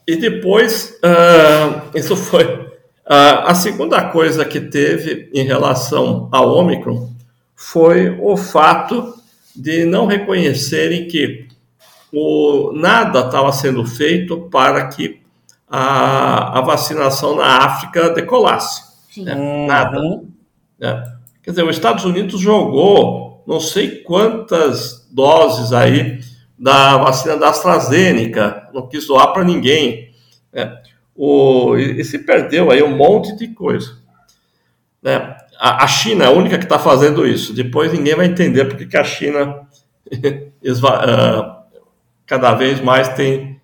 E 0.07 0.17
depois, 0.17 0.99
uh, 1.05 1.91
isso 1.99 2.17
foi 2.17 2.67
a 3.09 3.55
segunda 3.55 4.09
coisa 4.09 4.45
que 4.45 4.61
teve 4.61 5.31
em 5.33 5.45
relação 5.45 6.29
ao 6.33 6.57
Omicron 6.59 7.15
foi 7.55 8.11
o 8.21 8.37
fato 8.37 9.15
de 9.55 9.85
não 9.85 10.07
reconhecerem 10.07 11.07
que 11.07 11.46
o, 12.13 12.73
nada 12.73 13.21
estava 13.21 13.53
sendo 13.53 13.85
feito 13.85 14.49
para 14.51 14.87
que 14.89 15.21
a, 15.69 16.59
a 16.59 16.61
vacinação 16.63 17.37
na 17.37 17.59
África 17.59 18.11
decolasse. 18.11 18.83
Né? 19.17 19.35
Nada. 19.67 20.01
Né? 20.79 21.17
Quer 21.43 21.51
dizer, 21.51 21.65
os 21.65 21.77
Estados 21.77 22.05
Unidos 22.05 22.41
jogou 22.41 23.45
não 23.47 23.61
sei 23.61 24.03
quantas 24.03 25.09
doses 25.11 25.73
aí 25.73 26.21
da 26.59 26.97
vacina 26.97 27.37
da 27.37 27.51
AstraZeneca, 27.51 28.69
não 28.73 28.89
quis 28.89 29.07
doar 29.07 29.33
para 29.33 29.45
ninguém. 29.45 30.11
Né? 30.53 30.81
o, 31.17 31.77
e, 31.77 32.05
se 32.05 32.19
perdeu 32.19 32.71
aí 32.71 32.83
um 32.83 32.95
monte 32.95 33.35
de 33.37 33.49
coisa. 33.49 33.99
Né? 35.03 35.37
A, 35.59 35.85
a 35.85 35.87
China 35.87 36.25
é 36.25 36.27
a 36.29 36.33
única 36.33 36.59
que 36.59 36.65
está 36.65 36.79
fazendo 36.79 37.27
isso. 37.27 37.55
Depois 37.55 37.93
ninguém 37.93 38.15
vai 38.15 38.27
entender 38.27 38.67
porque 38.67 38.87
que 38.87 38.97
a 38.97 39.05
China 39.05 39.63
uh, 40.13 41.56
cada 42.27 42.55
vez 42.55 42.81
mais 42.81 43.09
tem 43.11 43.61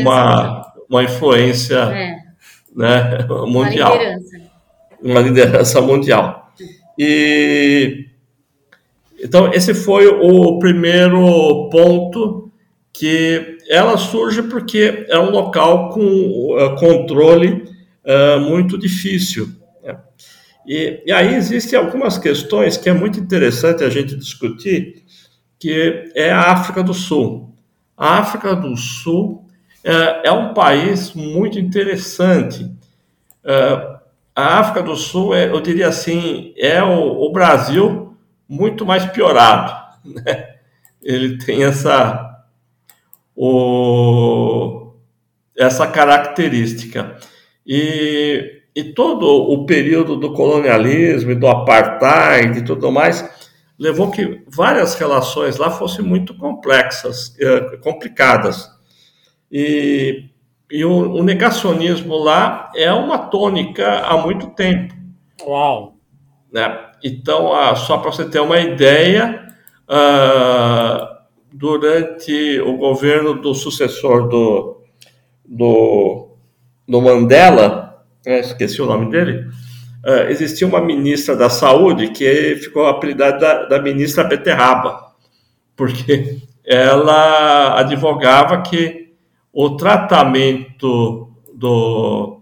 uma, 0.00 0.72
uma 0.88 1.04
influência 1.04 1.76
é. 1.76 2.16
né, 2.74 3.26
mundial. 3.46 3.94
Uma 3.94 4.02
liderança. 4.02 4.40
Uma 5.02 5.20
liderança 5.20 5.80
mundial. 5.80 6.52
E 6.98 8.06
então 9.20 9.52
esse 9.52 9.74
foi 9.74 10.06
o 10.06 10.58
primeiro 10.58 11.68
ponto 11.70 12.50
que 12.92 13.58
ela 13.68 13.96
surge 13.96 14.42
porque 14.42 15.06
é 15.08 15.18
um 15.18 15.30
local 15.30 15.90
com 15.90 16.02
uh, 16.02 16.74
controle 16.76 17.64
uh, 18.04 18.40
muito 18.40 18.76
difícil. 18.76 19.48
Né? 19.84 19.96
E, 20.66 21.02
e, 21.06 21.12
aí 21.12 21.34
existem 21.34 21.78
algumas 21.78 22.18
questões 22.18 22.76
que 22.76 22.88
é 22.88 22.92
muito 22.92 23.20
interessante 23.20 23.84
a 23.84 23.90
gente 23.90 24.16
discutir, 24.16 25.04
que 25.58 26.10
é 26.14 26.30
a 26.30 26.50
África 26.52 26.82
do 26.82 26.92
Sul. 26.92 27.54
A 27.98 28.18
África 28.18 28.54
do 28.54 28.76
Sul 28.76 29.44
é, 29.82 30.28
é 30.28 30.32
um 30.32 30.54
país 30.54 31.12
muito 31.12 31.58
interessante. 31.58 32.62
Uh, 33.44 33.98
a 34.36 34.60
África 34.60 34.82
do 34.84 34.94
Sul, 34.94 35.34
é, 35.34 35.48
eu 35.48 35.60
diria 35.60 35.88
assim, 35.88 36.54
é 36.56 36.80
o, 36.80 37.24
o 37.26 37.32
Brasil 37.32 38.16
muito 38.48 38.86
mais 38.86 39.04
piorado. 39.06 39.88
Né? 40.08 40.54
Ele 41.02 41.36
tem 41.36 41.64
essa 41.64 42.46
o, 43.36 44.94
essa 45.56 45.86
característica. 45.86 47.16
E, 47.66 48.62
e 48.74 48.84
todo 48.84 49.26
o 49.26 49.66
período 49.66 50.16
do 50.16 50.32
colonialismo 50.32 51.32
e 51.32 51.34
do 51.34 51.46
apartheid 51.46 52.60
e 52.60 52.64
tudo 52.64 52.90
mais 52.90 53.28
levou 53.78 54.10
que 54.10 54.42
várias 54.48 54.94
relações 54.94 55.56
lá 55.56 55.70
fossem 55.70 56.04
muito 56.04 56.34
complexas, 56.34 57.34
eh, 57.38 57.76
complicadas. 57.82 58.68
E, 59.50 60.24
e 60.70 60.84
o, 60.84 61.12
o, 61.12 61.22
negacionismo 61.22 62.16
lá 62.18 62.70
é 62.74 62.92
uma 62.92 63.18
tônica 63.18 64.00
há 64.00 64.16
muito 64.16 64.48
tempo. 64.48 64.94
Uau! 65.42 65.96
Né? 66.52 66.76
Então, 67.04 67.54
ah, 67.54 67.76
só 67.76 67.98
para 67.98 68.10
você 68.10 68.28
ter 68.28 68.40
uma 68.40 68.58
ideia, 68.58 69.48
uh, 69.88 71.18
durante 71.52 72.60
o 72.60 72.76
governo 72.76 73.40
do 73.40 73.54
sucessor 73.54 74.28
do, 74.28 74.82
do, 75.44 76.36
do 76.86 77.00
Mandela, 77.00 78.04
né, 78.24 78.40
esqueci 78.40 78.82
o 78.82 78.86
nome 78.86 79.10
dele, 79.10 79.48
uh, 80.04 80.30
existia 80.30 80.66
uma 80.66 80.80
ministra 80.80 81.36
da 81.36 81.50
saúde 81.50 82.08
que 82.08 82.56
ficou 82.56 82.86
apelidada 82.86 83.38
da, 83.38 83.64
da 83.64 83.82
ministra 83.82 84.24
Beterraba, 84.24 85.12
porque 85.76 86.38
ela 86.64 87.78
advogava 87.78 88.60
que 88.62 89.14
o 89.52 89.70
tratamento 89.76 91.32
do, 91.54 92.40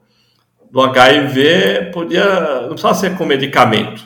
do 0.71 0.81
HIV 0.81 1.91
podia, 1.93 2.63
não 2.63 2.71
precisava 2.71 2.95
ser 2.95 3.17
com 3.17 3.25
medicamento, 3.25 4.05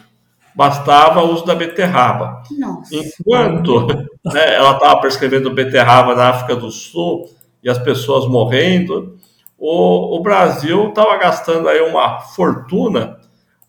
bastava 0.54 1.22
o 1.22 1.32
uso 1.32 1.44
da 1.44 1.54
beterraba. 1.54 2.42
Nossa. 2.58 2.94
Enquanto 2.94 3.86
né, 4.24 4.54
ela 4.54 4.72
estava 4.72 5.00
prescrevendo 5.00 5.54
beterraba 5.54 6.14
na 6.14 6.28
África 6.28 6.54
do 6.54 6.70
Sul 6.70 7.30
e 7.62 7.70
as 7.70 7.78
pessoas 7.78 8.26
morrendo, 8.26 9.16
o, 9.58 10.16
o 10.16 10.22
Brasil 10.22 10.88
estava 10.88 11.16
gastando 11.16 11.68
aí 11.68 11.80
uma 11.80 12.20
fortuna 12.20 13.19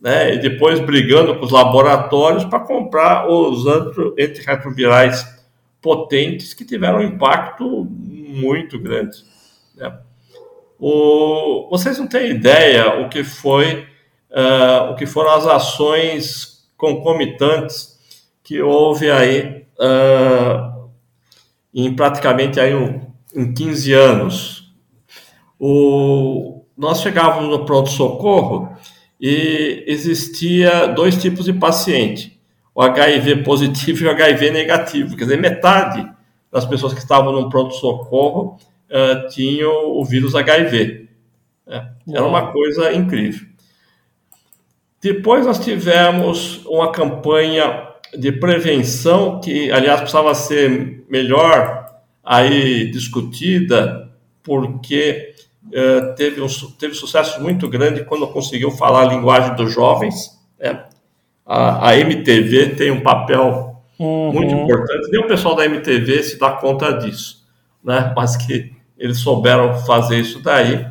né, 0.02 0.34
e 0.34 0.40
depois 0.40 0.80
brigando 0.80 1.38
com 1.38 1.46
os 1.46 1.52
laboratórios 1.52 2.44
para 2.44 2.60
comprar 2.60 3.30
os 3.30 3.66
antirretrovirais 3.68 5.24
potentes 5.80 6.54
que 6.54 6.66
tiveram 6.66 7.00
um 7.00 7.04
impacto 7.04 7.86
muito 7.86 8.80
grande. 8.80 9.24
Né? 9.76 9.96
O, 10.80 11.68
vocês 11.70 12.00
não 12.00 12.08
têm 12.08 12.32
ideia 12.32 13.00
o 13.00 13.10
que 13.10 13.24
foi 13.24 13.86
uh, 14.32 14.92
o 14.92 14.96
que 14.96 15.06
foram 15.06 15.32
as 15.32 15.46
ações 15.46 16.68
concomitantes 16.76 18.00
que 18.44 18.60
houve 18.60 19.12
aí 19.12 19.68
uh, 19.80 20.90
em 21.74 21.96
praticamente 21.96 22.60
aí 22.60 22.74
um, 22.74 23.12
em 23.36 23.54
15 23.54 23.94
anos. 23.94 24.74
O, 25.60 26.66
nós 26.76 27.02
chegávamos 27.02 27.50
no 27.50 27.66
pronto-socorro 27.66 28.76
e 29.22 29.84
existia 29.86 30.88
dois 30.88 31.16
tipos 31.22 31.46
de 31.46 31.54
paciente, 31.54 32.42
o 32.74 32.82
HIV 32.82 33.44
positivo 33.44 34.02
e 34.04 34.08
o 34.08 34.12
HIV 34.12 34.50
negativo, 34.50 35.16
quer 35.16 35.26
dizer, 35.26 35.38
metade 35.38 36.10
das 36.52 36.66
pessoas 36.66 36.94
que 36.94 37.00
estavam 37.00 37.32
no 37.32 37.48
pronto-socorro 37.48 38.58
uh, 38.90 39.28
tinham 39.30 39.92
o 39.92 40.04
vírus 40.04 40.36
HIV. 40.36 41.08
É, 41.68 41.86
era 42.10 42.26
uma 42.26 42.52
coisa 42.52 42.92
incrível. 42.92 43.48
Depois 45.02 45.46
nós 45.46 45.60
tivemos 45.64 46.66
uma 46.66 46.92
campanha 46.92 47.88
de 48.18 48.32
prevenção 48.32 49.40
que, 49.40 49.72
aliás, 49.72 50.02
precisava 50.02 50.36
ser 50.36 51.06
melhor 51.10 51.86
aí 52.24 52.92
discutida, 52.92 54.12
porque 54.44 55.34
uh, 55.68 56.16
teve 56.16 56.42
um 56.42 56.48
teve 56.78 56.94
sucesso 56.94 57.42
muito 57.42 57.68
grande 57.70 58.04
quando 58.04 58.28
conseguiu 58.28 58.72
falar 58.72 59.04
a 59.04 59.14
linguagem 59.14 59.56
dos 59.56 59.74
jovens. 59.74 60.40
Né? 60.60 60.86
A, 61.46 61.90
a 61.90 61.98
MTV 61.98 62.76
tem 62.76 62.92
um 62.92 63.02
papel 63.02 63.76
uhum. 64.00 64.32
muito 64.32 64.54
importante. 64.54 65.10
Nem 65.12 65.22
o 65.22 65.28
pessoal 65.28 65.56
da 65.56 65.66
MTV 65.66 66.24
se 66.24 66.40
dá 66.40 66.52
conta 66.52 66.92
disso, 66.94 67.46
né? 67.84 68.14
Mas 68.16 68.36
que 68.36 68.74
eles 68.98 69.20
souberam 69.20 69.76
fazer 69.80 70.20
isso 70.20 70.42
daí. 70.42 70.86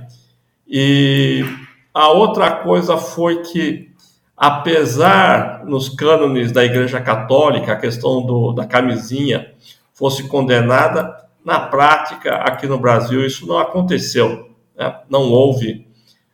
E 0.67 1.45
a 1.93 2.09
outra 2.11 2.51
coisa 2.51 2.97
foi 2.97 3.43
que, 3.43 3.91
apesar 4.37 5.65
nos 5.65 5.89
cânones 5.89 6.53
da 6.53 6.65
Igreja 6.65 7.01
Católica 7.01 7.73
a 7.73 7.77
questão 7.77 8.25
do, 8.25 8.53
da 8.53 8.65
camisinha 8.65 9.53
fosse 9.93 10.29
condenada, 10.29 11.21
na 11.45 11.59
prática, 11.59 12.37
aqui 12.37 12.67
no 12.67 12.79
Brasil, 12.79 13.25
isso 13.25 13.47
não 13.47 13.59
aconteceu. 13.59 14.50
Né? 14.81 14.99
Não 15.11 15.31
houve 15.31 15.87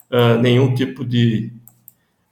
uh, 0.09 0.40
nenhum 0.40 0.72
tipo 0.72 1.05
de 1.05 1.53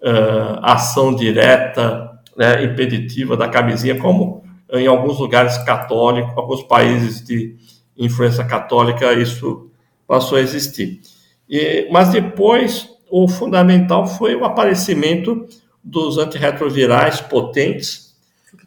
uh, 0.01 0.61
ação 0.63 1.13
direta, 1.13 2.13
né, 2.37 2.65
impeditiva 2.65 3.37
da 3.37 3.49
camisinha, 3.49 3.99
como 3.99 4.45
em 4.73 4.87
alguns 4.87 5.19
lugares 5.19 5.59
católicos, 5.59 6.33
alguns 6.37 6.63
países 6.63 7.25
de 7.25 7.57
influência 7.97 8.45
católica, 8.45 9.13
isso 9.13 9.71
passou 10.07 10.39
a 10.39 10.41
existir. 10.41 11.01
E, 11.49 11.89
mas 11.91 12.11
depois, 12.11 12.89
o 13.11 13.29
fundamental 13.29 14.07
foi 14.07 14.35
o 14.35 14.45
aparecimento 14.45 15.47
dos 15.83 16.19
antirretrovirais 16.19 17.21
potentes, 17.21 18.17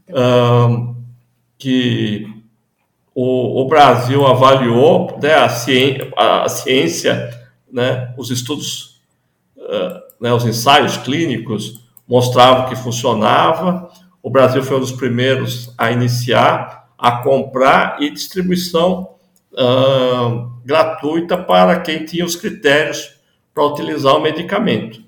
uh, 0.09 0.95
que 1.57 2.36
o, 3.19 3.63
o, 3.63 3.67
Brasil 3.67 4.27
avaliou, 4.27 5.17
né, 5.19 5.33
a, 5.33 5.49
ciência, 5.49 6.13
a 6.15 6.47
ciência 6.47 7.35
né, 7.67 8.13
os 8.15 8.29
estudos, 8.29 9.01
uh, 9.57 9.99
né, 10.21 10.31
os 10.31 10.45
ensaios 10.45 10.97
clínicos 10.97 11.83
mostravam 12.07 12.69
que 12.69 12.75
funcionava. 12.75 13.89
O 14.21 14.29
Brasil 14.29 14.61
foi 14.61 14.77
um 14.77 14.81
dos 14.81 14.91
primeiros 14.91 15.73
a 15.79 15.91
iniciar, 15.91 16.91
a 16.95 17.23
comprar 17.23 17.99
e 17.99 18.11
distribuição 18.11 19.15
uh, 19.51 20.51
gratuita 20.63 21.35
para 21.35 21.79
quem 21.79 22.05
tinha 22.05 22.23
os 22.23 22.35
critérios 22.35 23.15
para 23.51 23.65
utilizar 23.65 24.15
o 24.15 24.21
medicamento. 24.21 25.01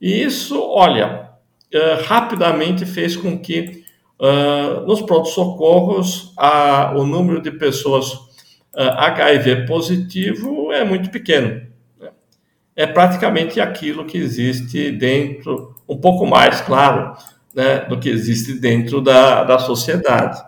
E 0.00 0.22
isso, 0.22 0.56
olha, 0.62 1.30
uh, 1.74 2.04
rapidamente 2.04 2.86
fez 2.86 3.16
com 3.16 3.36
que 3.36 3.79
uh, 4.20 4.86
nos 4.86 5.00
prontos-socorros 5.00 6.34
o 6.96 7.04
número 7.04 7.40
de 7.40 7.50
pessoas 7.50 8.30
HIV 8.72 9.66
positivo 9.66 10.72
é 10.72 10.84
muito 10.84 11.10
pequeno. 11.10 11.66
Né? 11.98 12.10
É 12.76 12.86
praticamente 12.86 13.60
aquilo 13.60 14.04
que 14.04 14.16
existe 14.16 14.92
dentro, 14.92 15.74
um 15.88 15.96
pouco 15.96 16.24
mais, 16.24 16.60
claro, 16.60 17.16
né, 17.54 17.80
do 17.80 17.98
que 17.98 18.08
existe 18.08 18.54
dentro 18.54 19.00
da, 19.00 19.42
da 19.42 19.58
sociedade. 19.58 20.40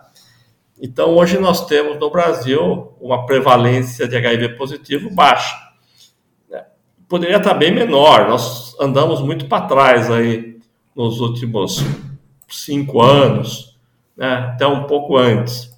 Então, 0.81 1.16
hoje 1.16 1.39
nós 1.39 1.66
temos 1.66 1.99
no 1.99 2.11
Brasil 2.11 2.93
uma 3.01 3.27
prevalência 3.27 4.07
de 4.07 4.16
HIV 4.16 4.51
positivo 4.51 5.11
baixa. 5.11 5.57
Né? 6.49 6.64
Poderia 7.09 7.37
estar 7.37 7.55
bem 7.55 7.73
menor, 7.73 8.29
nós 8.29 8.77
andamos 8.81 9.20
muito 9.20 9.47
para 9.47 9.66
trás 9.66 10.11
aí 10.11 10.59
nos 10.95 11.20
últimos 11.20 11.85
cinco 12.53 13.03
anos, 13.03 13.78
né? 14.16 14.53
até 14.53 14.66
um 14.66 14.84
pouco 14.84 15.16
antes. 15.16 15.72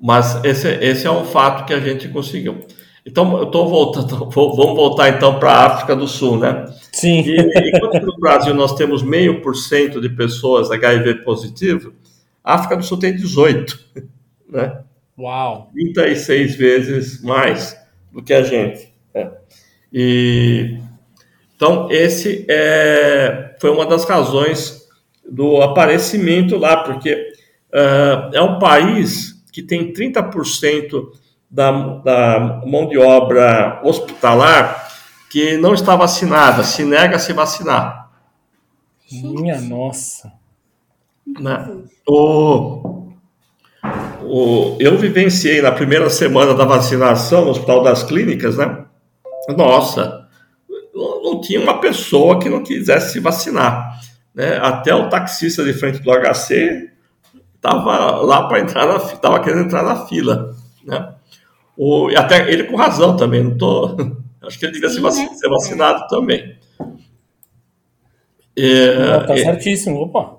Mas 0.00 0.42
esse, 0.44 0.68
esse 0.68 1.06
é 1.06 1.10
um 1.10 1.24
fato 1.24 1.66
que 1.66 1.74
a 1.74 1.80
gente 1.80 2.08
conseguiu. 2.08 2.64
Então, 3.04 3.36
eu 3.38 3.44
estou 3.44 3.68
voltando, 3.68 4.28
vamos 4.30 4.56
voltar 4.56 5.08
então 5.08 5.38
para 5.38 5.52
a 5.52 5.66
África 5.66 5.96
do 5.96 6.06
Sul, 6.06 6.38
né? 6.38 6.66
Sim. 6.92 7.20
E, 7.20 7.70
enquanto 7.76 8.04
no 8.04 8.18
Brasil 8.18 8.54
nós 8.54 8.74
temos 8.74 9.02
meio 9.02 9.42
por 9.42 9.54
cento 9.54 10.00
de 10.00 10.08
pessoas 10.08 10.70
HIV 10.70 11.16
positivo, 11.16 11.92
a 12.42 12.54
África 12.54 12.76
do 12.76 12.82
Sul 12.82 12.98
tem 12.98 13.14
18, 13.14 13.78
né? 14.48 14.80
Uau! 15.18 15.70
36 15.74 16.54
vezes 16.56 17.22
mais 17.22 17.76
do 18.10 18.22
que 18.22 18.32
a 18.32 18.42
gente. 18.42 18.92
Né? 19.14 19.30
E 19.92 20.78
então 21.54 21.90
esse 21.90 22.46
é, 22.48 23.49
foi 23.60 23.70
uma 23.70 23.86
das 23.86 24.04
razões 24.04 24.88
do 25.30 25.62
aparecimento 25.62 26.56
lá, 26.56 26.78
porque 26.78 27.14
uh, 27.72 28.34
é 28.34 28.42
um 28.42 28.58
país 28.58 29.44
que 29.52 29.62
tem 29.62 29.92
30% 29.92 31.10
da, 31.50 31.70
da 31.98 32.62
mão 32.64 32.88
de 32.88 32.96
obra 32.96 33.80
hospitalar 33.84 34.88
que 35.30 35.56
não 35.58 35.74
está 35.74 35.94
vacinada, 35.94 36.64
se 36.64 36.84
nega 36.84 37.16
a 37.16 37.18
se 37.18 37.32
vacinar. 37.32 38.10
Minha 39.12 39.60
nossa. 39.60 40.32
Né? 41.26 41.68
O, 42.08 43.12
o, 44.22 44.76
eu 44.80 44.98
vivenciei 44.98 45.60
na 45.60 45.70
primeira 45.70 46.08
semana 46.10 46.54
da 46.54 46.64
vacinação 46.64 47.44
no 47.44 47.50
Hospital 47.50 47.82
das 47.82 48.02
Clínicas, 48.02 48.56
né? 48.56 48.84
Nossa, 49.56 50.19
não, 51.00 51.22
não 51.22 51.40
tinha 51.40 51.60
uma 51.60 51.80
pessoa 51.80 52.38
que 52.38 52.48
não 52.48 52.62
quisesse 52.62 53.12
se 53.12 53.20
vacinar. 53.20 53.98
Né? 54.34 54.58
Até 54.58 54.94
o 54.94 55.08
taxista 55.08 55.64
de 55.64 55.72
frente 55.72 56.00
do 56.00 56.10
HC 56.10 56.90
estava 57.54 58.16
lá 58.16 58.46
para 58.46 58.60
entrar 58.60 58.86
na 58.86 58.96
estava 58.96 59.40
querendo 59.40 59.64
entrar 59.64 59.82
na 59.82 60.06
fila. 60.06 60.54
Né? 60.84 61.14
O, 61.76 62.08
até 62.16 62.50
ele 62.52 62.64
com 62.64 62.76
razão 62.76 63.16
também, 63.16 63.42
não 63.42 63.56
tô. 63.56 63.96
Acho 64.42 64.58
que 64.58 64.64
ele 64.64 64.72
devia 64.72 64.88
Sim, 64.88 65.10
ser, 65.10 65.22
né? 65.22 65.34
ser 65.34 65.48
vacinado 65.48 66.06
também. 66.08 66.56
É, 68.56 69.20
tá 69.20 69.34
é, 69.34 69.44
certíssimo, 69.44 70.02
opa. 70.02 70.38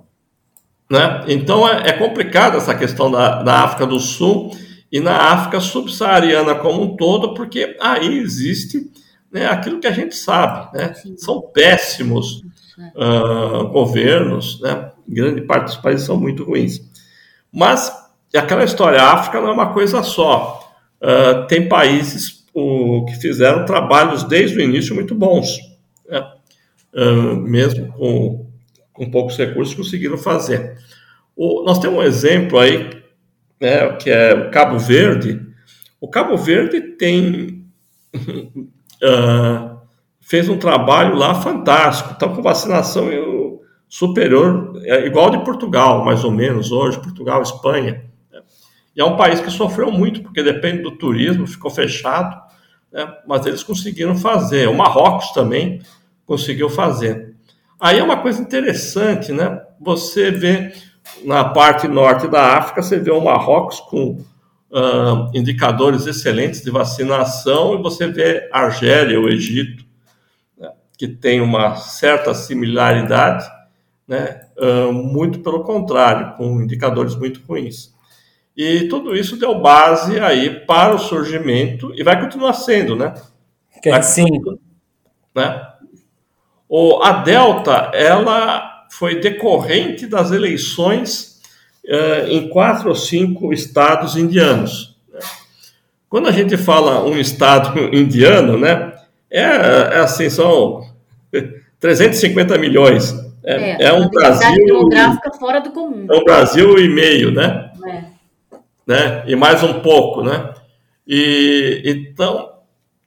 Né? 0.90 1.24
Então 1.28 1.68
é, 1.68 1.90
é 1.90 1.94
complicado 1.94 2.58
essa 2.58 2.76
questão 2.76 3.10
da, 3.10 3.42
da 3.42 3.64
África 3.64 3.86
do 3.86 4.00
Sul 4.00 4.52
e 4.92 5.00
na 5.00 5.16
África 5.16 5.60
subsaariana 5.60 6.54
como 6.56 6.82
um 6.82 6.96
todo, 6.98 7.34
porque 7.34 7.78
aí 7.80 8.18
existe 8.20 8.92
né, 9.32 9.48
aquilo 9.48 9.80
que 9.80 9.88
a 9.88 9.92
gente 9.92 10.16
sabe, 10.16 10.78
né? 10.78 10.94
São 11.18 11.42
péssimos 11.42 12.42
uh, 12.96 13.68
governos, 13.70 14.60
né? 14.62 14.92
Grande 15.08 15.42
parte 15.42 15.66
dos 15.66 15.78
países 15.78 16.06
são 16.06 16.18
muito 16.18 16.44
ruins. 16.44 16.82
Mas 17.52 17.92
aquela 18.36 18.64
história, 18.64 19.02
a 19.02 19.14
África 19.14 19.40
não 19.42 19.50
é 19.50 19.54
uma 19.54 19.74
coisa 19.74 20.04
só. 20.04 20.60
Uh, 21.02 21.48
tem 21.48 21.68
países 21.68 22.46
uh, 22.54 23.06
que 23.06 23.16
fizeram 23.16 23.66
trabalhos 23.66 24.24
desde 24.24 24.58
o 24.58 24.62
início 24.62 24.94
muito 24.94 25.16
bons, 25.16 25.58
né? 26.08 26.32
uh, 26.94 27.36
mesmo 27.36 27.92
com 27.94 28.52
com 29.02 29.10
poucos 29.10 29.36
recursos, 29.36 29.74
conseguiram 29.74 30.18
fazer. 30.18 30.78
O, 31.36 31.64
nós 31.64 31.80
temos 31.80 31.98
um 31.98 32.04
exemplo 32.04 32.60
aí, 32.60 33.02
né, 33.60 33.94
que 33.94 34.12
é 34.12 34.34
o 34.34 34.52
Cabo 34.52 34.78
Verde. 34.78 35.42
O 36.00 36.08
Cabo 36.08 36.38
Verde 36.38 36.82
tem 36.98 37.66
uh, 39.04 39.80
fez 40.20 40.48
um 40.50 40.58
trabalho 40.58 41.16
lá 41.16 41.36
fantástico, 41.36 42.14
está 42.14 42.28
com 42.28 42.42
vacinação 42.42 43.10
superior, 43.90 44.74
é 44.86 45.06
igual 45.06 45.30
de 45.30 45.44
Portugal, 45.44 46.06
mais 46.06 46.24
ou 46.24 46.32
menos, 46.32 46.72
hoje, 46.72 47.02
Portugal, 47.02 47.42
Espanha. 47.42 48.06
Né? 48.32 48.42
E 48.96 49.02
é 49.02 49.06
um 49.06 49.18
país 49.18 49.42
que 49.42 49.52
sofreu 49.52 49.92
muito, 49.92 50.22
porque 50.22 50.42
depende 50.42 50.82
do 50.82 50.92
turismo, 50.92 51.46
ficou 51.46 51.70
fechado, 51.70 52.40
né? 52.92 53.06
mas 53.28 53.46
eles 53.46 53.64
conseguiram 53.64 54.16
fazer. 54.16 54.70
O 54.70 54.74
Marrocos 54.74 55.32
também 55.32 55.82
conseguiu 56.26 56.70
fazer. 56.70 57.36
Aí 57.78 58.00
é 58.00 58.04
uma 58.04 58.18
coisa 58.18 58.42
interessante, 58.42 59.32
né? 59.34 59.60
Você 59.80 60.32
vê 60.32 60.72
na 61.26 61.44
parte 61.44 61.88
norte 61.88 62.28
da 62.28 62.58
África, 62.58 62.82
você 62.82 63.00
vê 63.00 63.12
o 63.12 63.20
Marrocos 63.20 63.80
com 63.80 64.24
indicadores 65.34 66.06
excelentes 66.06 66.62
de 66.62 66.72
vacinação 66.72 67.76
e 67.76 67.82
você 67.82 68.08
vê 68.08 68.50
a 68.52 68.62
Argélia, 68.62 69.20
o 69.20 69.28
Egito, 69.28 69.86
né? 70.58 70.72
que 70.98 71.08
tem 71.08 71.42
uma 71.42 71.76
certa 71.76 72.34
similaridade, 72.34 73.46
né? 74.08 74.42
Muito 74.92 75.40
pelo 75.40 75.64
contrário, 75.64 76.36
com 76.38 76.62
indicadores 76.62 77.16
muito 77.16 77.42
ruins. 77.48 77.94
E 78.56 78.88
tudo 78.88 79.16
isso 79.16 79.38
deu 79.38 79.60
base 79.60 80.20
aí 80.20 80.50
para 80.66 80.96
o 80.96 81.00
surgimento 81.00 81.94
e 81.96 82.04
vai 82.04 82.20
continuar 82.20 82.54
sendo, 82.54 82.96
né? 82.96 83.14
Vai, 83.84 84.04
sim. 84.04 84.26
Né? 85.34 85.68
O, 86.68 87.02
a 87.02 87.24
Delta, 87.24 87.92
ela 87.94 88.86
foi 88.92 89.20
decorrente 89.20 90.06
das 90.06 90.32
eleições 90.32 91.31
uh, 91.86 92.28
em 92.28 92.50
quatro 92.50 92.90
ou 92.90 92.96
cinco 92.96 93.54
estados 93.54 94.16
indianos. 94.16 94.96
Quando 96.10 96.28
a 96.28 96.32
gente 96.32 96.58
fala 96.58 97.06
um 97.06 97.18
estado 97.18 97.80
indiano, 97.96 98.58
né, 98.58 98.94
é, 99.30 99.44
é 99.44 100.00
assim, 100.00 100.30
são 100.30 100.82
350 101.80 102.58
milhões. 102.58 103.14
É, 103.44 103.72
é, 103.72 103.84
é 103.86 103.94
um 103.94 104.08
Brasil. 104.10 104.66
demográfica 104.66 105.32
fora 105.34 105.60
do 105.62 105.72
comum. 105.72 106.06
É 106.10 106.16
um 106.16 106.24
Brasil 106.24 106.78
e 106.78 106.88
meio, 106.88 107.32
né? 107.32 107.72
É. 107.88 108.04
né? 108.86 109.24
E 109.26 109.36
mais 109.36 109.64
um 109.64 109.80
pouco, 109.80 110.22
né? 110.22 110.54
E 111.08 111.82
então 111.84 112.52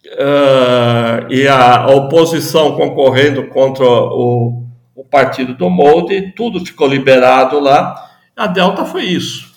uh, 0.06 1.32
e 1.32 1.46
a, 1.46 1.86
oposição 1.86 2.76
concorrendo 2.76 3.46
contra 3.48 3.84
o, 3.84 4.64
o 4.94 5.04
partido 5.04 5.54
do 5.54 5.70
Molde, 5.70 6.32
tudo 6.36 6.64
ficou 6.64 6.86
liberado 6.86 7.58
lá. 7.60 8.10
A 8.36 8.46
Delta 8.46 8.84
foi 8.84 9.04
isso. 9.04 9.54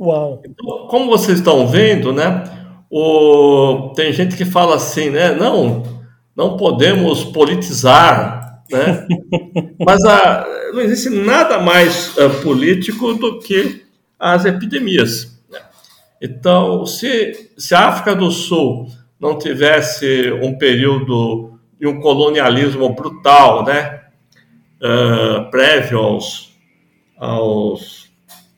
Uau. 0.00 0.42
Então, 0.44 0.86
como 0.88 1.10
vocês 1.10 1.38
estão 1.38 1.66
vendo, 1.66 2.12
né? 2.12 2.44
O, 2.90 3.92
tem 3.94 4.12
gente 4.12 4.36
que 4.36 4.44
fala 4.44 4.76
assim, 4.76 5.10
né? 5.10 5.34
Não, 5.34 5.82
não 6.34 6.56
podemos 6.56 7.24
politizar, 7.24 8.62
né? 8.70 9.06
Mas 9.84 10.04
a, 10.04 10.46
não 10.72 10.80
existe 10.80 11.10
nada 11.10 11.58
mais 11.58 12.16
uh, 12.16 12.30
político 12.42 13.14
do 13.14 13.40
que 13.40 13.84
as 14.18 14.44
epidemias. 14.44 15.40
Né? 15.50 15.60
Então, 16.20 16.86
se, 16.86 17.50
se 17.56 17.74
a 17.74 17.88
África 17.88 18.14
do 18.14 18.30
Sul 18.30 18.88
não 19.18 19.38
tivesse 19.38 20.32
um 20.42 20.56
período 20.56 21.58
de 21.78 21.86
um 21.86 22.00
colonialismo 22.00 22.94
brutal, 22.94 23.64
né? 23.64 24.00
Uh, 24.80 25.50
prévio 25.50 25.98
aos, 25.98 26.56
aos 27.16 28.04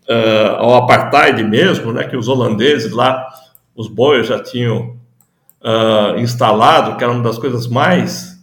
uh, 0.08 0.56
ao 0.58 0.74
apartheid 0.74 1.42
mesmo, 1.42 1.92
né? 1.92 2.04
Que 2.04 2.16
os 2.16 2.28
holandeses 2.28 2.92
lá, 2.92 3.28
os 3.74 3.88
boios 3.88 4.26
já 4.26 4.42
tinham 4.42 4.98
uh, 5.60 6.18
instalado, 6.18 6.96
que 6.96 7.04
era 7.04 7.12
uma 7.12 7.22
das 7.22 7.38
coisas 7.38 7.66
mais 7.66 8.38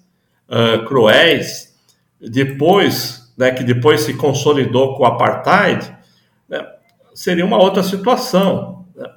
uh, 0.47 0.86
cruéis, 0.86 1.75
depois, 2.19 3.32
né, 3.38 3.51
que 3.51 3.63
depois 3.63 4.01
se 4.01 4.13
consolidou 4.15 4.95
com 4.95 5.03
o 5.03 5.05
apartheid, 5.05 5.95
né, 6.49 6.65
seria 7.13 7.45
uma 7.45 7.57
outra 7.57 7.84
situação. 7.84 8.86
Né? 8.95 9.07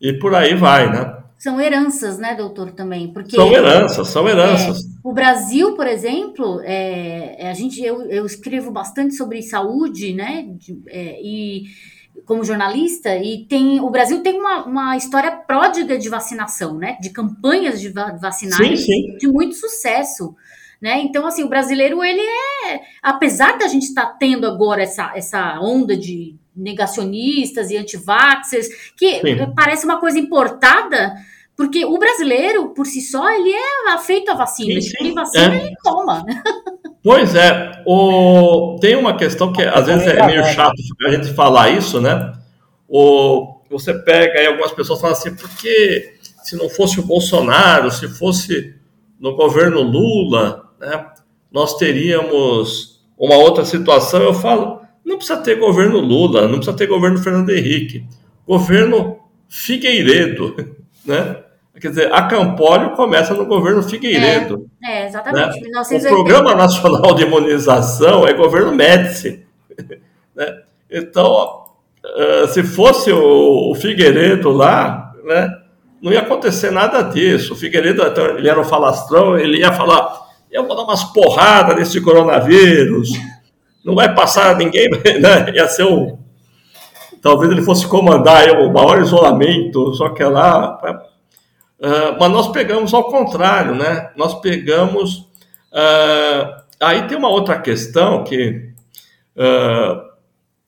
E 0.00 0.12
por 0.14 0.34
aí 0.34 0.54
vai, 0.54 0.90
né? 0.90 1.18
São 1.44 1.60
heranças, 1.60 2.16
né, 2.16 2.34
doutor, 2.34 2.70
também? 2.70 3.12
Porque 3.12 3.36
são 3.36 3.52
heranças, 3.52 4.08
são 4.08 4.26
heranças. 4.26 4.78
É, 4.78 4.88
o 5.04 5.12
Brasil, 5.12 5.74
por 5.74 5.86
exemplo, 5.86 6.58
é, 6.62 7.36
é, 7.38 7.50
a 7.50 7.52
gente, 7.52 7.84
eu, 7.84 8.00
eu 8.08 8.24
escrevo 8.24 8.70
bastante 8.70 9.14
sobre 9.14 9.42
saúde, 9.42 10.14
né, 10.14 10.46
de, 10.56 10.80
é, 10.88 11.20
e 11.22 11.64
como 12.24 12.42
jornalista, 12.42 13.14
e 13.18 13.44
tem 13.44 13.78
o 13.78 13.90
Brasil 13.90 14.22
tem 14.22 14.40
uma, 14.40 14.64
uma 14.64 14.96
história 14.96 15.32
pródiga 15.32 15.98
de 15.98 16.08
vacinação, 16.08 16.78
né? 16.78 16.96
De 16.98 17.10
campanhas 17.10 17.78
de 17.78 17.90
vacinais 17.90 18.80
sim, 18.80 18.86
sim. 18.86 19.18
de 19.18 19.28
muito 19.28 19.54
sucesso. 19.54 20.34
Né? 20.80 21.00
Então, 21.02 21.26
assim, 21.26 21.44
o 21.44 21.48
brasileiro, 21.48 22.02
ele 22.02 22.22
é. 22.22 22.80
Apesar 23.02 23.58
da 23.58 23.68
gente 23.68 23.84
estar 23.84 24.06
tá 24.06 24.16
tendo 24.18 24.46
agora 24.46 24.82
essa, 24.82 25.12
essa 25.14 25.60
onda 25.60 25.94
de 25.94 26.36
negacionistas 26.56 27.70
e 27.70 27.76
antivaxers, 27.76 28.68
que 28.96 29.20
sim. 29.20 29.52
parece 29.54 29.84
uma 29.84 30.00
coisa 30.00 30.18
importada, 30.18 31.14
porque 31.56 31.84
o 31.84 31.98
brasileiro, 31.98 32.70
por 32.70 32.86
si 32.86 33.00
só, 33.00 33.30
ele 33.30 33.50
é 33.50 33.92
afeito 33.92 34.30
à 34.30 34.34
vacina. 34.34 34.80
Sim, 34.80 34.88
sim. 34.88 34.96
Ele 35.00 35.14
vacina, 35.14 35.54
é. 35.54 35.66
ele 35.66 35.74
toma. 35.82 36.24
Pois 37.02 37.34
é, 37.34 37.82
o... 37.86 38.78
tem 38.80 38.96
uma 38.96 39.14
questão 39.16 39.52
que 39.52 39.62
às 39.62 39.86
vezes 39.86 40.06
é 40.06 40.26
meio 40.26 40.42
chato 40.46 40.74
a 41.06 41.10
gente 41.10 41.34
falar 41.34 41.70
isso, 41.70 42.00
né? 42.00 42.32
O... 42.88 43.60
Você 43.70 43.92
pega 43.92 44.38
aí 44.38 44.46
algumas 44.46 44.72
pessoas 44.72 45.00
falam 45.00 45.16
assim, 45.16 45.34
porque 45.34 46.14
se 46.42 46.56
não 46.56 46.68
fosse 46.68 47.00
o 47.00 47.02
Bolsonaro, 47.02 47.90
se 47.90 48.08
fosse 48.08 48.74
no 49.18 49.36
governo 49.36 49.82
Lula, 49.82 50.70
né, 50.80 51.06
nós 51.52 51.76
teríamos 51.76 53.04
uma 53.18 53.36
outra 53.36 53.64
situação. 53.64 54.22
Eu 54.22 54.34
falo, 54.34 54.80
não 55.04 55.16
precisa 55.16 55.40
ter 55.40 55.56
governo 55.56 55.98
Lula, 55.98 56.42
não 56.42 56.56
precisa 56.56 56.76
ter 56.76 56.86
governo 56.86 57.18
Fernando 57.18 57.50
Henrique, 57.50 58.06
governo 58.46 59.18
Figueiredo, 59.48 60.54
né? 61.04 61.43
Quer 61.80 61.88
dizer, 61.88 62.12
a 62.12 62.22
Campólio 62.22 62.90
começa 62.90 63.34
no 63.34 63.46
governo 63.46 63.82
Figueiredo. 63.82 64.66
É, 64.82 65.02
é 65.02 65.06
exatamente. 65.08 65.60
Né? 65.60 65.80
O 65.80 66.00
Programa 66.08 66.54
Nacional 66.54 67.14
de 67.14 67.24
Imunização 67.24 68.26
é 68.26 68.32
governo 68.32 68.72
Médici. 68.72 69.44
né? 70.36 70.62
Então, 70.88 71.64
uh, 72.04 72.46
se 72.48 72.62
fosse 72.62 73.10
o, 73.10 73.72
o, 73.72 73.74
Figueiredo 73.74 74.50
lá, 74.50 75.12
né, 75.24 75.48
não 76.00 76.12
ia 76.12 76.20
acontecer 76.20 76.70
nada 76.70 77.02
disso. 77.02 77.54
O 77.54 77.56
Figueiredo, 77.56 78.02
ele 78.38 78.48
era 78.48 78.60
um 78.60 78.64
falastrão, 78.64 79.36
ele 79.36 79.58
ia 79.58 79.72
falar, 79.72 80.20
eu 80.52 80.64
vou 80.66 80.76
dar 80.76 80.84
umas 80.84 81.02
porradas 81.02 81.76
nesse 81.76 82.00
coronavírus, 82.00 83.10
não 83.84 83.96
vai 83.96 84.14
passar 84.14 84.56
ninguém, 84.56 84.88
né? 85.20 85.50
ia 85.52 85.66
ser 85.66 85.84
um... 85.84 86.16
Talvez 87.20 87.50
ele 87.50 87.62
fosse 87.62 87.86
comandar 87.88 88.48
o 88.60 88.72
maior 88.72 89.00
isolamento, 89.00 89.92
só 89.94 90.10
que 90.10 90.22
lá 90.22 90.78
Uh, 91.84 92.16
mas 92.18 92.32
nós 92.32 92.48
pegamos 92.48 92.94
ao 92.94 93.04
contrário, 93.04 93.74
né? 93.74 94.10
Nós 94.16 94.40
pegamos. 94.40 95.28
Uh, 95.70 96.62
aí 96.80 97.02
tem 97.06 97.18
uma 97.18 97.28
outra 97.28 97.60
questão 97.60 98.24
que 98.24 98.70
uh, 99.36 100.00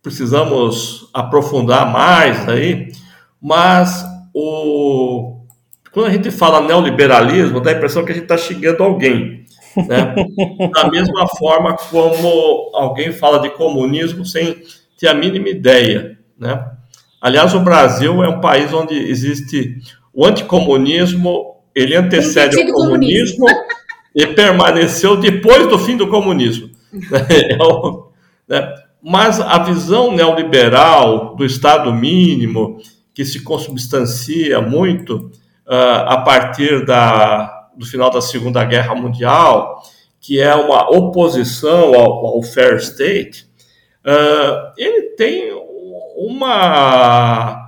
precisamos 0.02 1.08
aprofundar 1.14 1.90
mais 1.90 2.46
aí, 2.46 2.92
mas 3.40 4.04
o, 4.34 5.40
quando 5.90 6.08
a 6.08 6.10
gente 6.10 6.30
fala 6.30 6.60
neoliberalismo, 6.60 7.62
dá 7.62 7.70
a 7.70 7.74
impressão 7.74 8.04
que 8.04 8.12
a 8.12 8.14
gente 8.14 8.24
está 8.24 8.36
xingando 8.36 8.82
alguém. 8.82 9.46
Né? 9.74 10.14
da 10.74 10.90
mesma 10.90 11.26
forma 11.28 11.74
como 11.76 12.72
alguém 12.74 13.10
fala 13.10 13.38
de 13.38 13.48
comunismo 13.48 14.22
sem 14.26 14.62
ter 14.98 15.08
a 15.08 15.14
mínima 15.14 15.48
ideia. 15.48 16.18
Né? 16.38 16.62
Aliás, 17.22 17.54
o 17.54 17.60
Brasil 17.60 18.22
é 18.22 18.28
um 18.28 18.40
país 18.40 18.70
onde 18.74 18.94
existe 18.94 19.78
o 20.16 20.24
anticomunismo 20.24 21.56
ele 21.74 21.94
antecede 21.94 22.56
o 22.56 22.72
comunismo 22.72 23.44
e 24.16 24.26
permaneceu 24.28 25.18
depois 25.18 25.68
do 25.68 25.78
fim 25.78 25.94
do 25.94 26.08
comunismo. 26.08 26.70
É 27.12 27.58
né? 28.48 28.74
Mas 29.02 29.38
a 29.38 29.58
visão 29.58 30.10
neoliberal 30.10 31.36
do 31.36 31.44
Estado 31.44 31.92
mínimo, 31.92 32.78
que 33.12 33.26
se 33.26 33.44
consubstancia 33.44 34.60
muito 34.62 35.30
uh, 35.66 36.06
a 36.06 36.22
partir 36.22 36.86
da, 36.86 37.68
do 37.76 37.84
final 37.84 38.10
da 38.10 38.22
Segunda 38.22 38.64
Guerra 38.64 38.94
Mundial, 38.94 39.82
que 40.18 40.40
é 40.40 40.54
uma 40.54 40.90
oposição 40.90 41.94
ao, 41.94 42.26
ao 42.26 42.42
fair 42.42 42.76
state, 42.76 43.46
uh, 44.04 44.72
ele 44.78 45.10
tem 45.10 45.52
uma 46.16 47.65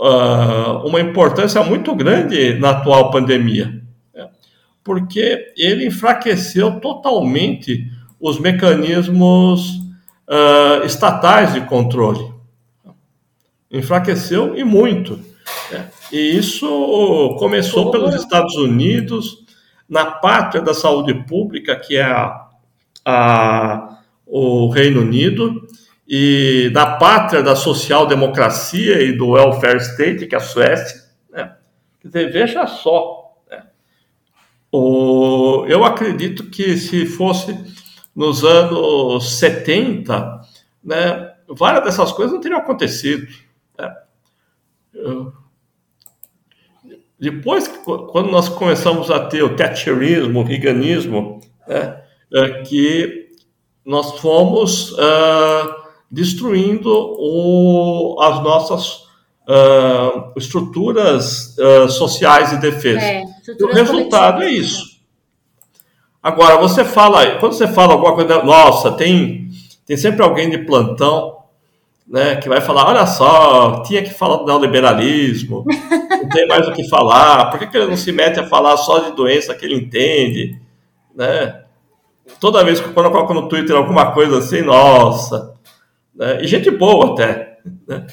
uh, 0.00 0.86
uma 0.86 1.00
importância 1.00 1.62
muito 1.62 1.94
grande 1.94 2.54
na 2.54 2.70
atual 2.70 3.10
pandemia, 3.10 3.82
né? 4.14 4.28
porque 4.82 5.52
ele 5.56 5.86
enfraqueceu 5.86 6.80
totalmente 6.80 7.90
os 8.20 8.38
mecanismos 8.38 9.80
uh, 10.28 10.84
estatais 10.84 11.52
de 11.52 11.60
controle. 11.62 12.34
Enfraqueceu 13.70 14.56
e 14.56 14.64
muito. 14.64 15.18
Né? 15.70 15.88
E 16.12 16.36
isso 16.36 17.36
começou 17.38 17.90
pelos 17.90 18.14
Estados 18.14 18.54
Unidos, 18.56 19.44
na 19.88 20.06
pátria 20.06 20.62
da 20.62 20.74
saúde 20.74 21.14
pública, 21.14 21.76
que 21.76 21.96
é 21.96 22.04
a, 22.04 22.48
a, 23.04 23.98
o 24.26 24.68
Reino 24.68 25.00
Unido, 25.00 25.65
e 26.06 26.70
da 26.72 26.96
pátria 26.96 27.42
da 27.42 27.56
social-democracia 27.56 29.02
e 29.02 29.12
do 29.12 29.30
welfare 29.30 29.78
state, 29.78 30.26
que 30.26 30.34
é 30.34 30.38
a 30.38 30.40
Suécia. 30.40 31.02
Né? 31.30 31.56
Quer 32.00 32.08
dizer, 32.08 32.32
veja 32.32 32.66
só. 32.66 33.34
Né? 33.50 33.64
O, 34.70 35.64
eu 35.66 35.84
acredito 35.84 36.48
que 36.48 36.76
se 36.76 37.06
fosse 37.06 37.58
nos 38.14 38.44
anos 38.44 39.32
70, 39.38 40.40
né, 40.82 41.34
várias 41.48 41.84
dessas 41.84 42.12
coisas 42.12 42.32
não 42.32 42.40
teriam 42.40 42.60
acontecido. 42.60 43.26
Né? 43.76 43.94
depois, 47.18 47.68
quando 47.68 48.30
nós 48.30 48.48
começamos 48.48 49.10
a 49.10 49.26
ter 49.26 49.42
o 49.42 49.56
Thatcherismo, 49.56 50.40
o 50.40 50.42
Reaganismo, 50.44 51.40
né, 51.66 52.00
é 52.32 52.62
que 52.62 53.32
nós 53.84 54.20
fomos... 54.20 54.92
Uh, 54.92 55.85
destruindo 56.10 56.90
o, 56.90 58.16
as 58.20 58.42
nossas 58.42 59.06
uh, 59.48 60.32
estruturas 60.36 61.56
uh, 61.58 61.88
sociais 61.88 62.50
de 62.50 62.58
defesa. 62.58 63.00
É, 63.00 63.24
o 63.60 63.72
resultado 63.72 64.42
é 64.42 64.50
isso. 64.50 64.96
Agora, 66.22 66.56
você 66.56 66.84
fala, 66.84 67.38
quando 67.38 67.52
você 67.52 67.68
fala 67.68 67.92
alguma 67.92 68.14
coisa, 68.14 68.42
nossa, 68.42 68.92
tem, 68.92 69.48
tem 69.86 69.96
sempre 69.96 70.22
alguém 70.22 70.50
de 70.50 70.58
plantão 70.58 71.36
né, 72.06 72.36
que 72.36 72.48
vai 72.48 72.60
falar, 72.60 72.88
olha 72.88 73.06
só, 73.06 73.82
tinha 73.82 74.02
que 74.02 74.10
falar 74.10 74.36
do 74.36 74.46
neoliberalismo, 74.46 75.64
não 76.10 76.28
tem 76.28 76.46
mais 76.46 76.66
o 76.68 76.72
que 76.72 76.88
falar, 76.88 77.50
por 77.50 77.58
que, 77.58 77.66
que 77.66 77.76
ele 77.76 77.86
não 77.86 77.96
se 77.96 78.12
mete 78.12 78.38
a 78.38 78.46
falar 78.46 78.76
só 78.76 79.00
de 79.00 79.12
doença 79.12 79.54
que 79.54 79.64
ele 79.64 79.74
entende, 79.74 80.60
né? 81.14 81.62
Toda 82.40 82.64
vez 82.64 82.80
que 82.80 82.88
quando 82.88 83.06
eu 83.06 83.12
coloco 83.12 83.34
no 83.34 83.48
Twitter 83.48 83.76
alguma 83.76 84.12
coisa 84.12 84.38
assim, 84.38 84.62
nossa, 84.62 85.55
né? 86.16 86.42
e 86.42 86.46
gente 86.46 86.70
boa 86.70 87.12
até, 87.12 87.58
né? 87.86 88.06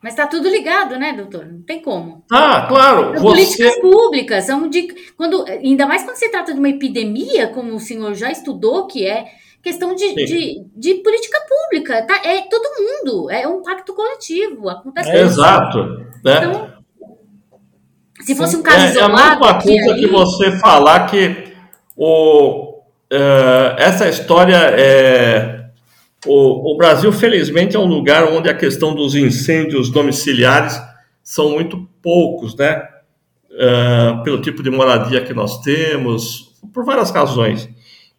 Mas 0.00 0.12
está 0.12 0.28
tudo 0.28 0.48
ligado, 0.48 0.96
né, 0.96 1.12
doutor? 1.12 1.44
Não 1.44 1.60
tem 1.62 1.82
como. 1.82 2.24
Ah, 2.30 2.66
claro. 2.68 3.14
As 3.14 3.20
você... 3.20 3.22
Políticas 3.22 3.80
públicas 3.80 4.44
são 4.44 4.68
de. 4.68 4.94
Quando, 5.16 5.44
ainda 5.44 5.86
mais 5.86 6.04
quando 6.04 6.16
se 6.16 6.28
trata 6.28 6.52
de 6.52 6.58
uma 6.58 6.68
epidemia, 6.68 7.48
como 7.48 7.74
o 7.74 7.80
senhor 7.80 8.14
já 8.14 8.30
estudou, 8.30 8.86
que 8.86 9.04
é 9.04 9.26
questão 9.60 9.94
de, 9.96 10.14
de, 10.14 10.64
de, 10.74 10.94
política 11.02 11.38
pública. 11.48 12.06
Tá? 12.06 12.20
É 12.24 12.42
todo 12.42 12.62
mundo, 12.78 13.28
é 13.28 13.46
um 13.48 13.60
pacto 13.60 13.92
coletivo. 13.92 14.68
Acontece 14.68 15.10
é, 15.10 15.20
Exato. 15.20 15.78
Né? 16.24 16.38
Então, 16.38 16.72
se 18.20 18.34
fosse 18.36 18.56
um 18.56 18.62
caso 18.62 18.86
é, 18.86 18.90
isolado. 18.90 19.44
É 19.44 19.50
a 19.50 19.54
mesma 19.54 19.62
coisa 19.62 19.94
que 19.94 20.06
você 20.06 20.58
falar 20.58 21.06
que 21.06 21.52
o, 21.96 22.78
uh, 23.12 23.74
essa 23.76 24.08
história 24.08 24.56
é. 24.56 25.57
O, 26.26 26.74
o 26.74 26.76
Brasil, 26.76 27.12
felizmente, 27.12 27.76
é 27.76 27.78
um 27.78 27.86
lugar 27.86 28.24
onde 28.24 28.48
a 28.48 28.54
questão 28.54 28.94
dos 28.94 29.14
incêndios 29.14 29.90
domiciliares 29.90 30.80
são 31.22 31.50
muito 31.50 31.88
poucos, 32.02 32.56
né? 32.56 32.86
Uh, 33.50 34.22
pelo 34.22 34.40
tipo 34.40 34.62
de 34.62 34.70
moradia 34.70 35.20
que 35.20 35.34
nós 35.34 35.60
temos, 35.60 36.54
por 36.72 36.84
várias 36.84 37.10
razões. 37.10 37.68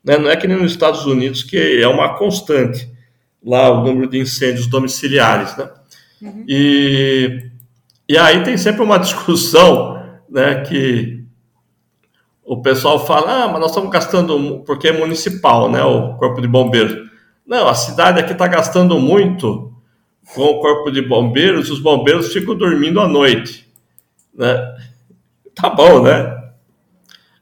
Né? 0.04 0.18
Não 0.18 0.30
é 0.30 0.36
que 0.36 0.47
nem 0.47 0.58
nos 0.58 0.72
Estados 0.72 1.06
Unidos, 1.06 1.43
que 1.43 1.82
é 1.82 1.88
uma 1.88 2.18
constante 2.18 2.89
lá 3.43 3.70
o 3.70 3.84
número 3.84 4.10
de 4.10 4.20
incêndios 4.20 4.68
domiciliares. 4.68 5.56
Né? 5.58 5.70
Uhum. 6.22 6.45
E, 6.47 7.52
e 8.08 8.18
aí 8.18 8.43
tem 8.43 8.58
sempre 8.58 8.82
uma 8.82 8.97
discussão 9.00 10.04
né, 10.30 10.62
que 10.62 11.24
o 12.43 12.62
pessoal 12.62 13.06
fala, 13.06 13.43
ah, 13.43 13.47
mas 13.47 13.62
nós 13.62 13.70
estamos 13.70 13.91
gastando, 13.91 14.64
porque 14.66 14.88
é 14.88 14.91
municipal, 14.91 15.70
né, 15.70 15.84
o 15.84 16.16
corpo 16.18 16.41
de 16.41 16.47
bombeiros. 16.47 17.09
Não, 17.50 17.68
a 17.68 17.74
cidade 17.74 18.20
aqui 18.20 18.34
está 18.34 18.45
gastando 18.45 19.00
muito 19.00 19.74
com 20.36 20.43
o 20.43 20.60
corpo 20.60 20.91
de 20.91 21.02
bombeiros, 21.02 21.72
os 21.72 21.80
bombeiros 21.80 22.32
ficam 22.32 22.54
dormindo 22.56 23.00
à 23.00 23.08
noite. 23.08 23.68
Né? 24.38 24.56
Tá 25.56 25.68
bom, 25.68 26.04
né? 26.04 26.38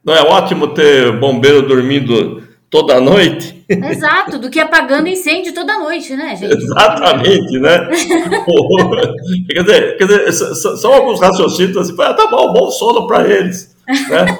Não 0.01 0.13
é 0.13 0.21
ótimo 0.21 0.69
ter 0.69 1.11
bombeiro 1.19 1.67
dormindo 1.67 2.41
toda 2.69 3.01
noite. 3.01 3.65
Exato, 3.67 4.39
do 4.39 4.49
que 4.49 4.61
apagando 4.61 5.09
incêndio 5.09 5.53
toda 5.53 5.77
noite, 5.77 6.15
né, 6.15 6.37
gente? 6.37 6.55
Exatamente, 6.55 7.59
né? 7.59 7.89
quer 9.51 9.61
dizer, 9.61 9.97
quer 9.97 10.05
dizer, 10.05 10.31
são 10.31 10.93
alguns 10.93 11.19
raciocínios 11.19 11.75
assim, 11.75 11.93
ah, 11.99 12.13
tá 12.13 12.27
bom, 12.27 12.53
bom 12.53 12.71
sono 12.71 13.05
para 13.07 13.29
eles. 13.29 13.75
Né? 14.09 14.39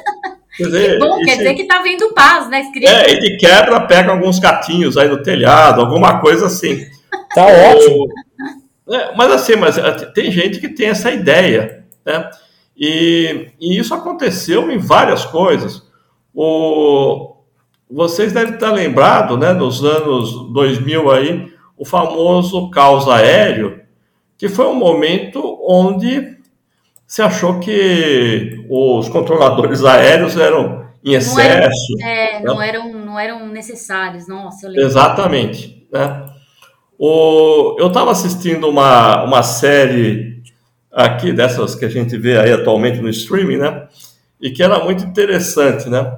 Quer 0.58 0.64
dizer, 0.64 1.00
bom, 1.00 1.20
quer 1.24 1.38
dizer 1.38 1.54
que 1.54 1.66
tá 1.66 1.82
vendo 1.84 2.12
paz, 2.14 2.50
né? 2.50 2.62
Escrito. 2.62 2.90
É, 2.90 3.14
e 3.14 3.20
de 3.20 3.38
quebra 3.38 3.82
pega 3.82 4.12
alguns 4.12 4.40
gatinhos 4.40 4.98
aí 4.98 5.08
no 5.08 5.22
telhado, 5.22 5.82
alguma 5.82 6.20
coisa 6.20 6.48
assim. 6.48 6.86
Tá 7.34 7.46
ótimo. 7.46 8.08
É, 8.90 9.16
mas 9.16 9.32
assim, 9.32 9.56
mas 9.58 9.78
é, 9.78 9.92
tem 9.92 10.32
gente 10.32 10.60
que 10.60 10.70
tem 10.70 10.88
essa 10.88 11.12
ideia, 11.12 11.84
né? 12.06 12.30
E, 12.76 13.50
e 13.60 13.78
isso 13.78 13.94
aconteceu 13.94 14.72
em 14.72 14.78
várias 14.78 15.26
coisas. 15.26 15.84
O, 16.34 17.36
vocês 17.90 18.34
devem 18.34 18.54
estar 18.54 18.72
lembrados, 18.72 19.38
né, 19.38 19.54
nos 19.54 19.84
anos 19.84 20.52
2000 20.52 21.12
aí, 21.12 21.54
o 21.78 21.86
famoso 21.86 22.70
caos 22.70 23.08
aéreo, 23.08 23.82
que 24.38 24.48
foi 24.48 24.68
um 24.68 24.76
momento 24.76 25.60
onde 25.64 26.37
se 27.08 27.22
achou 27.22 27.60
que 27.60 28.66
os 28.70 29.08
controladores 29.08 29.84
aéreos 29.86 30.36
eram 30.38 30.86
em 31.04 31.14
excesso. 31.14 31.94
Não, 31.98 32.06
era, 32.06 32.22
é, 32.22 32.44
não, 32.44 32.62
eram, 32.62 32.94
não 32.94 33.20
eram 33.20 33.48
necessários, 33.48 34.28
nossa, 34.28 34.68
eu 34.68 34.72
lembro. 34.72 34.86
Exatamente. 34.86 35.88
Né? 35.92 36.26
O, 37.00 37.78
eu 37.80 37.88
estava 37.88 38.12
assistindo 38.12 38.68
uma, 38.68 39.24
uma 39.24 39.42
série 39.42 40.44
aqui, 40.92 41.32
dessas 41.32 41.76
que 41.76 41.86
a 41.86 41.90
gente 41.90 42.18
vê 42.18 42.38
aí 42.38 42.52
atualmente 42.52 43.00
no 43.00 43.10
streaming, 43.10 43.58
né? 43.58 43.88
E 44.42 44.52
que 44.52 44.62
era 44.62 44.84
muito 44.84 45.04
interessante, 45.06 45.90
né? 45.90 46.14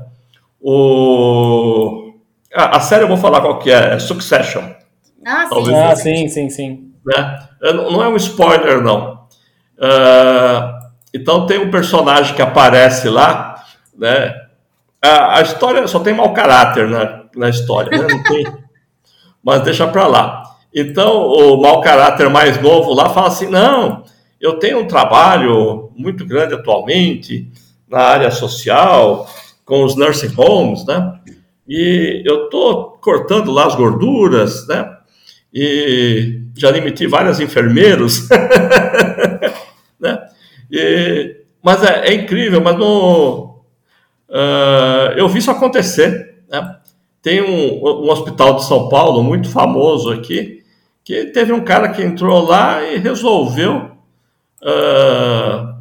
O... 0.59 2.13
Ah, 2.53 2.77
a 2.77 2.79
série 2.79 3.03
eu 3.03 3.07
vou 3.07 3.17
falar 3.17 3.41
qual 3.41 3.59
que 3.59 3.69
é, 3.69 3.93
é 3.93 3.99
Succession. 3.99 4.63
Ah, 5.25 5.47
sim. 5.47 5.75
Ah, 5.75 5.95
sim, 5.95 6.27
sim, 6.29 6.49
sim. 6.49 6.91
Né? 7.05 7.39
Não 7.61 8.01
é 8.01 8.07
um 8.07 8.15
spoiler, 8.15 8.81
não. 8.81 9.19
Uh, 9.77 10.78
então 11.13 11.45
tem 11.45 11.59
um 11.59 11.71
personagem 11.71 12.35
que 12.35 12.41
aparece 12.41 13.09
lá, 13.09 13.63
né? 13.97 14.35
A, 15.01 15.39
a 15.39 15.41
história 15.41 15.87
só 15.87 15.99
tem 15.99 16.13
mau 16.13 16.33
caráter 16.33 16.87
na, 16.87 17.23
na 17.35 17.49
história, 17.49 17.97
né? 17.97 18.07
Não 18.09 18.23
tem... 18.23 18.45
Mas 19.43 19.61
deixa 19.61 19.87
para 19.87 20.05
lá. 20.05 20.43
Então 20.73 21.27
o 21.27 21.61
mau 21.61 21.81
caráter 21.81 22.29
mais 22.29 22.61
novo 22.61 22.93
lá 22.93 23.09
fala 23.09 23.27
assim: 23.27 23.47
não, 23.47 24.03
eu 24.39 24.59
tenho 24.59 24.79
um 24.79 24.87
trabalho 24.87 25.91
muito 25.95 26.25
grande 26.25 26.53
atualmente 26.53 27.49
na 27.89 27.99
área 27.99 28.31
social, 28.31 29.27
com 29.65 29.83
os 29.83 29.95
nursing 29.95 30.33
homes, 30.37 30.85
né? 30.85 31.13
E 31.67 32.21
eu 32.25 32.45
estou 32.45 32.97
cortando 33.01 33.51
lá 33.51 33.65
as 33.65 33.75
gorduras, 33.75 34.67
né? 34.67 34.97
E 35.53 36.41
já 36.55 36.71
demiti 36.71 37.07
vários 37.07 37.39
enfermeiros? 37.39 38.27
E, 40.71 41.43
mas 41.63 41.83
é, 41.83 42.07
é, 42.07 42.13
incrível, 42.13 42.61
mas 42.61 42.77
no, 42.77 43.61
uh, 44.29 45.11
eu 45.15 45.27
vi 45.27 45.39
isso 45.39 45.51
acontecer, 45.51 46.43
né? 46.49 46.77
Tem 47.21 47.41
um, 47.41 47.83
um 47.83 48.09
hospital 48.09 48.55
de 48.55 48.65
São 48.65 48.87
Paulo 48.87 49.21
muito 49.21 49.49
famoso 49.49 50.11
aqui, 50.11 50.63
que 51.03 51.25
teve 51.25 51.51
um 51.51 51.61
cara 51.61 51.89
que 51.89 52.01
entrou 52.01 52.41
lá 52.45 52.81
e 52.83 52.97
resolveu 52.97 53.91
uh, 54.61 55.79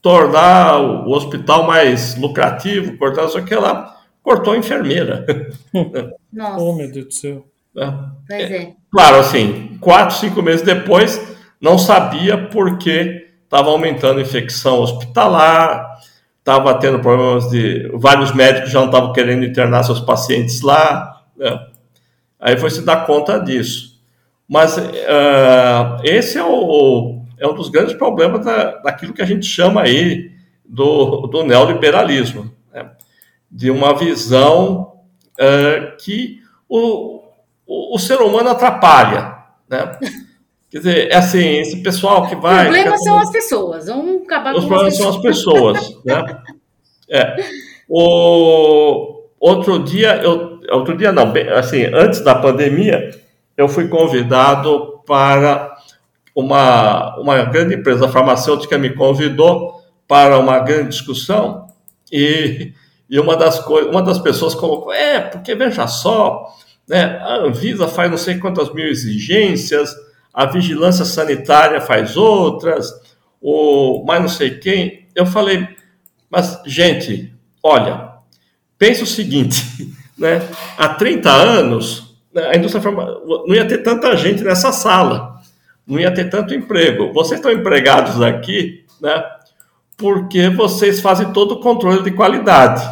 tornar 0.00 0.80
o 0.80 1.12
hospital 1.12 1.64
mais 1.64 2.16
lucrativo, 2.16 2.96
cortar 2.98 3.26
isso 3.26 3.38
aqui 3.38 3.54
lá, 3.54 4.00
cortou 4.22 4.54
a 4.54 4.56
enfermeira. 4.56 5.24
Nossa. 6.32 6.64
Oh, 6.64 6.72
meu 6.72 6.90
Deus 6.90 7.06
do 7.06 7.14
céu. 7.14 7.46
É. 7.76 7.92
Pois 8.26 8.50
é. 8.50 8.72
Claro, 8.90 9.16
assim, 9.16 9.78
quatro, 9.80 10.16
cinco 10.16 10.42
meses 10.42 10.62
depois, 10.62 11.20
não 11.60 11.78
sabia 11.78 12.36
porque 12.48 13.21
estava 13.52 13.68
aumentando 13.68 14.18
a 14.18 14.22
infecção 14.22 14.80
hospitalar, 14.80 16.00
estava 16.38 16.78
tendo 16.78 17.00
problemas 17.00 17.50
de. 17.50 17.86
Vários 17.92 18.34
médicos 18.34 18.70
já 18.70 18.80
não 18.80 18.86
estavam 18.86 19.12
querendo 19.12 19.44
internar 19.44 19.82
seus 19.82 20.00
pacientes 20.00 20.62
lá. 20.62 21.22
Né? 21.36 21.66
Aí 22.40 22.56
foi 22.56 22.70
se 22.70 22.80
dar 22.80 23.04
conta 23.04 23.38
disso. 23.38 24.00
Mas 24.48 24.78
uh, 24.78 26.00
esse 26.02 26.38
é 26.38 26.44
o, 26.44 27.22
é 27.38 27.46
um 27.46 27.54
dos 27.54 27.68
grandes 27.68 27.94
problemas 27.94 28.42
da, 28.42 28.78
daquilo 28.78 29.12
que 29.12 29.22
a 29.22 29.26
gente 29.26 29.44
chama 29.44 29.82
aí 29.82 30.32
do, 30.64 31.26
do 31.26 31.44
neoliberalismo, 31.44 32.50
né? 32.72 32.90
de 33.50 33.70
uma 33.70 33.94
visão 33.94 34.94
uh, 35.38 35.96
que 36.02 36.40
o, 36.66 37.22
o, 37.66 37.96
o, 37.96 37.98
ser 37.98 38.16
humano 38.16 38.48
atrapalha. 38.48 39.36
Né? 39.68 39.98
Quer 40.72 40.78
dizer, 40.78 41.12
é 41.12 41.16
assim, 41.16 41.58
esse 41.58 41.82
pessoal 41.82 42.26
que 42.26 42.34
vai. 42.34 42.62
O 42.62 42.72
problema 42.72 42.96
são 42.96 43.18
as 43.18 43.30
pessoas, 43.30 43.86
vamos 43.88 44.22
acabar 44.22 44.54
Os 44.54 44.64
problemas 44.64 44.96
são 44.96 45.10
as 45.10 45.18
pessoas. 45.18 45.96
né? 46.02 46.24
é. 47.10 47.36
O 47.86 49.26
outro 49.38 49.80
dia, 49.80 50.16
eu, 50.22 50.60
outro 50.70 50.96
dia 50.96 51.12
não, 51.12 51.30
assim, 51.58 51.84
antes 51.92 52.22
da 52.22 52.34
pandemia, 52.34 53.10
eu 53.54 53.68
fui 53.68 53.86
convidado 53.86 55.02
para 55.06 55.76
uma, 56.34 57.20
uma 57.20 57.44
grande 57.44 57.74
empresa 57.74 58.08
farmacêutica 58.08 58.78
me 58.78 58.94
convidou 58.94 59.74
para 60.08 60.38
uma 60.38 60.58
grande 60.60 60.88
discussão 60.88 61.66
e, 62.10 62.72
e 63.10 63.20
uma, 63.20 63.36
das 63.36 63.58
uma 63.66 64.02
das 64.02 64.18
pessoas 64.18 64.54
colocou, 64.54 64.90
é, 64.90 65.20
porque 65.20 65.54
veja 65.54 65.86
só, 65.86 66.46
né, 66.88 67.18
a 67.20 67.36
Anvisa 67.40 67.86
faz 67.86 68.10
não 68.10 68.16
sei 68.16 68.38
quantas 68.38 68.72
mil 68.72 68.86
exigências, 68.86 69.94
a 70.32 70.46
vigilância 70.46 71.04
sanitária 71.04 71.80
faz 71.80 72.16
outras, 72.16 72.90
o 73.40 74.04
mais 74.06 74.20
não 74.20 74.28
sei 74.28 74.58
quem. 74.58 75.06
Eu 75.14 75.26
falei, 75.26 75.68
mas, 76.30 76.60
gente, 76.66 77.32
olha, 77.62 78.12
pense 78.78 79.02
o 79.02 79.06
seguinte, 79.06 79.62
né, 80.16 80.40
há 80.78 80.88
30 80.88 81.30
anos, 81.30 82.16
né, 82.32 82.48
a 82.48 82.56
indústria 82.56 82.82
farmacêutica 82.82 83.26
não 83.46 83.54
ia 83.54 83.66
ter 83.66 83.78
tanta 83.78 84.16
gente 84.16 84.42
nessa 84.42 84.72
sala 84.72 85.32
não 85.86 85.98
ia 85.98 86.12
ter 86.12 86.30
tanto 86.30 86.54
emprego. 86.54 87.12
Vocês 87.12 87.38
estão 87.38 87.52
empregados 87.52 88.20
aqui, 88.22 88.84
né? 89.00 89.22
Porque 89.96 90.48
vocês 90.48 91.00
fazem 91.00 91.32
todo 91.32 91.52
o 91.52 91.60
controle 91.60 92.02
de 92.02 92.10
qualidade, 92.12 92.82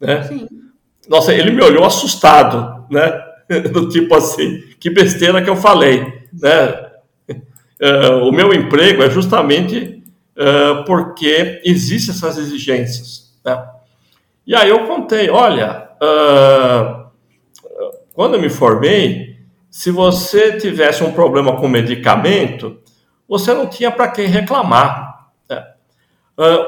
né? 0.00 0.24
Sim. 0.24 0.48
Nossa, 1.08 1.32
ele 1.32 1.52
me 1.52 1.62
olhou 1.62 1.84
assustado, 1.84 2.84
né? 2.90 3.22
Do 3.72 3.88
tipo 3.88 4.14
assim, 4.14 4.60
que 4.80 4.90
besteira 4.90 5.42
que 5.42 5.48
eu 5.48 5.56
falei, 5.56 6.15
né? 6.32 6.86
Uh, 7.80 8.26
o 8.26 8.32
meu 8.32 8.54
emprego 8.54 9.02
é 9.02 9.10
justamente 9.10 10.02
uh, 10.34 10.82
porque 10.86 11.60
existem 11.62 12.14
essas 12.14 12.38
exigências, 12.38 13.34
né? 13.44 13.68
E 14.46 14.54
aí 14.54 14.70
eu 14.70 14.86
contei, 14.86 15.28
olha, 15.28 15.90
uh, 16.00 17.06
quando 18.14 18.34
eu 18.34 18.40
me 18.40 18.48
formei, 18.48 19.36
se 19.70 19.90
você 19.90 20.56
tivesse 20.56 21.04
um 21.04 21.12
problema 21.12 21.56
com 21.56 21.68
medicamento, 21.68 22.78
você 23.28 23.52
não 23.52 23.66
tinha 23.66 23.90
para 23.90 24.08
quem 24.08 24.26
reclamar. 24.26 25.28
Né? 25.50 25.64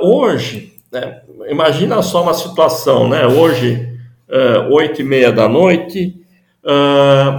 hoje, 0.02 0.74
né, 0.92 1.22
imagina 1.48 2.02
só 2.02 2.22
uma 2.22 2.34
situação, 2.34 3.09
né? 3.09 3.26
Hoje, 3.26 3.96
oito 4.70 5.00
e 5.00 5.04
meia 5.04 5.30
da 5.30 5.48
noite, 5.48 6.20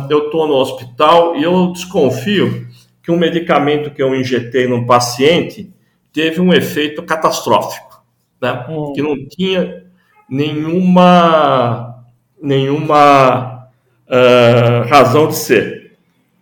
eu 0.09 0.25
estou 0.25 0.47
no 0.47 0.55
hospital 0.55 1.35
e 1.35 1.43
eu 1.43 1.71
desconfio 1.71 2.67
que 3.03 3.11
um 3.11 3.17
medicamento 3.17 3.91
que 3.91 4.01
eu 4.01 4.15
injetei 4.15 4.67
num 4.67 4.85
paciente 4.85 5.71
teve 6.13 6.41
um 6.41 6.53
efeito 6.53 7.03
catastrófico, 7.03 8.03
né? 8.41 8.65
Hum. 8.69 8.93
Que 8.93 9.01
não 9.01 9.15
tinha 9.27 9.83
nenhuma 10.29 12.03
nenhuma 12.41 13.69
uh, 14.07 14.87
razão 14.87 15.27
de 15.27 15.35
ser 15.35 15.97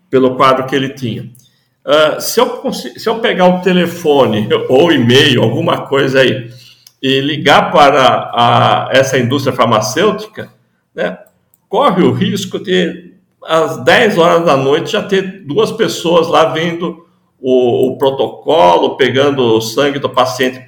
pelo 0.09 0.35
quadro 0.35 0.65
que 0.65 0.75
ele 0.75 0.89
tinha. 0.89 1.23
Uh, 1.85 2.19
se, 2.19 2.39
eu, 2.39 2.71
se 2.71 3.07
eu 3.07 3.19
pegar 3.19 3.47
o 3.47 3.61
telefone 3.61 4.47
ou 4.69 4.91
e-mail, 4.91 5.41
alguma 5.41 5.87
coisa 5.87 6.19
aí, 6.19 6.51
e 7.01 7.21
ligar 7.21 7.71
para 7.71 8.31
a, 8.33 8.89
essa 8.91 9.17
indústria 9.17 9.55
farmacêutica, 9.55 10.51
né, 10.93 11.17
corre 11.69 12.03
o 12.03 12.13
risco 12.13 12.59
de 12.59 13.13
às 13.43 13.83
10 13.83 14.17
horas 14.17 14.45
da 14.45 14.57
noite 14.57 14.91
já 14.91 15.01
ter 15.01 15.45
duas 15.45 15.71
pessoas 15.71 16.27
lá 16.27 16.45
vendo 16.45 17.05
o, 17.39 17.91
o 17.91 17.97
protocolo, 17.97 18.97
pegando 18.97 19.41
o 19.41 19.61
sangue 19.61 19.99
do 19.99 20.09
paciente 20.09 20.65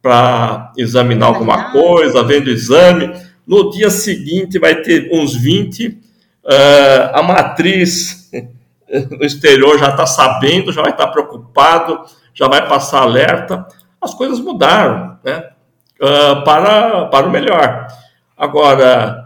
para 0.00 0.72
examinar 0.76 1.26
alguma 1.26 1.72
coisa, 1.72 2.22
vendo 2.22 2.46
o 2.46 2.50
exame. 2.50 3.12
No 3.46 3.70
dia 3.70 3.90
seguinte 3.90 4.58
vai 4.58 4.76
ter 4.82 5.08
uns 5.12 5.34
20, 5.34 5.88
uh, 5.88 5.96
eh, 6.48 7.10
a 7.14 7.22
matriz 7.22 8.30
no 9.10 9.24
exterior 9.24 9.78
já 9.78 9.90
está 9.90 10.06
sabendo, 10.06 10.72
já 10.72 10.82
vai 10.82 10.90
estar 10.90 11.06
tá 11.06 11.12
preocupado, 11.12 12.00
já 12.34 12.48
vai 12.48 12.68
passar 12.68 13.02
alerta. 13.02 13.66
As 14.00 14.14
coisas 14.14 14.38
mudaram, 14.40 15.18
né? 15.24 15.50
Uh, 16.00 16.44
para, 16.44 17.06
para 17.06 17.26
o 17.26 17.30
melhor. 17.30 17.86
Agora, 18.36 19.25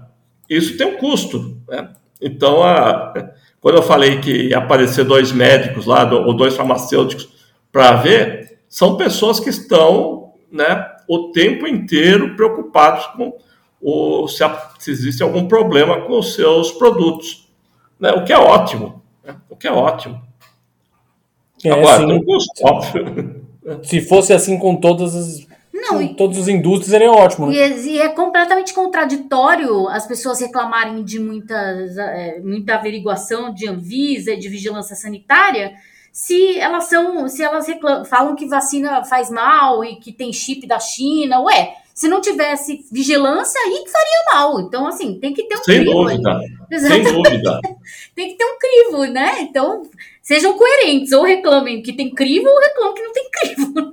isso 0.51 0.76
tem 0.76 0.86
um 0.86 0.96
custo, 0.96 1.57
né? 1.68 1.90
Então, 2.20 2.62
a, 2.62 3.14
quando 3.61 3.76
eu 3.76 3.82
falei 3.82 4.20
que 4.20 4.48
ia 4.48 4.59
aparecer 4.59 5.05
dois 5.05 5.32
médicos 5.32 5.86
lá, 5.86 6.11
ou 6.12 6.34
dois 6.34 6.57
farmacêuticos 6.57 7.28
para 7.70 7.96
ver, 7.96 8.59
são 8.68 8.96
pessoas 8.96 9.38
que 9.38 9.48
estão 9.48 10.32
né, 10.51 10.86
o 11.09 11.30
tempo 11.30 11.66
inteiro 11.66 12.34
preocupados 12.36 13.07
com 13.09 13.38
o, 13.80 14.28
se, 14.28 14.44
se 14.78 14.90
existe 14.90 15.22
algum 15.22 15.46
problema 15.46 16.03
com 16.03 16.18
os 16.18 16.34
seus 16.34 16.72
produtos. 16.72 17.48
Né, 17.98 18.11
o 18.12 18.24
que 18.24 18.32
é 18.32 18.38
ótimo. 18.38 19.03
Né, 19.24 19.36
o 19.48 19.57
que 19.57 19.68
é 19.68 19.72
ótimo. 19.72 20.20
É, 21.64 21.70
Agora, 21.70 21.96
assim, 21.96 22.07
tem 22.07 22.16
um 22.16 22.24
custo, 22.24 22.53
óbvio. 22.66 23.40
Se 23.82 24.01
fosse 24.01 24.32
assim 24.32 24.59
com 24.59 24.76
todas 24.76 25.14
as 25.14 25.46
não, 25.81 26.01
e, 26.01 26.14
todas 26.14 26.39
as 26.39 26.49
indústrias 26.49 26.93
ele 26.93 27.05
é 27.05 27.11
ótimo. 27.11 27.47
Né? 27.47 27.55
E, 27.55 27.59
é, 27.59 27.78
e, 27.78 28.01
é, 28.01 28.09
completamente 28.09 28.72
contraditório 28.74 29.89
as 29.89 30.07
pessoas 30.07 30.41
reclamarem 30.41 31.03
de 31.03 31.18
muitas, 31.18 31.97
é, 31.97 32.41
muita 32.41 32.74
averiguação 32.74 33.53
de 33.53 33.68
Anvisa, 33.68 34.37
de 34.37 34.49
vigilância 34.49 34.95
sanitária, 34.95 35.72
se 36.12 36.59
elas 36.59 36.85
são, 36.85 37.28
se 37.28 37.43
elas 37.43 37.66
reclamam, 37.66 38.05
falam 38.05 38.35
que 38.35 38.47
vacina 38.47 39.05
faz 39.05 39.31
mal 39.31 39.85
e 39.85 39.97
que 39.97 40.12
tem 40.12 40.33
chip 40.33 40.66
da 40.66 40.78
China, 40.81 41.41
ué, 41.43 41.74
se 41.95 42.09
não 42.09 42.20
tivesse 42.20 42.85
vigilância, 42.91 43.61
aí 43.61 43.85
que 43.85 43.91
faria 43.91 44.35
mal. 44.35 44.61
Então, 44.61 44.87
assim, 44.87 45.20
tem 45.20 45.35
que 45.35 45.45
ter 45.45 45.57
um 45.57 45.62
Sem 45.62 45.81
crivo. 45.83 46.05
Dúvida. 46.05 46.41
Sem 46.81 47.03
dúvida. 47.03 47.61
tem 48.14 48.28
que 48.31 48.37
ter 48.39 48.45
um 48.45 48.59
crivo, 48.59 49.05
né? 49.12 49.43
Então, 49.43 49.83
sejam 50.22 50.57
coerentes. 50.57 51.12
Ou 51.12 51.24
reclamem 51.24 51.83
que 51.83 51.93
tem 51.93 52.11
crivo, 52.11 52.49
ou 52.49 52.59
reclamem 52.59 52.95
que 52.95 53.03
não 53.03 53.12
tem 53.12 53.31
crivo. 53.31 53.89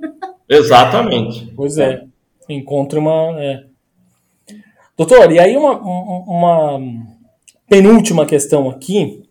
Exatamente. 0.48 1.52
Pois 1.54 1.78
é. 1.78 2.04
Encontre 2.48 2.98
uma. 2.98 3.34
É. 3.38 3.64
Doutor, 4.96 5.30
e 5.30 5.38
aí 5.38 5.56
uma, 5.56 5.78
uma 5.78 6.80
penúltima 7.68 8.26
questão 8.26 8.68
aqui, 8.68 9.22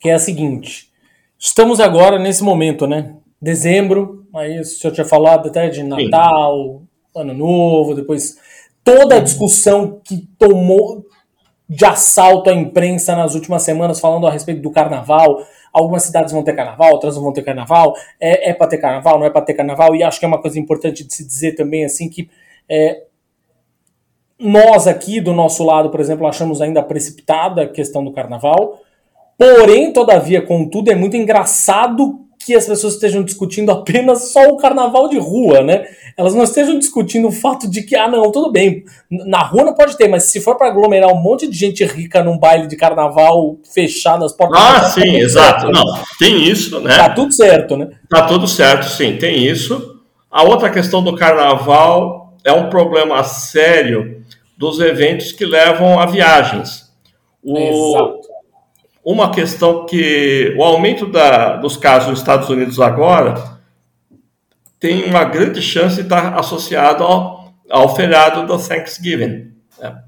que 0.00 0.08
é 0.08 0.14
a 0.14 0.18
seguinte. 0.18 0.90
Estamos 1.38 1.78
agora 1.78 2.18
nesse 2.18 2.42
momento, 2.42 2.86
né? 2.86 3.14
Dezembro, 3.40 4.26
aí 4.34 4.58
o 4.58 4.64
senhor 4.64 4.92
tinha 4.92 5.04
falado 5.04 5.48
até 5.48 5.68
de 5.68 5.82
Natal, 5.82 6.80
Sim. 6.80 7.20
Ano 7.20 7.34
Novo, 7.34 7.94
depois 7.94 8.36
toda 8.82 9.16
a 9.16 9.20
discussão 9.20 10.00
que 10.02 10.26
tomou 10.38 11.04
de 11.68 11.84
assalto 11.84 12.48
à 12.48 12.54
imprensa 12.54 13.14
nas 13.14 13.34
últimas 13.34 13.62
semanas 13.62 14.00
falando 14.00 14.26
a 14.26 14.30
respeito 14.30 14.62
do 14.62 14.70
carnaval, 14.70 15.44
Algumas 15.76 16.04
cidades 16.04 16.32
vão 16.32 16.42
ter 16.42 16.56
carnaval, 16.56 16.92
outras 16.92 17.16
não 17.16 17.22
vão 17.22 17.32
ter 17.34 17.42
carnaval. 17.42 17.94
É, 18.18 18.50
é 18.50 18.54
para 18.54 18.66
ter 18.66 18.78
carnaval, 18.78 19.18
não 19.18 19.26
é 19.26 19.30
para 19.30 19.42
ter 19.42 19.52
carnaval. 19.52 19.94
E 19.94 20.02
acho 20.02 20.18
que 20.18 20.24
é 20.24 20.28
uma 20.28 20.40
coisa 20.40 20.58
importante 20.58 21.04
de 21.04 21.14
se 21.14 21.26
dizer 21.26 21.52
também 21.52 21.84
assim 21.84 22.08
que 22.08 22.30
é, 22.66 23.02
nós 24.38 24.86
aqui 24.86 25.20
do 25.20 25.34
nosso 25.34 25.62
lado, 25.64 25.90
por 25.90 26.00
exemplo, 26.00 26.26
achamos 26.26 26.62
ainda 26.62 26.82
precipitada 26.82 27.62
a 27.62 27.68
questão 27.68 28.02
do 28.02 28.10
carnaval. 28.10 28.80
Porém, 29.36 29.92
todavia, 29.92 30.40
contudo, 30.40 30.90
é 30.90 30.94
muito 30.94 31.14
engraçado 31.14 32.25
que 32.38 32.54
as 32.54 32.66
pessoas 32.66 32.94
estejam 32.94 33.22
discutindo 33.22 33.70
apenas 33.70 34.32
só 34.32 34.46
o 34.48 34.56
carnaval 34.56 35.08
de 35.08 35.18
rua, 35.18 35.62
né? 35.62 35.86
Elas 36.16 36.34
não 36.34 36.44
estejam 36.44 36.78
discutindo 36.78 37.28
o 37.28 37.32
fato 37.32 37.68
de 37.68 37.82
que, 37.82 37.96
ah, 37.96 38.08
não, 38.08 38.30
tudo 38.30 38.50
bem, 38.50 38.84
na 39.10 39.42
rua 39.42 39.64
não 39.64 39.74
pode 39.74 39.96
ter, 39.96 40.08
mas 40.08 40.24
se 40.24 40.40
for 40.40 40.56
para 40.56 40.68
aglomerar 40.68 41.12
um 41.12 41.20
monte 41.20 41.46
de 41.46 41.56
gente 41.56 41.84
rica 41.84 42.22
num 42.22 42.38
baile 42.38 42.66
de 42.66 42.76
carnaval 42.76 43.56
fechado 43.74 44.24
as 44.24 44.32
portas. 44.32 44.60
Ah, 44.60 44.84
sim, 44.90 45.00
tá 45.00 45.18
exato. 45.18 45.60
Certo, 45.60 45.72
né? 45.72 45.80
Não, 45.80 46.04
tem 46.18 46.42
isso, 46.48 46.80
né? 46.80 46.96
Tá 46.96 47.10
tudo 47.10 47.34
certo, 47.34 47.76
né? 47.76 47.88
Tá 48.08 48.22
tudo 48.26 48.46
certo, 48.46 48.86
sim, 48.86 49.16
tem 49.16 49.44
isso. 49.44 50.00
A 50.30 50.42
outra 50.42 50.70
questão 50.70 51.02
do 51.02 51.16
carnaval 51.16 52.34
é 52.44 52.52
um 52.52 52.70
problema 52.70 53.22
sério 53.24 54.22
dos 54.56 54.80
eventos 54.80 55.32
que 55.32 55.44
levam 55.44 55.98
a 55.98 56.06
viagens. 56.06 56.86
O, 57.42 57.58
Exato 57.58 58.35
uma 59.06 59.30
questão 59.30 59.86
que 59.86 60.52
o 60.58 60.64
aumento 60.64 61.06
da, 61.06 61.58
dos 61.58 61.76
casos 61.76 62.08
nos 62.08 62.18
Estados 62.18 62.48
Unidos 62.48 62.80
agora 62.80 63.60
tem 64.80 65.04
uma 65.04 65.22
grande 65.22 65.62
chance 65.62 65.94
de 65.94 66.00
estar 66.02 66.36
associado 66.36 67.04
ao, 67.04 67.54
ao 67.70 67.94
feriado 67.94 68.44
do 68.44 68.58
Thanksgiving. 68.58 69.52
Né? 69.78 70.02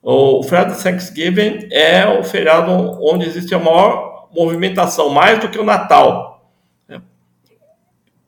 O 0.00 0.42
feriado 0.44 0.74
do 0.74 0.82
Thanksgiving 0.82 1.68
é 1.70 2.06
o 2.06 2.24
feriado 2.24 2.72
onde 3.02 3.26
existe 3.26 3.54
a 3.54 3.58
maior 3.58 4.30
movimentação, 4.34 5.10
mais 5.10 5.38
do 5.38 5.50
que 5.50 5.58
o 5.58 5.64
Natal. 5.64 6.50
Né? 6.88 7.02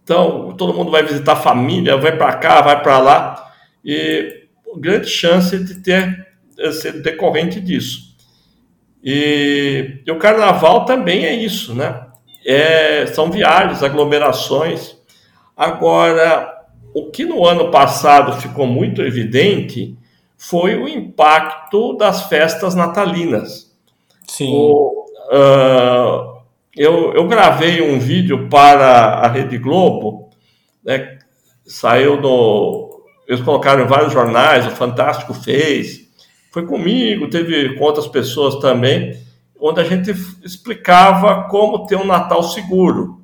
Então, 0.03 0.53
todo 0.53 0.75
mundo 0.75 0.91
vai 0.91 1.03
visitar 1.03 1.33
a 1.33 1.37
família, 1.37 1.97
vai 1.97 2.15
para 2.15 2.35
cá, 2.35 2.61
vai 2.61 2.83
para 2.83 2.99
lá, 2.99 3.53
e 3.83 4.49
grande 4.77 5.09
chance 5.09 5.59
de 5.65 5.77
ter 5.77 6.27
ser 6.73 7.01
decorrente 7.01 7.59
disso. 7.59 8.14
E, 9.05 10.01
e 10.07 10.11
o 10.11 10.19
carnaval 10.19 10.87
também 10.87 11.27
é 11.27 11.35
isso, 11.35 11.75
né? 11.75 12.07
É, 12.47 13.07
são 13.07 13.31
viagens, 13.31 13.83
aglomerações. 13.83 14.97
Agora, 15.55 16.65
o 16.95 17.11
que 17.11 17.25
no 17.25 17.45
ano 17.45 17.71
passado 17.71 18.41
ficou 18.41 18.67
muito 18.67 19.03
evidente 19.03 19.97
foi 20.39 20.77
o 20.77 20.89
impacto 20.89 21.97
das 21.97 22.29
festas 22.29 22.75
natalinas. 22.75 23.75
Sim. 24.27 24.51
O, 24.53 25.07
uh, 25.31 26.35
eu, 26.77 27.13
eu 27.13 27.27
gravei 27.29 27.83
um 27.83 27.99
vídeo 27.99 28.49
para 28.49 28.87
a 28.87 29.29
Rede 29.29 29.59
Globo, 29.59 30.31
né, 30.85 31.19
saiu 31.65 32.21
no. 32.21 33.03
Eles 33.27 33.43
colocaram 33.43 33.85
em 33.85 33.87
vários 33.87 34.13
jornais, 34.13 34.67
o 34.67 34.71
Fantástico 34.71 35.33
fez, 35.33 36.04
foi 36.55 36.65
comigo, 36.65 37.29
teve 37.29 37.75
com 37.75 37.83
outras 37.83 38.07
pessoas 38.07 38.55
também, 38.61 39.21
onde 39.61 39.81
a 39.81 39.85
gente 39.85 40.13
explicava 40.45 41.49
como 41.49 41.85
ter 41.85 41.97
um 41.97 42.07
Natal 42.07 42.45
seguro. 42.45 43.21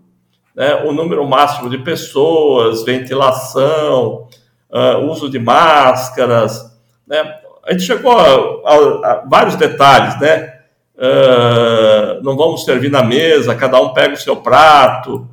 Né? 0.53 0.83
O 0.85 0.93
número 0.93 1.25
máximo 1.29 1.71
de 1.71 1.79
pessoas, 1.79 2.83
ventilação, 2.83 4.27
uh, 4.69 4.99
uso 5.09 5.31
de 5.31 5.39
máscaras. 5.39 6.77
Né? 7.07 7.19
A 7.65 7.71
gente 7.71 7.85
chegou 7.85 8.19
a, 8.19 8.25
a, 8.69 9.13
a 9.13 9.25
vários 9.31 9.55
detalhes, 9.55 10.19
né? 10.21 10.59
Uh, 10.97 12.21
não 12.25 12.37
vamos 12.37 12.65
servir 12.65 12.91
na 12.91 13.05
mesa, 13.05 13.55
cada 13.55 13.81
um 13.81 13.95
pega 13.95 14.15
o 14.15 14.19
seu 14.19 14.39
prato, 14.39 15.29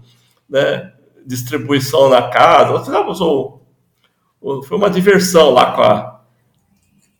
né? 0.47 0.91
distribuição 1.25 2.09
na 2.09 2.21
casa. 2.29 2.73
Nós 2.73 2.85
fizemos 2.85 3.19
um, 3.21 3.57
um, 4.39 4.61
foi 4.61 4.77
uma 4.77 4.89
diversão 4.89 5.49
lá 5.49 5.71
com 5.71 5.81
a, 5.81 6.16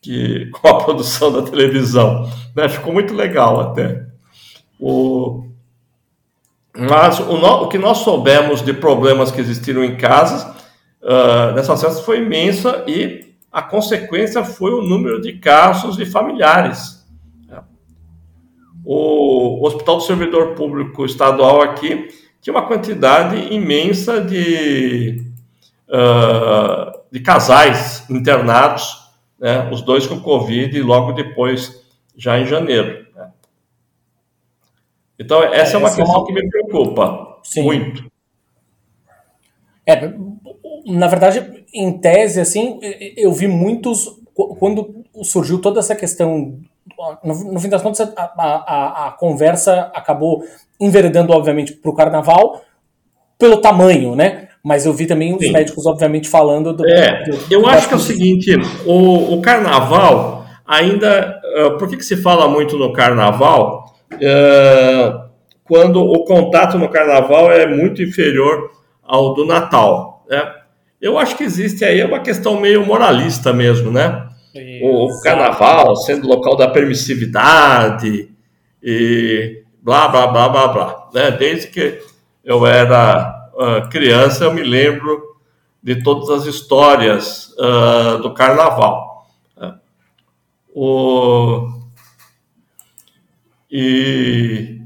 que, 0.08 0.46
com 0.56 0.68
a 0.70 0.84
produção 0.84 1.32
da 1.32 1.42
televisão. 1.42 2.30
Né? 2.56 2.70
Ficou 2.70 2.94
muito 2.94 3.14
legal 3.14 3.60
até. 3.60 4.06
O, 4.80 5.46
mas 6.78 7.20
o, 7.20 7.38
no, 7.38 7.64
o, 7.64 7.68
que 7.68 7.78
nós 7.78 8.00
soubemos 8.00 8.62
de 8.62 8.74
problemas 8.74 9.32
que 9.32 9.42
existiram 9.42 9.84
em 9.84 9.98
casas 9.98 10.44
uh, 11.02 11.54
nessas 11.56 11.82
festas 11.82 12.06
foi 12.06 12.20
imensa 12.20 12.86
e 12.88 13.34
a 13.52 13.62
consequência 13.62 14.44
foi 14.44 14.72
o 14.72 14.82
número 14.82 15.20
de 15.20 15.34
casos 15.34 15.98
de 15.98 16.06
familiares. 16.06 16.98
O 18.90 19.66
Hospital 19.66 19.98
do 19.98 20.04
Servidor 20.04 20.56
Público 20.56 21.04
Estadual 21.04 21.62
aqui 21.62 22.08
tinha 22.40 22.54
uma 22.54 22.66
quantidade 22.66 23.54
imensa 23.54 24.22
de, 24.22 25.26
uh, 25.90 26.98
de 27.12 27.20
casais 27.20 28.10
internados 28.10 29.07
né, 29.40 29.70
os 29.72 29.82
dois 29.82 30.08
com 30.08 30.20
Covid 30.20 30.78
e 30.78 30.82
logo 30.82 31.12
depois, 31.12 31.84
já 32.16 32.40
em 32.40 32.46
janeiro. 32.46 33.06
Né. 33.16 33.32
Então, 35.20 35.44
essa 35.44 35.74
é, 35.74 35.76
é 35.76 35.78
uma 35.78 35.88
essa 35.88 35.98
questão 35.98 36.16
é 36.16 36.20
uma... 36.20 36.26
que 36.26 36.34
me 36.34 36.50
preocupa 36.50 37.40
Sim. 37.44 37.64
muito. 37.64 38.12
É, 39.86 40.14
na 40.86 41.08
verdade, 41.08 41.66
em 41.74 41.98
tese, 41.98 42.40
assim, 42.42 42.80
eu 43.16 43.32
vi 43.32 43.48
muitos. 43.48 44.20
Quando 44.34 45.06
surgiu 45.24 45.60
toda 45.60 45.80
essa 45.80 45.96
questão, 45.96 46.60
no, 47.24 47.54
no 47.54 47.60
fim 47.60 47.70
das 47.70 47.82
contas, 47.82 48.02
a, 48.16 48.24
a, 48.38 49.08
a 49.08 49.12
conversa 49.12 49.92
acabou 49.94 50.44
enveredando, 50.80 51.34
obviamente, 51.34 51.74
para 51.74 51.90
o 51.90 51.96
carnaval, 51.96 52.62
pelo 53.38 53.58
tamanho, 53.58 54.16
né? 54.16 54.47
Mas 54.68 54.86
eu 54.86 54.92
vi 54.92 55.08
também 55.08 55.34
os 55.34 55.40
Sim. 55.40 55.54
médicos, 55.54 55.86
obviamente, 55.86 56.28
falando 56.28 56.74
do. 56.74 56.86
É, 56.86 57.24
do, 57.24 57.38
eu 57.50 57.62
do 57.62 57.70
acho 57.70 57.88
que 57.88 57.94
é 57.94 57.98
o 57.98 58.02
seguinte: 58.02 58.52
o, 58.86 59.36
o 59.36 59.42
carnaval 59.42 60.46
ainda. 60.68 61.40
Uh, 61.58 61.78
por 61.78 61.88
que, 61.88 61.96
que 61.96 62.04
se 62.04 62.18
fala 62.18 62.50
muito 62.50 62.78
no 62.78 62.92
carnaval? 62.92 63.96
Uh, 64.12 65.26
quando 65.64 66.02
o 66.02 66.26
contato 66.26 66.78
no 66.78 66.90
carnaval 66.90 67.50
é 67.50 67.66
muito 67.66 68.04
inferior 68.04 68.70
ao 69.02 69.34
do 69.34 69.46
Natal. 69.46 70.26
Né? 70.30 70.44
Eu 71.02 71.18
acho 71.18 71.38
que 71.38 71.46
existe 71.46 71.86
aí 71.86 72.04
uma 72.04 72.20
questão 72.20 72.60
meio 72.60 72.86
moralista 72.86 73.54
mesmo, 73.54 73.90
né? 73.90 74.28
O, 74.82 75.06
o 75.06 75.22
carnaval 75.22 75.96
sendo 75.96 76.28
local 76.28 76.58
da 76.58 76.68
permissividade 76.68 78.30
e 78.84 79.64
blá, 79.82 80.10
blá, 80.10 80.28
blá, 80.28 80.50
blá, 80.50 80.68
blá. 80.68 81.10
Né? 81.14 81.32
Desde 81.32 81.68
que 81.68 82.00
eu 82.44 82.66
era 82.66 83.37
uh, 83.58 83.90
criança, 83.90 84.46
eu 84.46 84.54
me 84.54 84.64
lembro 84.64 85.36
de 85.82 86.02
todas 86.04 86.30
as 86.30 86.46
histórias 86.46 87.54
uh, 87.58 88.22
do 88.22 88.34
carnaval. 88.34 89.28
Né? 89.58 89.76
O... 90.74 91.68
E, 93.70 94.80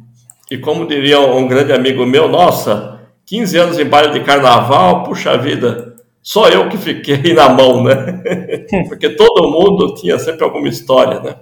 e 0.50 0.58
como 0.58 0.88
diria 0.88 1.20
um 1.20 1.48
grande 1.48 1.74
amigo 1.74 2.06
meu, 2.06 2.28
nossa, 2.28 3.00
15 3.26 3.58
anos 3.58 3.80
em 3.80 3.86
baile 3.86 4.14
de 4.14 4.26
carnaval, 4.26 5.04
puxa 5.04 5.38
vida, 5.38 5.96
só 6.22 6.48
eu 6.50 6.70
que 6.70 6.78
fiquei 6.78 7.34
na 7.34 7.50
mão, 7.50 7.84
né? 7.84 8.24
Porque 8.88 9.10
todo 9.10 9.52
mundo 9.52 9.96
tinha 9.96 10.18
sempre 10.20 10.44
alguma 10.44 10.68
história, 10.68 11.20
né? 11.20 11.36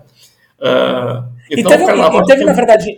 Uh, 0.60 1.29
então, 1.50 1.72
e 1.72 1.78
teve, 1.78 1.84
e 1.84 2.26
teve 2.26 2.46
na 2.46 2.54
verdade, 2.54 2.96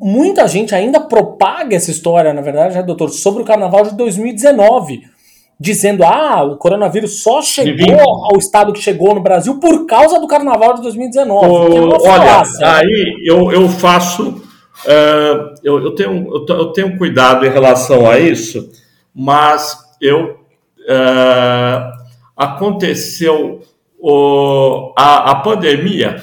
muita 0.00 0.46
gente 0.48 0.74
ainda 0.74 1.00
propaga 1.00 1.76
essa 1.76 1.90
história, 1.90 2.32
na 2.32 2.40
verdade, 2.40 2.74
né, 2.74 2.82
doutor, 2.82 3.10
sobre 3.10 3.42
o 3.42 3.44
carnaval 3.44 3.84
de 3.84 3.96
2019, 3.96 5.02
dizendo: 5.58 6.04
ah, 6.04 6.42
o 6.44 6.56
coronavírus 6.56 7.22
só 7.22 7.40
chegou 7.42 8.00
ao 8.00 8.38
estado 8.38 8.72
que 8.72 8.80
chegou 8.80 9.14
no 9.14 9.20
Brasil 9.20 9.58
por 9.60 9.86
causa 9.86 10.20
do 10.20 10.26
carnaval 10.26 10.74
de 10.74 10.82
2019. 10.82 11.46
O, 11.46 12.08
olha, 12.08 12.42
aí 12.62 13.22
eu, 13.24 13.52
eu 13.52 13.68
faço. 13.68 14.42
Uh, 14.84 15.54
eu, 15.64 15.82
eu, 15.82 15.94
tenho, 15.94 16.46
eu, 16.48 16.72
tenho 16.72 16.96
cuidado 16.96 17.44
em 17.44 17.50
relação 17.50 18.08
a 18.08 18.18
isso, 18.18 18.70
mas 19.14 19.76
eu. 20.00 20.38
Uh, 20.88 21.98
aconteceu 22.36 23.60
o, 23.98 24.92
a, 24.96 25.32
a 25.32 25.34
pandemia 25.36 26.22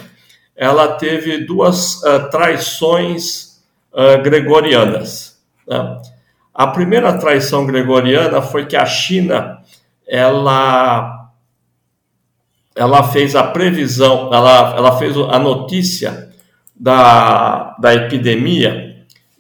ela 0.55 0.93
teve 0.93 1.45
duas 1.45 2.01
uh, 2.03 2.29
traições 2.29 3.61
uh, 3.91 4.21
gregorianas. 4.23 5.39
Né? 5.67 6.01
A 6.53 6.67
primeira 6.67 7.17
traição 7.17 7.65
gregoriana 7.65 8.41
foi 8.41 8.65
que 8.65 8.75
a 8.75 8.85
China 8.85 9.59
ela 10.07 11.23
ela 12.75 13.03
fez 13.03 13.35
a 13.35 13.43
previsão, 13.43 14.29
ela, 14.33 14.75
ela 14.75 14.97
fez 14.97 15.15
a 15.15 15.39
notícia 15.39 16.29
da, 16.75 17.73
da 17.79 17.95
epidemia 17.95 18.95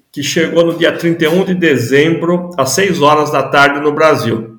que 0.09 0.23
chegou 0.23 0.65
no 0.65 0.77
dia 0.77 0.93
31 0.93 1.43
de 1.43 1.53
dezembro, 1.53 2.49
às 2.57 2.69
6 2.69 3.01
horas 3.01 3.29
da 3.31 3.43
tarde 3.43 3.81
no 3.81 3.91
Brasil. 3.91 4.57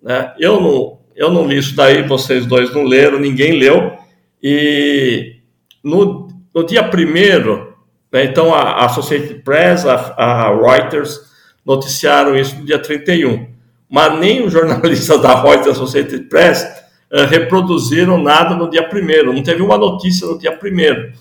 Né? 0.00 0.32
Eu, 0.38 0.60
não, 0.60 0.98
eu 1.16 1.28
não 1.32 1.44
li 1.44 1.58
isso 1.58 1.74
daí, 1.74 2.06
vocês 2.06 2.46
dois 2.46 2.72
não 2.72 2.84
leram, 2.84 3.18
ninguém 3.18 3.58
leu, 3.58 3.98
e 4.40 5.41
no, 5.82 6.28
no 6.54 6.64
dia 6.64 6.88
primeiro, 6.88 7.76
né, 8.12 8.24
então 8.24 8.54
a, 8.54 8.84
Associated 8.84 9.42
Press, 9.42 9.84
a, 9.86 9.94
a, 10.16 10.48
Reuters 10.54 11.32
noticiaram 11.64 12.36
isso 12.36 12.56
no 12.56 12.64
dia 12.64 12.78
31, 12.78 13.48
mas 13.88 14.18
nem 14.18 14.44
os 14.44 14.52
jornalistas 14.52 15.20
da 15.20 15.40
Reuters 15.40 15.66
e 15.66 15.70
Associated 15.70 16.28
Press 16.28 16.62
uh, 17.10 17.26
reproduziram 17.26 18.18
nada 18.18 18.54
no 18.54 18.70
dia 18.70 18.86
primeiro, 18.86 19.32
não 19.32 19.42
teve 19.42 19.62
uma 19.62 19.78
notícia 19.78 20.26
no 20.26 20.38
dia 20.38 20.52
primeiro. 20.56 21.12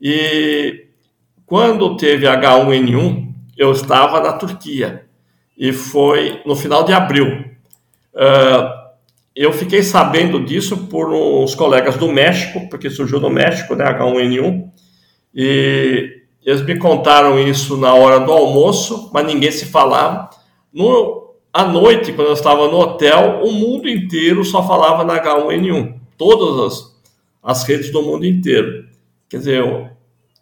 E 0.00 0.86
quando 1.44 1.96
teve 1.96 2.26
H1N1, 2.26 3.32
eu 3.56 3.72
estava 3.72 4.20
na 4.20 4.34
Turquia 4.34 5.06
e 5.56 5.72
foi 5.72 6.42
no 6.44 6.54
final 6.54 6.84
de 6.84 6.92
abril. 6.92 7.44
Uh, 8.14 8.85
eu 9.36 9.52
fiquei 9.52 9.82
sabendo 9.82 10.42
disso 10.42 10.88
por 10.88 11.12
uns 11.12 11.54
colegas 11.54 11.98
do 11.98 12.08
México, 12.08 12.68
porque 12.70 12.88
surgiu 12.88 13.20
no 13.20 13.28
México, 13.28 13.74
né, 13.74 13.84
H1N1, 13.84 14.70
e 15.34 16.22
eles 16.42 16.62
me 16.62 16.78
contaram 16.78 17.38
isso 17.38 17.76
na 17.76 17.92
hora 17.92 18.18
do 18.18 18.32
almoço, 18.32 19.10
mas 19.12 19.26
ninguém 19.26 19.52
se 19.52 19.66
falava. 19.66 20.30
No, 20.72 21.34
à 21.52 21.64
noite, 21.64 22.14
quando 22.14 22.28
eu 22.28 22.34
estava 22.34 22.66
no 22.68 22.78
hotel, 22.78 23.42
o 23.42 23.52
mundo 23.52 23.86
inteiro 23.88 24.42
só 24.42 24.66
falava 24.66 25.04
na 25.04 25.22
H1N1, 25.22 25.94
todas 26.16 26.72
as, 26.72 26.96
as 27.42 27.62
redes 27.64 27.92
do 27.92 28.02
mundo 28.02 28.24
inteiro. 28.24 28.86
Quer 29.28 29.38
dizer, 29.38 29.90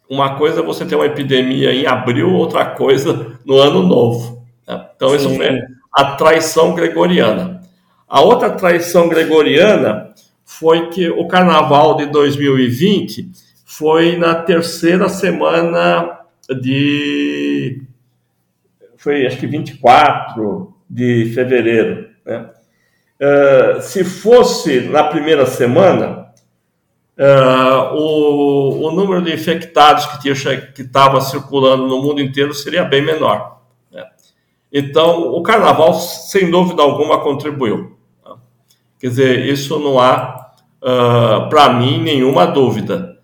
uma 0.09 0.37
coisa 0.37 0.61
é 0.61 0.63
você 0.63 0.85
ter 0.85 0.95
uma 0.95 1.05
epidemia 1.05 1.73
em 1.73 1.85
abril, 1.85 2.31
outra 2.31 2.65
coisa 2.65 3.37
no 3.43 3.57
ano 3.57 3.83
novo. 3.83 4.45
Né? 4.65 4.87
Então, 4.95 5.09
Sim. 5.09 5.15
isso 5.15 5.35
foi 5.35 5.59
a 5.91 6.15
traição 6.15 6.73
gregoriana. 6.73 7.54
A 8.07 8.21
outra 8.21 8.51
traição 8.51 9.09
gregoriana 9.09 10.13
foi 10.45 10.89
que 10.89 11.09
o 11.09 11.27
carnaval 11.27 11.97
de 11.97 12.05
2020 12.05 13.31
foi 13.65 14.15
na 14.15 14.35
terceira 14.35 15.09
semana 15.09 16.19
de. 16.61 17.81
Foi 18.95 19.25
acho 19.25 19.37
que 19.37 19.47
24 19.47 20.73
de 20.89 21.31
fevereiro. 21.33 22.09
Né? 22.23 22.49
Uh, 23.19 23.81
se 23.81 24.03
fosse 24.03 24.81
na 24.81 25.03
primeira 25.03 25.45
semana, 25.45 26.31
uh, 27.17 27.95
o, 27.95 28.87
o 28.87 28.91
número 28.91 29.21
de 29.21 29.33
infectados 29.33 30.05
que 30.17 30.29
estava 30.81 31.19
circulando 31.21 31.87
no 31.87 32.01
mundo 32.01 32.21
inteiro 32.21 32.53
seria 32.53 32.83
bem 32.83 33.01
menor. 33.01 33.61
Né? 33.91 34.05
Então, 34.71 35.33
o 35.33 35.41
carnaval, 35.41 35.93
sem 35.95 36.51
dúvida 36.51 36.81
alguma, 36.83 37.21
contribuiu. 37.21 37.94
Quer 39.05 39.09
dizer, 39.09 39.45
isso 39.45 39.77
não 39.77 39.99
há, 39.99 40.49
uh, 40.81 40.87
ah, 40.89 41.47
para 41.47 41.71
mim, 41.73 42.01
nenhuma 42.01 42.47
dúvida. 42.47 43.15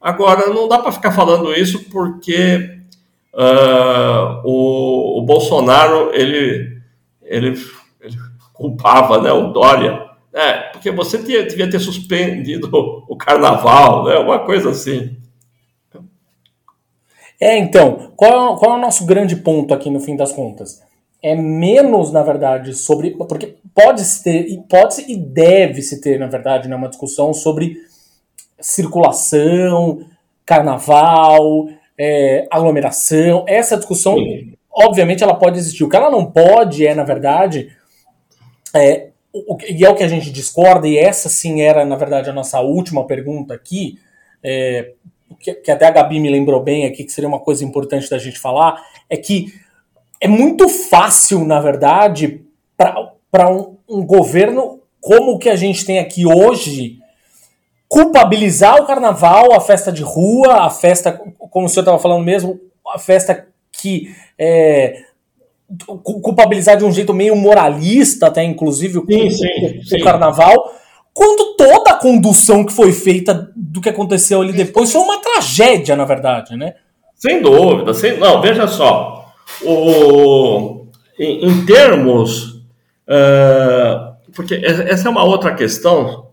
Agora, 0.00 0.48
não 0.48 0.66
dá 0.66 0.80
para 0.80 0.90
ficar 0.90 1.12
falando 1.12 1.54
isso 1.54 1.88
porque 1.90 2.80
uh, 3.32 4.42
o, 4.44 5.20
o, 5.20 5.22
Bolsonaro, 5.22 6.10
ele, 6.12 6.82
ele, 7.22 7.56
ele, 8.00 8.16
culpava 8.52 9.22
né, 9.22 9.30
o 9.30 9.52
Dória, 9.52 10.08
né, 10.34 10.54
porque 10.72 10.90
você 10.90 11.22
tinha, 11.22 11.44
devia 11.44 11.70
ter 11.70 11.78
suspendido 11.78 12.68
o 13.08 13.16
carnaval, 13.16 14.06
né, 14.06 14.18
uma 14.18 14.40
coisa 14.40 14.70
assim. 14.70 15.18
É, 17.40 17.56
então, 17.56 18.10
qual, 18.16 18.56
qual 18.56 18.72
é 18.72 18.76
o 18.76 18.82
nosso 18.82 19.06
grande 19.06 19.36
ponto 19.36 19.72
aqui 19.72 19.88
no 19.88 20.00
fim 20.00 20.16
das 20.16 20.32
contas? 20.32 20.82
É 21.22 21.34
menos, 21.34 22.12
na 22.12 22.22
verdade, 22.22 22.74
sobre. 22.74 23.10
Porque 23.10 23.56
pode-se 23.74 24.22
ter, 24.22 24.62
pode 24.68 25.02
e 25.08 25.16
deve-se 25.16 26.00
ter, 26.00 26.18
na 26.18 26.26
verdade, 26.26 26.68
né, 26.68 26.76
uma 26.76 26.88
discussão 26.88 27.34
sobre 27.34 27.76
circulação, 28.60 30.06
carnaval, 30.44 31.68
é, 31.98 32.46
aglomeração. 32.50 33.44
Essa 33.48 33.76
discussão, 33.76 34.16
Sim. 34.16 34.54
obviamente, 34.70 35.22
ela 35.22 35.34
pode 35.34 35.58
existir. 35.58 35.84
O 35.84 35.88
que 35.88 35.96
ela 35.96 36.10
não 36.10 36.26
pode 36.30 36.86
é, 36.86 36.94
na 36.94 37.04
verdade, 37.04 37.70
é, 38.74 39.08
e 39.68 39.84
é 39.84 39.90
o 39.90 39.94
que 39.94 40.04
a 40.04 40.08
gente 40.08 40.30
discorda, 40.30 40.88
e 40.88 40.96
essa 40.96 41.28
sim 41.28 41.60
era, 41.60 41.84
na 41.84 41.96
verdade, 41.96 42.30
a 42.30 42.32
nossa 42.32 42.60
última 42.60 43.06
pergunta 43.06 43.54
aqui, 43.54 43.98
é, 44.42 44.92
que, 45.38 45.54
que 45.54 45.70
até 45.70 45.86
a 45.86 45.90
Gabi 45.90 46.20
me 46.20 46.30
lembrou 46.30 46.62
bem 46.62 46.86
aqui, 46.86 47.04
que 47.04 47.12
seria 47.12 47.28
uma 47.28 47.40
coisa 47.40 47.64
importante 47.64 48.08
da 48.08 48.18
gente 48.18 48.38
falar, 48.38 48.82
é 49.08 49.16
que 49.16 49.52
é 50.20 50.28
muito 50.28 50.68
fácil, 50.68 51.44
na 51.44 51.60
verdade, 51.60 52.42
para 52.76 53.50
um, 53.50 53.76
um 53.88 54.04
governo 54.04 54.80
como 55.00 55.32
o 55.32 55.38
que 55.38 55.48
a 55.48 55.56
gente 55.56 55.84
tem 55.84 55.98
aqui 55.98 56.26
hoje, 56.26 56.98
culpabilizar 57.88 58.80
o 58.80 58.86
carnaval, 58.86 59.52
a 59.52 59.60
festa 59.60 59.90
de 59.90 60.02
rua, 60.02 60.64
a 60.64 60.70
festa, 60.70 61.12
como 61.50 61.66
o 61.66 61.68
senhor 61.68 61.82
estava 61.82 61.98
falando 61.98 62.24
mesmo, 62.24 62.60
a 62.86 62.98
festa 62.98 63.46
que 63.72 64.14
é, 64.38 65.02
culpabilizar 66.02 66.76
de 66.76 66.84
um 66.84 66.92
jeito 66.92 67.14
meio 67.14 67.36
moralista, 67.36 68.26
até 68.26 68.42
inclusive, 68.42 69.00
sim, 69.00 69.30
sim, 69.30 69.78
o, 69.80 69.84
sim. 69.84 70.00
carnaval, 70.00 70.74
quando 71.12 71.56
toda 71.56 71.90
a 71.90 71.98
condução 71.98 72.64
que 72.64 72.72
foi 72.72 72.92
feita 72.92 73.50
do 73.56 73.80
que 73.80 73.88
aconteceu 73.88 74.40
ali 74.40 74.52
depois 74.52 74.92
foi 74.92 75.00
uma 75.00 75.20
tragédia, 75.20 75.96
na 75.96 76.04
verdade, 76.04 76.56
né? 76.56 76.74
Sem 77.14 77.42
dúvida, 77.42 77.92
sem, 77.92 78.16
não, 78.18 78.40
veja 78.40 78.68
só, 78.68 79.17
o, 79.62 80.86
em, 81.18 81.46
em 81.46 81.66
termos, 81.66 82.62
uh, 83.06 84.16
porque 84.34 84.54
essa 84.54 85.08
é 85.08 85.10
uma 85.10 85.24
outra 85.24 85.54
questão, 85.54 86.28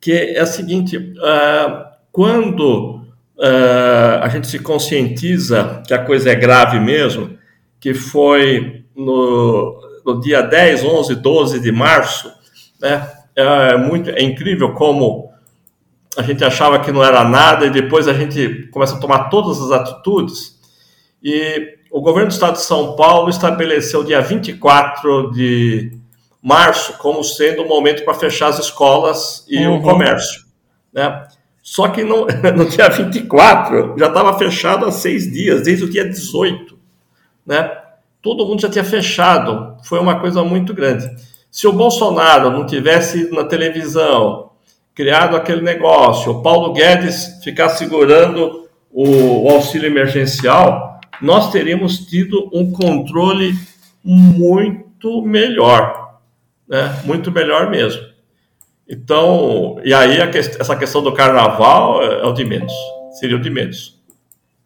que 0.00 0.12
é 0.12 0.40
a 0.40 0.46
seguinte, 0.46 0.96
uh, 0.96 1.88
quando 2.12 3.02
uh, 3.36 4.22
a 4.22 4.28
gente 4.28 4.46
se 4.46 4.58
conscientiza 4.58 5.82
que 5.86 5.94
a 5.94 6.04
coisa 6.04 6.30
é 6.30 6.34
grave 6.34 6.78
mesmo, 6.80 7.38
que 7.80 7.94
foi 7.94 8.84
no, 8.94 9.80
no 10.04 10.20
dia 10.20 10.42
10, 10.42 10.84
11, 10.84 11.14
12 11.16 11.60
de 11.60 11.72
março, 11.72 12.32
né? 12.80 13.08
É, 13.36 13.76
muito, 13.76 14.10
é 14.10 14.20
incrível 14.20 14.74
como 14.74 15.30
a 16.16 16.22
gente 16.22 16.44
achava 16.44 16.80
que 16.80 16.90
não 16.90 17.04
era 17.04 17.22
nada 17.22 17.66
e 17.66 17.70
depois 17.70 18.08
a 18.08 18.12
gente 18.12 18.68
começa 18.72 18.96
a 18.96 18.98
tomar 18.98 19.28
todas 19.28 19.62
as 19.62 19.70
atitudes. 19.70 20.57
E 21.22 21.78
o 21.90 22.00
governo 22.00 22.28
do 22.28 22.32
estado 22.32 22.54
de 22.54 22.62
São 22.62 22.94
Paulo 22.96 23.28
estabeleceu 23.28 24.04
dia 24.04 24.20
24 24.20 25.32
de 25.32 25.92
março 26.42 26.96
como 26.98 27.24
sendo 27.24 27.62
o 27.62 27.68
momento 27.68 28.04
para 28.04 28.14
fechar 28.14 28.48
as 28.48 28.58
escolas 28.58 29.44
e 29.48 29.66
uhum. 29.66 29.78
o 29.78 29.82
comércio. 29.82 30.44
Né? 30.92 31.26
Só 31.62 31.88
que 31.88 32.04
no, 32.04 32.26
no 32.56 32.66
dia 32.66 32.88
24 32.88 33.96
já 33.98 34.06
estava 34.06 34.38
fechado 34.38 34.86
há 34.86 34.92
seis 34.92 35.30
dias, 35.30 35.62
desde 35.62 35.84
o 35.84 35.90
dia 35.90 36.08
18 36.08 36.78
né? 37.48 37.72
Todo 38.20 38.44
mundo 38.44 38.60
já 38.60 38.68
tinha 38.68 38.84
fechado, 38.84 39.78
foi 39.82 39.98
uma 39.98 40.20
coisa 40.20 40.44
muito 40.44 40.74
grande. 40.74 41.08
Se 41.50 41.66
o 41.66 41.72
Bolsonaro 41.72 42.50
não 42.50 42.66
tivesse 42.66 43.20
ido 43.20 43.34
na 43.34 43.44
televisão, 43.44 44.50
criado 44.94 45.34
aquele 45.34 45.62
negócio, 45.62 46.30
o 46.30 46.42
Paulo 46.42 46.74
Guedes 46.74 47.42
ficar 47.42 47.70
segurando 47.70 48.68
o, 48.92 49.46
o 49.46 49.50
auxílio 49.50 49.86
emergencial, 49.86 50.87
nós 51.20 51.50
teríamos 51.50 52.06
tido 52.06 52.50
um 52.52 52.70
controle 52.72 53.54
muito 54.02 55.22
melhor, 55.22 56.20
né? 56.68 57.00
Muito 57.04 57.30
melhor 57.30 57.70
mesmo. 57.70 58.02
Então, 58.88 59.78
e 59.84 59.92
aí 59.92 60.16
que, 60.30 60.38
essa 60.38 60.76
questão 60.76 61.02
do 61.02 61.12
carnaval 61.12 62.02
é, 62.02 62.20
é 62.20 62.26
o 62.26 62.32
de 62.32 62.44
menos, 62.44 62.72
seria 63.18 63.36
o 63.36 63.40
de 63.40 63.50
menos 63.50 63.98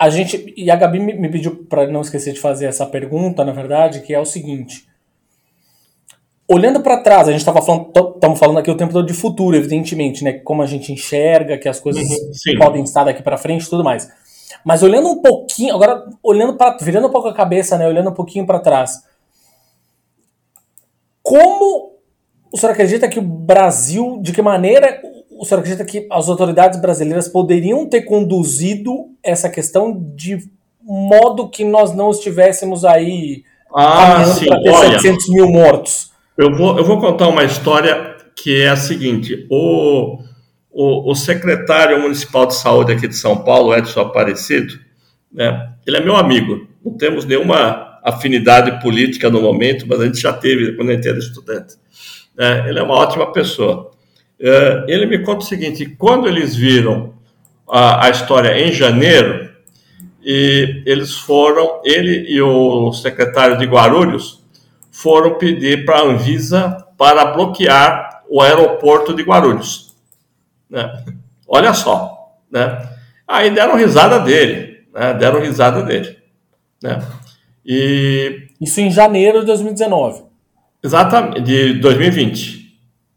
a 0.03 0.11
gente 0.11 0.53
e 0.57 0.69
a 0.69 0.75
Gabi 0.75 0.99
me, 0.99 1.15
me 1.15 1.29
pediu 1.29 1.65
para 1.69 1.87
não 1.87 2.01
esquecer 2.01 2.33
de 2.33 2.41
fazer 2.41 2.67
essa 2.67 2.85
pergunta, 2.85 3.45
na 3.45 3.53
verdade, 3.53 4.01
que 4.01 4.13
é 4.13 4.19
o 4.19 4.25
seguinte: 4.25 4.85
olhando 6.49 6.81
para 6.81 7.05
trás, 7.05 7.29
a 7.29 7.31
gente 7.31 7.41
estava 7.41 7.63
falando, 7.63 7.93
estamos 8.17 8.37
falando 8.37 8.59
aqui 8.59 8.69
o 8.69 8.77
tempo 8.77 8.93
todo 8.93 9.07
de 9.07 9.15
futuro, 9.15 9.57
evidentemente, 9.57 10.25
né? 10.25 10.33
Como 10.33 10.61
a 10.61 10.67
gente 10.67 10.93
enxerga 10.93 11.57
que 11.57 11.69
as 11.69 11.79
coisas 11.79 12.03
uhum, 12.03 12.59
podem 12.59 12.83
estar 12.83 13.05
daqui 13.05 13.23
para 13.23 13.39
frente, 13.39 13.65
e 13.65 13.71
tudo 13.71 13.85
mais. 13.85 14.09
Mas 14.65 14.83
olhando 14.83 15.09
um 15.09 15.21
pouquinho, 15.21 15.75
agora 15.75 16.05
olhando 16.23 16.57
para, 16.57 16.77
virando 16.81 17.09
um 17.09 17.11
pouco 17.11 17.29
a 17.29 17.35
cabeça, 17.35 17.77
né? 17.77 17.87
Olhando 17.87 18.11
um 18.11 18.15
pouquinho 18.15 18.47
para 18.47 18.61
trás, 18.61 19.03
como 21.23 21.93
o 22.53 22.59
senhor 22.59 22.73
acredita 22.73 23.09
que 23.09 23.19
o 23.19 23.23
Brasil, 23.23 24.19
de 24.21 24.33
que 24.33 24.43
maneira 24.43 25.01
o 25.31 25.45
senhor 25.45 25.61
acredita 25.61 25.85
que 25.85 26.07
as 26.11 26.29
autoridades 26.29 26.81
brasileiras 26.81 27.27
poderiam 27.27 27.89
ter 27.89 28.03
conduzido 28.03 29.07
essa 29.23 29.49
questão 29.49 30.01
de 30.15 30.39
modo 30.81 31.49
que 31.49 31.65
nós 31.65 31.95
não 31.95 32.11
estivéssemos 32.11 32.85
aí 32.85 33.43
ah, 33.75 34.25
sim. 34.25 34.47
ter 34.47 34.71
Olha, 34.71 35.01
700 35.01 35.29
mil 35.31 35.49
mortos? 35.49 36.13
Eu 36.37 36.55
vou, 36.55 36.79
eu 36.79 36.85
vou 36.85 37.01
contar 37.01 37.29
uma 37.29 37.45
história 37.45 38.17
que 38.37 38.63
é 38.63 38.69
a 38.69 38.77
seguinte: 38.77 39.47
o, 39.51 40.19
o, 40.73 41.11
o 41.11 41.15
secretário 41.15 42.01
municipal 42.01 42.47
de 42.47 42.55
saúde 42.55 42.93
aqui 42.93 43.07
de 43.07 43.17
São 43.17 43.45
Paulo, 43.45 43.75
Edson 43.75 44.01
Aparecido, 44.01 44.75
né, 45.33 45.71
ele 45.87 45.99
é 45.99 46.01
meu 46.01 46.17
amigo, 46.17 46.67
não 46.85 46.97
temos 46.97 47.25
nenhuma 47.25 48.01
afinidade 48.03 48.83
política 48.83 49.31
no 49.31 49.41
momento, 49.41 49.87
mas 49.87 50.01
a 50.01 50.07
gente 50.07 50.21
já 50.21 50.33
teve 50.33 50.73
quando 50.73 50.91
a 50.91 50.95
gente 50.95 51.09
era 51.09 51.19
estudante. 51.19 51.77
É, 52.39 52.69
ele 52.69 52.79
é 52.79 52.83
uma 52.83 52.95
ótima 52.95 53.33
pessoa. 53.33 53.93
É, 54.41 54.85
ele 54.89 55.07
me 55.07 55.19
conta 55.21 55.45
o 55.45 55.49
seguinte: 55.49 55.87
quando 55.99 56.27
eles 56.27 56.57
viram 56.57 57.15
a, 57.69 58.07
a 58.07 58.11
história 58.11 58.59
em 58.59 58.73
janeiro, 58.73 59.51
e 60.25 60.83
eles 60.87 61.17
foram, 61.17 61.81
ele 61.85 62.31
e 62.31 62.41
o 62.41 62.93
secretário 62.93 63.59
de 63.59 63.67
Guarulhos 63.67 64.43
foram 64.91 65.35
pedir 65.37 65.85
para 65.85 65.99
a 65.99 66.05
Anvisa 66.05 66.87
para 66.97 67.25
bloquear 67.27 68.23
o 68.29 68.41
aeroporto 68.41 69.15
de 69.15 69.23
Guarulhos. 69.23 69.92
Né? 70.73 71.05
Olha 71.47 71.75
só, 71.75 72.35
né? 72.51 72.89
Aí 73.29 73.51
deram 73.51 73.77
risada 73.77 74.19
dele, 74.19 74.79
né? 74.93 75.13
deram 75.13 75.41
risada 75.41 75.83
dele, 75.83 76.17
né? 76.83 76.99
E 77.65 78.49
isso 78.59 78.81
em 78.81 78.91
janeiro 78.91 79.41
de 79.41 79.47
2019. 79.47 80.23
Exatamente, 80.83 81.43
de 81.43 81.75
2020. 81.75 82.75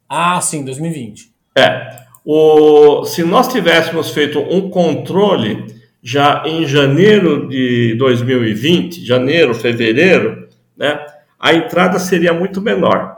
Ah, 0.10 0.40
sim, 0.42 0.66
2020. 0.66 1.32
É. 1.58 1.96
O, 2.26 3.06
se 3.06 3.24
nós 3.24 3.48
tivéssemos 3.48 4.10
feito 4.10 4.40
um 4.40 4.70
controle 4.70 5.66
já 6.04 6.44
em 6.46 6.68
janeiro 6.68 7.48
de 7.48 7.96
2020, 7.96 9.04
janeiro, 9.06 9.56
fevereiro, 9.56 10.50
né, 10.76 11.00
a 11.40 11.54
entrada 11.54 12.00
seria 12.00 12.34
muito 12.34 12.62
menor. 12.62 13.16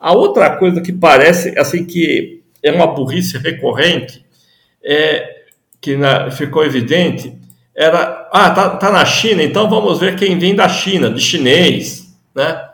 A 0.00 0.12
outra 0.12 0.56
coisa 0.56 0.80
que 0.80 0.92
parece 0.92 1.58
assim 1.58 1.84
que 1.84 2.43
é 2.64 2.72
uma 2.72 2.86
burrice 2.86 3.36
recorrente, 3.36 4.24
é, 4.82 5.42
que 5.80 5.96
na, 5.96 6.30
ficou 6.30 6.64
evidente, 6.64 7.36
era, 7.76 8.28
ah, 8.32 8.50
tá, 8.50 8.70
tá 8.70 8.90
na 8.90 9.04
China, 9.04 9.42
então 9.42 9.68
vamos 9.68 10.00
ver 10.00 10.16
quem 10.16 10.38
vem 10.38 10.54
da 10.54 10.66
China, 10.66 11.10
de 11.10 11.20
chinês, 11.20 12.16
né? 12.34 12.70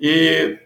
E 0.00 0.58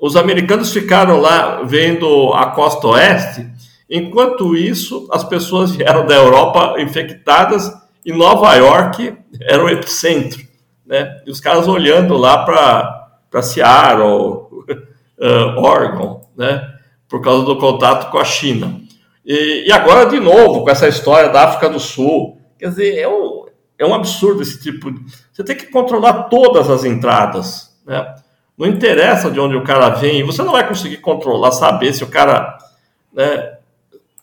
os 0.00 0.16
americanos 0.16 0.72
ficaram 0.72 1.20
lá 1.20 1.62
vendo 1.62 2.32
a 2.32 2.46
costa 2.46 2.86
oeste, 2.86 3.46
enquanto 3.90 4.56
isso, 4.56 5.06
as 5.12 5.24
pessoas 5.24 5.72
vieram 5.72 6.06
da 6.06 6.14
Europa 6.14 6.80
infectadas 6.80 7.70
e 8.04 8.12
Nova 8.12 8.54
York 8.54 9.14
era 9.42 9.62
o 9.62 9.68
epicentro. 9.68 10.46
Né? 10.86 11.20
E 11.26 11.30
os 11.30 11.40
caras 11.40 11.68
olhando 11.68 12.16
lá 12.16 12.44
para 12.44 13.42
Seattle, 13.42 14.06
uh, 14.06 15.58
Oregon, 15.60 16.26
né? 16.36 16.77
Por 17.08 17.20
causa 17.22 17.44
do 17.44 17.56
contato 17.56 18.10
com 18.10 18.18
a 18.18 18.24
China. 18.24 18.80
E, 19.24 19.66
e, 19.66 19.72
agora, 19.72 20.06
de 20.06 20.20
novo, 20.20 20.62
com 20.62 20.70
essa 20.70 20.88
história 20.88 21.28
da 21.30 21.44
África 21.44 21.68
do 21.68 21.80
Sul. 21.80 22.38
Quer 22.58 22.70
dizer, 22.70 22.98
é 22.98 23.08
um, 23.08 23.46
é 23.78 23.86
um 23.86 23.94
absurdo 23.94 24.42
esse 24.42 24.60
tipo 24.60 24.90
de. 24.90 25.00
Você 25.32 25.44
tem 25.44 25.56
que 25.56 25.66
controlar 25.66 26.24
todas 26.24 26.68
as 26.70 26.84
entradas. 26.84 27.78
Né? 27.86 28.14
Não 28.56 28.66
interessa 28.66 29.30
de 29.30 29.38
onde 29.38 29.56
o 29.56 29.62
cara 29.62 29.90
vem, 29.90 30.24
você 30.24 30.42
não 30.42 30.52
vai 30.52 30.66
conseguir 30.66 30.96
controlar, 30.96 31.52
saber 31.52 31.92
se 31.94 32.02
o 32.02 32.08
cara 32.08 32.58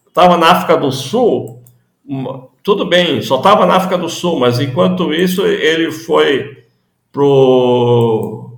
estava 0.08 0.38
né, 0.38 0.46
na 0.46 0.52
África 0.52 0.76
do 0.76 0.92
Sul, 0.92 1.64
tudo 2.62 2.86
bem, 2.86 3.22
só 3.22 3.38
estava 3.38 3.66
na 3.66 3.76
África 3.76 3.98
do 3.98 4.10
Sul, 4.10 4.40
mas 4.40 4.60
enquanto 4.60 5.14
isso 5.14 5.46
ele 5.46 5.90
foi 5.90 6.66
pro 7.14 8.58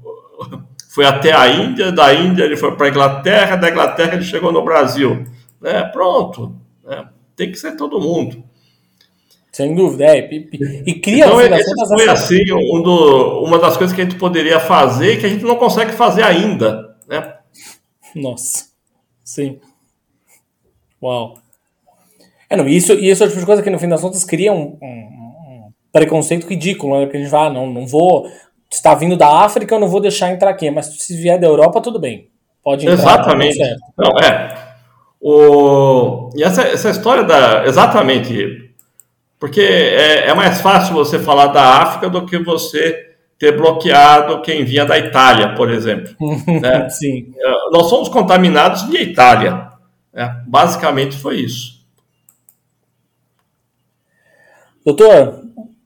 foi 0.98 1.06
até 1.06 1.32
a 1.32 1.48
Índia, 1.48 1.92
da 1.92 2.12
Índia 2.12 2.44
ele 2.44 2.58
foi 2.58 2.76
para 2.76 2.88
a 2.88 2.90
Inglaterra, 2.90 3.56
da 3.56 3.70
Inglaterra 3.70 4.16
ele 4.16 4.24
chegou 4.24 4.52
no 4.52 4.64
Brasil, 4.64 5.28
né? 5.62 5.84
Pronto, 5.94 6.56
né? 6.84 7.08
tem 7.36 7.52
que 7.52 7.60
ser 7.60 7.78
todo 7.78 8.02
mundo. 8.02 8.44
Sem 9.52 9.76
dúvida, 9.76 10.06
é. 10.06 10.28
E, 10.28 10.84
e 10.88 10.94
cria 10.96 11.28
então, 11.28 11.40
esse 11.40 11.72
foi 11.88 12.10
assim 12.10 12.52
um 12.52 12.82
do, 12.82 13.44
uma 13.44 13.60
das 13.60 13.78
coisas 13.78 13.96
que 13.96 14.02
a 14.02 14.06
gente 14.06 14.18
poderia 14.18 14.60
fazer 14.60 15.20
que 15.20 15.28
a 15.28 15.30
gente 15.30 15.46
não 15.46 15.56
consegue 15.56 15.92
fazer 15.92 16.24
ainda, 16.24 16.98
né? 17.08 17.36
Nossa, 18.16 18.66
sim. 19.24 19.60
Uau. 21.00 21.36
É, 22.50 22.58
não, 22.58 22.68
isso, 22.68 22.94
e 22.94 23.08
isso 23.08 23.24
é 23.24 23.28
tipo 23.28 23.40
de 23.40 23.46
coisa 23.46 23.62
que 23.62 23.70
no 23.70 23.78
fim 23.78 23.88
das 23.88 24.02
contas 24.02 24.24
cria 24.24 24.52
um, 24.52 24.76
um, 24.82 24.88
um 24.88 25.72
preconceito 25.92 26.48
ridículo, 26.48 26.98
né? 26.98 27.06
Porque 27.06 27.18
a 27.18 27.20
gente 27.20 27.30
fala, 27.30 27.52
ah, 27.52 27.54
não, 27.54 27.72
não 27.72 27.86
vou. 27.86 28.28
Está 28.70 28.94
vindo 28.94 29.16
da 29.16 29.44
África, 29.44 29.76
eu 29.76 29.80
não 29.80 29.88
vou 29.88 30.02
deixar 30.02 30.32
entrar 30.32 30.50
aqui. 30.50 30.70
Mas 30.70 30.88
se 30.98 31.16
vier 31.16 31.40
da 31.40 31.48
Europa, 31.48 31.82
tudo 31.82 32.00
bem. 32.00 32.30
Pode 32.64 32.86
entrar. 32.86 32.94
Exatamente. 32.94 33.58
Não, 33.98 34.20
é. 34.20 34.68
O, 35.22 36.30
e 36.36 36.44
essa, 36.44 36.64
essa 36.64 36.90
história 36.90 37.24
da. 37.24 37.66
Exatamente. 37.66 38.72
Porque 39.40 39.62
é, 39.62 40.30
é 40.30 40.34
mais 40.34 40.62
fácil 40.62 40.94
você 40.94 41.20
falar 41.20 41.48
da 41.48 41.82
África 41.82 42.10
do 42.10 42.26
que 42.26 42.38
você 42.38 43.16
ter 43.38 43.56
bloqueado 43.56 44.42
quem 44.42 44.66
vinha 44.66 44.84
da 44.84 44.98
Itália, 44.98 45.54
por 45.54 45.70
exemplo. 45.70 46.14
né? 46.62 46.90
Sim. 46.90 47.34
É, 47.38 47.52
nós 47.72 47.88
somos 47.88 48.10
contaminados 48.10 48.84
via 48.84 49.02
Itália. 49.02 49.72
Né? 50.12 50.44
Basicamente 50.48 51.16
foi 51.16 51.38
isso. 51.38 51.78
Doutor, 54.84 55.44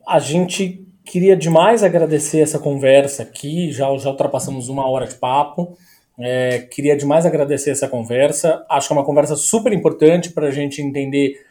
a 0.07 0.19
gente 0.19 0.87
queria 1.11 1.35
demais 1.35 1.83
agradecer 1.83 2.39
essa 2.39 2.57
conversa 2.57 3.23
aqui, 3.23 3.69
já, 3.69 3.85
já 3.97 4.09
ultrapassamos 4.09 4.69
uma 4.69 4.87
hora 4.87 5.05
de 5.05 5.15
papo. 5.15 5.77
É, 6.17 6.59
queria 6.59 6.95
demais 6.95 7.25
agradecer 7.25 7.71
essa 7.71 7.85
conversa. 7.85 8.65
Acho 8.69 8.87
que 8.87 8.93
é 8.93 8.95
uma 8.95 9.03
conversa 9.03 9.35
super 9.35 9.73
importante 9.73 10.29
para 10.29 10.47
a 10.47 10.51
gente 10.51 10.81
entender. 10.81 11.45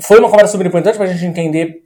Foi 0.00 0.20
uma 0.20 0.30
conversa 0.30 0.52
super 0.52 0.64
importante 0.64 0.94
para 0.94 1.06
a 1.06 1.12
gente 1.12 1.26
entender 1.26 1.82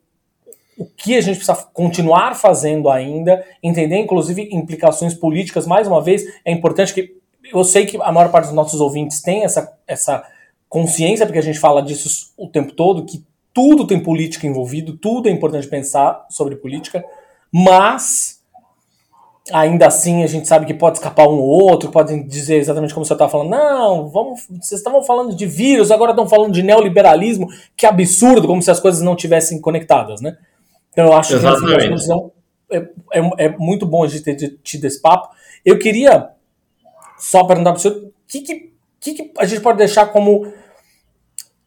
o 0.77 0.85
que 0.85 1.17
a 1.17 1.23
gente 1.23 1.37
precisa 1.37 1.57
continuar 1.73 2.35
fazendo 2.35 2.91
ainda, 2.91 3.43
entender 3.63 3.97
inclusive 3.97 4.51
implicações 4.53 5.15
políticas. 5.15 5.67
Mais 5.67 5.89
uma 5.89 6.03
vez, 6.03 6.25
é 6.45 6.53
importante 6.53 6.93
que 6.93 7.17
eu 7.55 7.65
sei 7.65 7.87
que 7.87 7.97
a 8.03 8.13
maior 8.13 8.31
parte 8.31 8.49
dos 8.49 8.55
nossos 8.55 8.83
ouvintes 8.83 9.23
tem 9.23 9.45
essa, 9.45 9.79
essa 9.87 10.23
consciência, 10.69 11.25
porque 11.25 11.39
a 11.39 11.43
gente 11.43 11.59
fala 11.59 11.83
disso 11.83 12.35
o 12.37 12.49
tempo 12.49 12.73
todo, 12.73 13.07
que 13.07 13.25
tudo 13.61 13.87
tem 13.87 14.03
política 14.03 14.47
envolvido, 14.47 14.97
tudo 14.97 15.29
é 15.29 15.33
importante 15.33 15.69
pensar 15.69 16.25
sobre 16.31 16.57
política, 16.57 17.05
mas 17.53 18.41
ainda 19.53 19.87
assim 19.87 20.23
a 20.23 20.27
gente 20.27 20.49
sabe 20.49 20.65
que 20.65 20.73
pode 20.73 20.97
escapar 20.97 21.29
um 21.29 21.39
ou 21.39 21.71
outro, 21.71 21.91
podem 21.91 22.27
dizer 22.27 22.57
exatamente 22.57 22.95
como 22.95 23.05
você 23.05 23.13
estava 23.13 23.31
falando, 23.31 23.51
não, 23.51 24.09
vamos, 24.09 24.47
vocês 24.49 24.81
estavam 24.81 25.03
falando 25.03 25.37
de 25.37 25.45
vírus, 25.45 25.91
agora 25.91 26.13
estão 26.13 26.27
falando 26.27 26.55
de 26.55 26.63
neoliberalismo, 26.63 27.49
que 27.77 27.85
absurdo, 27.85 28.47
como 28.47 28.63
se 28.63 28.71
as 28.71 28.81
coisas 28.81 29.03
não 29.03 29.15
tivessem 29.15 29.61
conectadas, 29.61 30.23
né? 30.23 30.39
Então 30.91 31.05
eu 31.05 31.13
acho 31.13 31.35
Exatamente. 31.35 32.03
que 32.03 32.13
é, 32.71 32.79
é, 33.13 33.45
é, 33.45 33.49
muito 33.59 33.85
bom 33.85 34.05
a 34.05 34.09
gente 34.09 34.23
ter 34.23 34.59
tido 34.63 34.87
esse 34.87 35.03
papo. 35.03 35.35
Eu 35.63 35.79
queria 35.79 36.31
só 37.19 37.45
perguntar 37.45 37.73
para 37.73 37.79
o 37.79 37.83
senhor 37.83 37.97
o 37.99 38.13
que, 38.27 38.41
que, 38.41 39.15
que, 39.15 39.33
a 39.37 39.45
gente 39.45 39.61
pode 39.61 39.77
deixar 39.77 40.07
como 40.07 40.51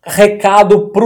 recado 0.03 0.89
para 0.89 1.05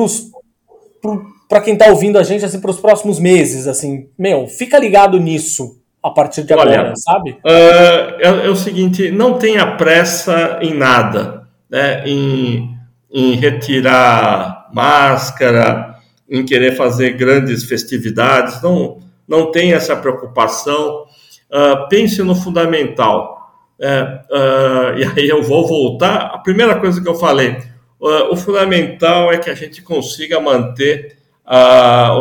quem 1.63 1.73
está 1.73 1.87
ouvindo 1.87 2.17
a 2.17 2.23
gente 2.23 2.43
assim, 2.43 2.59
para 2.59 2.71
os 2.71 2.79
próximos 2.79 3.19
meses. 3.19 3.67
assim, 3.67 4.07
Meu, 4.17 4.47
fica 4.47 4.77
ligado 4.77 5.19
nisso 5.19 5.77
a 6.03 6.09
partir 6.09 6.43
de 6.43 6.53
Olha, 6.53 6.79
agora, 6.79 6.93
sabe? 6.95 7.31
Uh, 7.31 8.15
é, 8.19 8.45
é, 8.45 8.49
o 8.49 8.55
seguinte, 8.55 9.11
não 9.11 9.33
tenha 9.33 9.75
pressa 9.75 10.59
em 10.61 10.73
nada, 10.73 11.47
né? 11.69 12.03
em, 12.05 12.75
em 13.11 13.35
retirar 13.35 14.69
máscara, 14.73 15.95
em 16.29 16.45
querer 16.45 16.75
fazer 16.75 17.11
grandes 17.11 17.63
festividades, 17.63 18.61
não, 18.61 18.99
não 19.27 19.51
tenha 19.51 19.75
essa 19.75 19.95
preocupação. 19.95 21.05
Uh, 21.49 21.87
pense 21.89 22.21
no 22.21 22.35
fundamental. 22.35 23.37
É, 23.79 24.01
uh, 24.31 24.97
e 24.97 25.03
aí 25.05 25.29
eu 25.29 25.43
vou 25.43 25.67
voltar. 25.67 26.31
A 26.33 26.37
primeira 26.39 26.75
coisa 26.79 27.01
que 27.01 27.07
eu 27.07 27.15
falei, 27.15 27.57
o 27.99 28.35
fundamental 28.35 29.31
é 29.31 29.37
que 29.37 29.49
a 29.49 29.55
gente 29.55 29.81
consiga 29.81 30.39
manter 30.39 31.17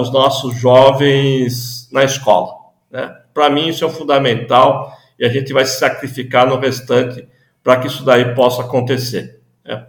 os 0.00 0.12
nossos 0.12 0.58
jovens 0.58 1.88
na 1.92 2.04
escola. 2.04 2.54
Né? 2.90 3.14
Para 3.34 3.50
mim, 3.50 3.68
isso 3.68 3.84
é 3.84 3.86
o 3.86 3.90
fundamental 3.90 4.96
e 5.18 5.24
a 5.24 5.28
gente 5.28 5.52
vai 5.52 5.64
se 5.66 5.78
sacrificar 5.78 6.46
no 6.46 6.58
restante 6.58 7.26
para 7.62 7.76
que 7.76 7.86
isso 7.88 8.04
daí 8.04 8.34
possa 8.34 8.62
acontecer. 8.62 9.40
Né? 9.64 9.86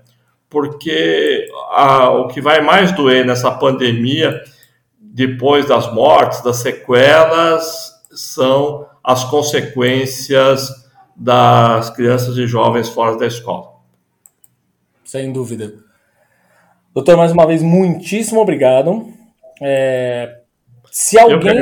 porque 0.50 1.48
a, 1.72 2.10
o 2.10 2.28
que 2.28 2.42
vai 2.42 2.62
mais 2.62 2.92
doer 2.92 3.26
nessa 3.26 3.52
pandemia, 3.52 4.42
depois 5.00 5.68
das 5.68 5.92
mortes, 5.94 6.42
das 6.42 6.58
sequelas, 6.58 7.92
são 8.12 8.86
as 9.04 9.24
consequências 9.26 10.70
das 11.16 11.90
crianças 11.90 12.38
e 12.38 12.48
jovens 12.48 12.90
fora 12.90 13.18
da 13.18 13.26
escola. 13.26 13.77
Sem 15.08 15.32
dúvida. 15.32 15.74
Doutor, 16.94 17.16
mais 17.16 17.32
uma 17.32 17.48
vez, 17.48 17.64
muitíssimo 17.64 18.42
obrigado. 18.42 19.08
É, 19.62 20.40
se 20.92 21.18
alguém 21.18 21.62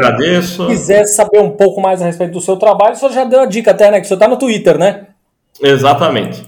quiser 0.68 1.06
saber 1.06 1.40
um 1.40 1.52
pouco 1.52 1.80
mais 1.80 2.02
a 2.02 2.06
respeito 2.06 2.34
do 2.34 2.42
seu 2.42 2.58
trabalho, 2.58 2.94
o 2.94 2.96
senhor 2.96 3.12
já 3.12 3.24
deu 3.24 3.42
a 3.42 3.46
dica 3.46 3.70
até, 3.70 3.92
né? 3.92 4.00
Que 4.00 4.06
o 4.06 4.08
senhor 4.08 4.18
está 4.18 4.28
no 4.28 4.40
Twitter, 4.40 4.80
né? 4.80 5.10
Exatamente. 5.62 6.44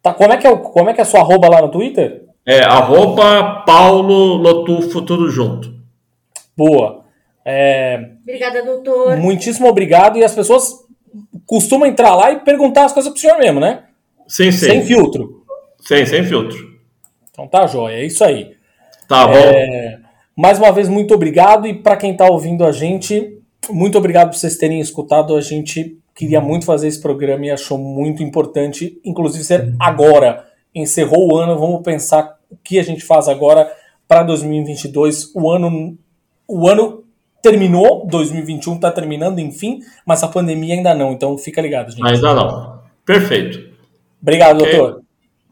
Tá, 0.00 0.14
como, 0.14 0.32
é 0.32 0.36
que 0.36 0.46
é 0.46 0.50
o, 0.50 0.58
como 0.58 0.90
é 0.90 0.94
que 0.94 1.00
é 1.00 1.02
a 1.02 1.06
sua 1.06 1.20
arroba 1.20 1.48
lá 1.48 1.60
no 1.60 1.70
Twitter? 1.70 2.22
É, 2.46 2.62
arroba 2.62 3.64
Paulo 3.66 4.36
Lotufo, 4.36 5.02
tudo 5.02 5.28
junto. 5.28 5.74
Boa. 6.56 7.02
É, 7.44 8.10
Obrigada, 8.22 8.64
doutor. 8.64 9.16
Muitíssimo 9.16 9.66
obrigado. 9.66 10.18
E 10.18 10.24
as 10.24 10.34
pessoas 10.34 10.84
costumam 11.44 11.88
entrar 11.88 12.14
lá 12.14 12.30
e 12.30 12.40
perguntar 12.40 12.84
as 12.84 12.92
coisas 12.92 13.10
pro 13.10 13.20
senhor 13.20 13.38
mesmo, 13.38 13.58
né? 13.58 13.82
Sim, 14.28 14.52
sim. 14.52 14.66
Sem 14.66 14.84
filtro. 14.84 15.43
Sim, 15.86 16.06
sem 16.06 16.24
filtro. 16.24 16.74
Então 17.30 17.46
tá 17.46 17.66
jóia, 17.66 17.96
é 17.96 18.06
isso 18.06 18.24
aí. 18.24 18.56
Tá 19.08 19.26
bom. 19.26 19.34
É, 19.34 19.98
mais 20.36 20.58
uma 20.58 20.72
vez, 20.72 20.88
muito 20.88 21.14
obrigado. 21.14 21.66
E 21.66 21.74
para 21.74 21.96
quem 21.96 22.16
tá 22.16 22.26
ouvindo 22.26 22.64
a 22.64 22.72
gente, 22.72 23.38
muito 23.70 23.98
obrigado 23.98 24.30
por 24.30 24.36
vocês 24.36 24.56
terem 24.56 24.80
escutado 24.80 25.36
a 25.36 25.40
gente 25.40 25.98
queria 26.14 26.40
muito 26.40 26.64
fazer 26.64 26.88
esse 26.88 27.00
programa 27.00 27.46
e 27.46 27.50
achou 27.50 27.76
muito 27.76 28.22
importante, 28.22 28.98
inclusive 29.04 29.44
ser 29.44 29.74
agora. 29.80 30.46
Encerrou 30.74 31.32
o 31.32 31.36
ano, 31.36 31.58
vamos 31.58 31.82
pensar 31.82 32.38
o 32.50 32.56
que 32.56 32.78
a 32.78 32.82
gente 32.82 33.04
faz 33.04 33.28
agora 33.28 33.70
para 34.06 34.22
2022. 34.22 35.32
O 35.34 35.50
ano, 35.50 35.98
o 36.48 36.68
ano 36.68 37.04
terminou, 37.42 38.06
2021 38.06 38.76
está 38.76 38.90
terminando, 38.90 39.38
enfim, 39.38 39.80
mas 40.06 40.22
a 40.22 40.28
pandemia 40.28 40.74
ainda 40.74 40.94
não. 40.94 41.12
Então 41.12 41.36
fica 41.36 41.60
ligado, 41.60 41.90
gente. 41.90 42.06
Ainda 42.06 42.34
não. 42.34 42.80
Perfeito. 43.04 43.74
Obrigado, 44.22 44.60
okay. 44.60 44.78
doutor. 44.78 45.03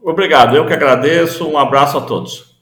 Obrigado, 0.03 0.57
eu 0.57 0.67
que 0.67 0.73
agradeço. 0.73 1.47
Um 1.47 1.57
abraço 1.57 1.97
a 1.97 2.01
todos. 2.01 2.53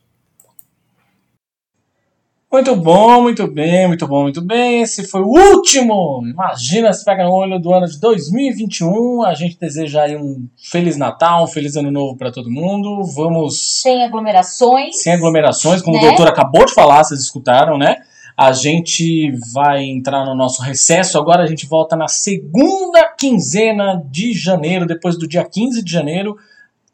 Muito 2.51 2.75
bom, 2.75 3.21
muito 3.23 3.47
bem, 3.47 3.87
muito 3.87 4.05
bom, 4.05 4.23
muito 4.23 4.41
bem. 4.41 4.81
Esse 4.81 5.07
foi 5.07 5.21
o 5.21 5.27
último. 5.27 6.21
Imagina 6.23 6.93
se 6.93 7.03
pega 7.03 7.23
no 7.23 7.31
olho 7.31 7.57
do 7.57 7.73
ano 7.73 7.87
de 7.87 7.99
2021. 7.99 9.23
A 9.23 9.33
gente 9.33 9.57
deseja 9.57 10.03
aí 10.03 10.15
um 10.15 10.47
feliz 10.69 10.97
Natal, 10.97 11.45
um 11.45 11.47
feliz 11.47 11.75
ano 11.77 11.89
novo 11.89 12.15
para 12.15 12.31
todo 12.31 12.51
mundo. 12.51 13.03
Vamos 13.15 13.81
sem 13.81 14.03
aglomerações. 14.03 15.01
Sem 15.01 15.13
aglomerações, 15.13 15.81
como 15.81 15.95
né? 15.95 16.03
o 16.03 16.07
doutor 16.07 16.27
acabou 16.27 16.65
de 16.65 16.73
falar, 16.73 17.03
vocês 17.03 17.21
escutaram, 17.21 17.77
né? 17.77 18.01
A 18.37 18.51
gente 18.51 19.31
vai 19.53 19.83
entrar 19.83 20.25
no 20.25 20.35
nosso 20.35 20.61
recesso. 20.61 21.17
Agora 21.17 21.43
a 21.43 21.47
gente 21.47 21.65
volta 21.65 21.95
na 21.95 22.07
segunda 22.07 23.07
quinzena 23.17 24.03
de 24.11 24.33
janeiro, 24.33 24.85
depois 24.85 25.17
do 25.17 25.27
dia 25.27 25.43
15 25.43 25.81
de 25.83 25.91
janeiro. 25.91 26.35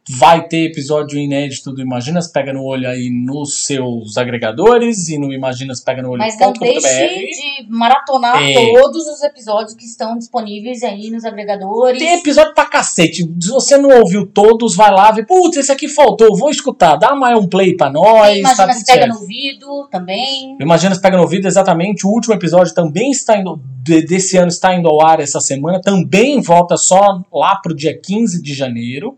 Vai 0.10 0.48
ter 0.48 0.68
episódio 0.68 1.20
inédito 1.20 1.74
do 1.74 1.82
Imaginas 1.82 2.28
Pega 2.28 2.54
no 2.54 2.64
Olho 2.64 2.88
aí 2.88 3.10
nos 3.10 3.66
seus 3.66 4.18
agregadores 4.18 5.10
e 5.10 5.18
no 5.18 5.34
Imaginas 5.34 5.82
Pega 5.82 6.02
no 6.02 6.12
Olho. 6.12 6.20
Mas 6.20 6.40
não 6.40 6.54
deixe 6.54 6.80
de 6.80 7.68
maratonar 7.70 8.42
é. 8.42 8.54
todos 8.54 9.06
os 9.06 9.22
episódios 9.22 9.74
que 9.74 9.84
estão 9.84 10.18
disponíveis 10.18 10.82
aí 10.82 11.10
nos 11.10 11.26
agregadores. 11.26 12.00
Tem 12.00 12.20
episódio 12.20 12.54
pra 12.54 12.66
cacete. 12.66 13.30
Se 13.42 13.50
você 13.50 13.78
não 13.78 13.90
ouviu 14.00 14.26
todos, 14.26 14.76
vai 14.76 14.92
lá 14.92 15.14
e 15.18 15.26
putz, 15.26 15.58
esse 15.58 15.72
aqui 15.74 15.90
faltou, 15.90 16.38
vou 16.38 16.50
escutar. 16.50 16.96
Dá 16.96 17.14
mais 17.14 17.38
um 17.38 17.46
play 17.48 17.76
pra 17.76 17.90
nós. 17.90 18.30
Tem 18.30 18.40
Imaginas 18.40 18.58
tá 18.58 18.66
Pega 18.66 18.84
certo. 18.86 19.14
no 19.14 19.20
Ouvido 19.20 19.88
também. 19.92 20.58
Imaginas 20.62 21.00
Pega 21.00 21.18
no 21.18 21.24
Ouvido, 21.24 21.48
exatamente. 21.48 22.08
O 22.08 22.10
último 22.10 22.34
episódio 22.34 22.74
também 22.74 23.12
está 23.12 23.38
indo, 23.38 23.60
desse 23.84 24.38
ano 24.38 24.48
está 24.48 24.74
indo 24.74 24.88
ao 24.88 25.06
ar 25.06 25.20
essa 25.20 25.42
semana. 25.42 25.82
Também 25.82 26.40
volta 26.40 26.78
só 26.78 27.22
lá 27.34 27.58
pro 27.58 27.76
dia 27.76 27.98
15 28.00 28.42
de 28.42 28.54
janeiro. 28.54 29.18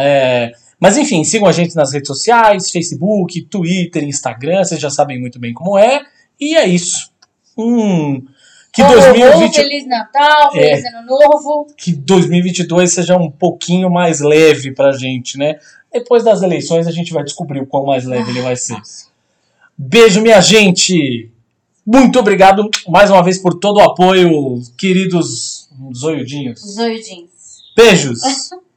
É, 0.00 0.52
mas 0.78 0.96
enfim, 0.96 1.24
sigam 1.24 1.48
a 1.48 1.52
gente 1.52 1.74
nas 1.74 1.92
redes 1.92 2.06
sociais, 2.06 2.70
Facebook, 2.70 3.42
Twitter, 3.42 4.04
Instagram, 4.04 4.62
vocês 4.62 4.80
já 4.80 4.90
sabem 4.90 5.20
muito 5.20 5.40
bem 5.40 5.52
como 5.52 5.76
é. 5.76 6.02
E 6.40 6.56
é 6.56 6.66
isso. 6.66 7.10
Hum, 7.56 8.24
que 8.72 8.80
oh, 8.80 8.86
2020 8.86 9.54
Feliz 9.56 9.88
Natal, 9.88 10.50
é, 10.54 10.76
Feliz 10.76 10.84
Ano 10.94 11.06
Novo. 11.06 11.66
Que 11.76 11.92
2022 11.92 12.92
seja 12.92 13.16
um 13.16 13.28
pouquinho 13.28 13.90
mais 13.90 14.20
leve 14.20 14.72
pra 14.72 14.92
gente, 14.92 15.36
né? 15.36 15.58
Depois 15.92 16.22
das 16.22 16.42
eleições 16.42 16.86
a 16.86 16.92
gente 16.92 17.12
vai 17.12 17.24
descobrir 17.24 17.60
o 17.60 17.66
quão 17.66 17.84
mais 17.84 18.04
leve 18.04 18.30
ele 18.30 18.42
vai 18.42 18.54
ser. 18.54 18.80
Beijo, 19.76 20.20
minha 20.20 20.40
gente! 20.40 21.28
Muito 21.84 22.18
obrigado 22.18 22.68
mais 22.86 23.10
uma 23.10 23.22
vez 23.22 23.38
por 23.38 23.54
todo 23.54 23.78
o 23.78 23.82
apoio, 23.82 24.60
queridos 24.76 25.68
zoiudinhos. 25.96 26.60
Zoiudinhos. 26.60 27.30
Beijos! 27.74 28.20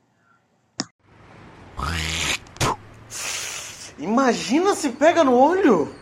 Imagina 3.98 4.76
se 4.76 4.90
pega 4.90 5.24
no 5.24 5.36
olho! 5.36 6.01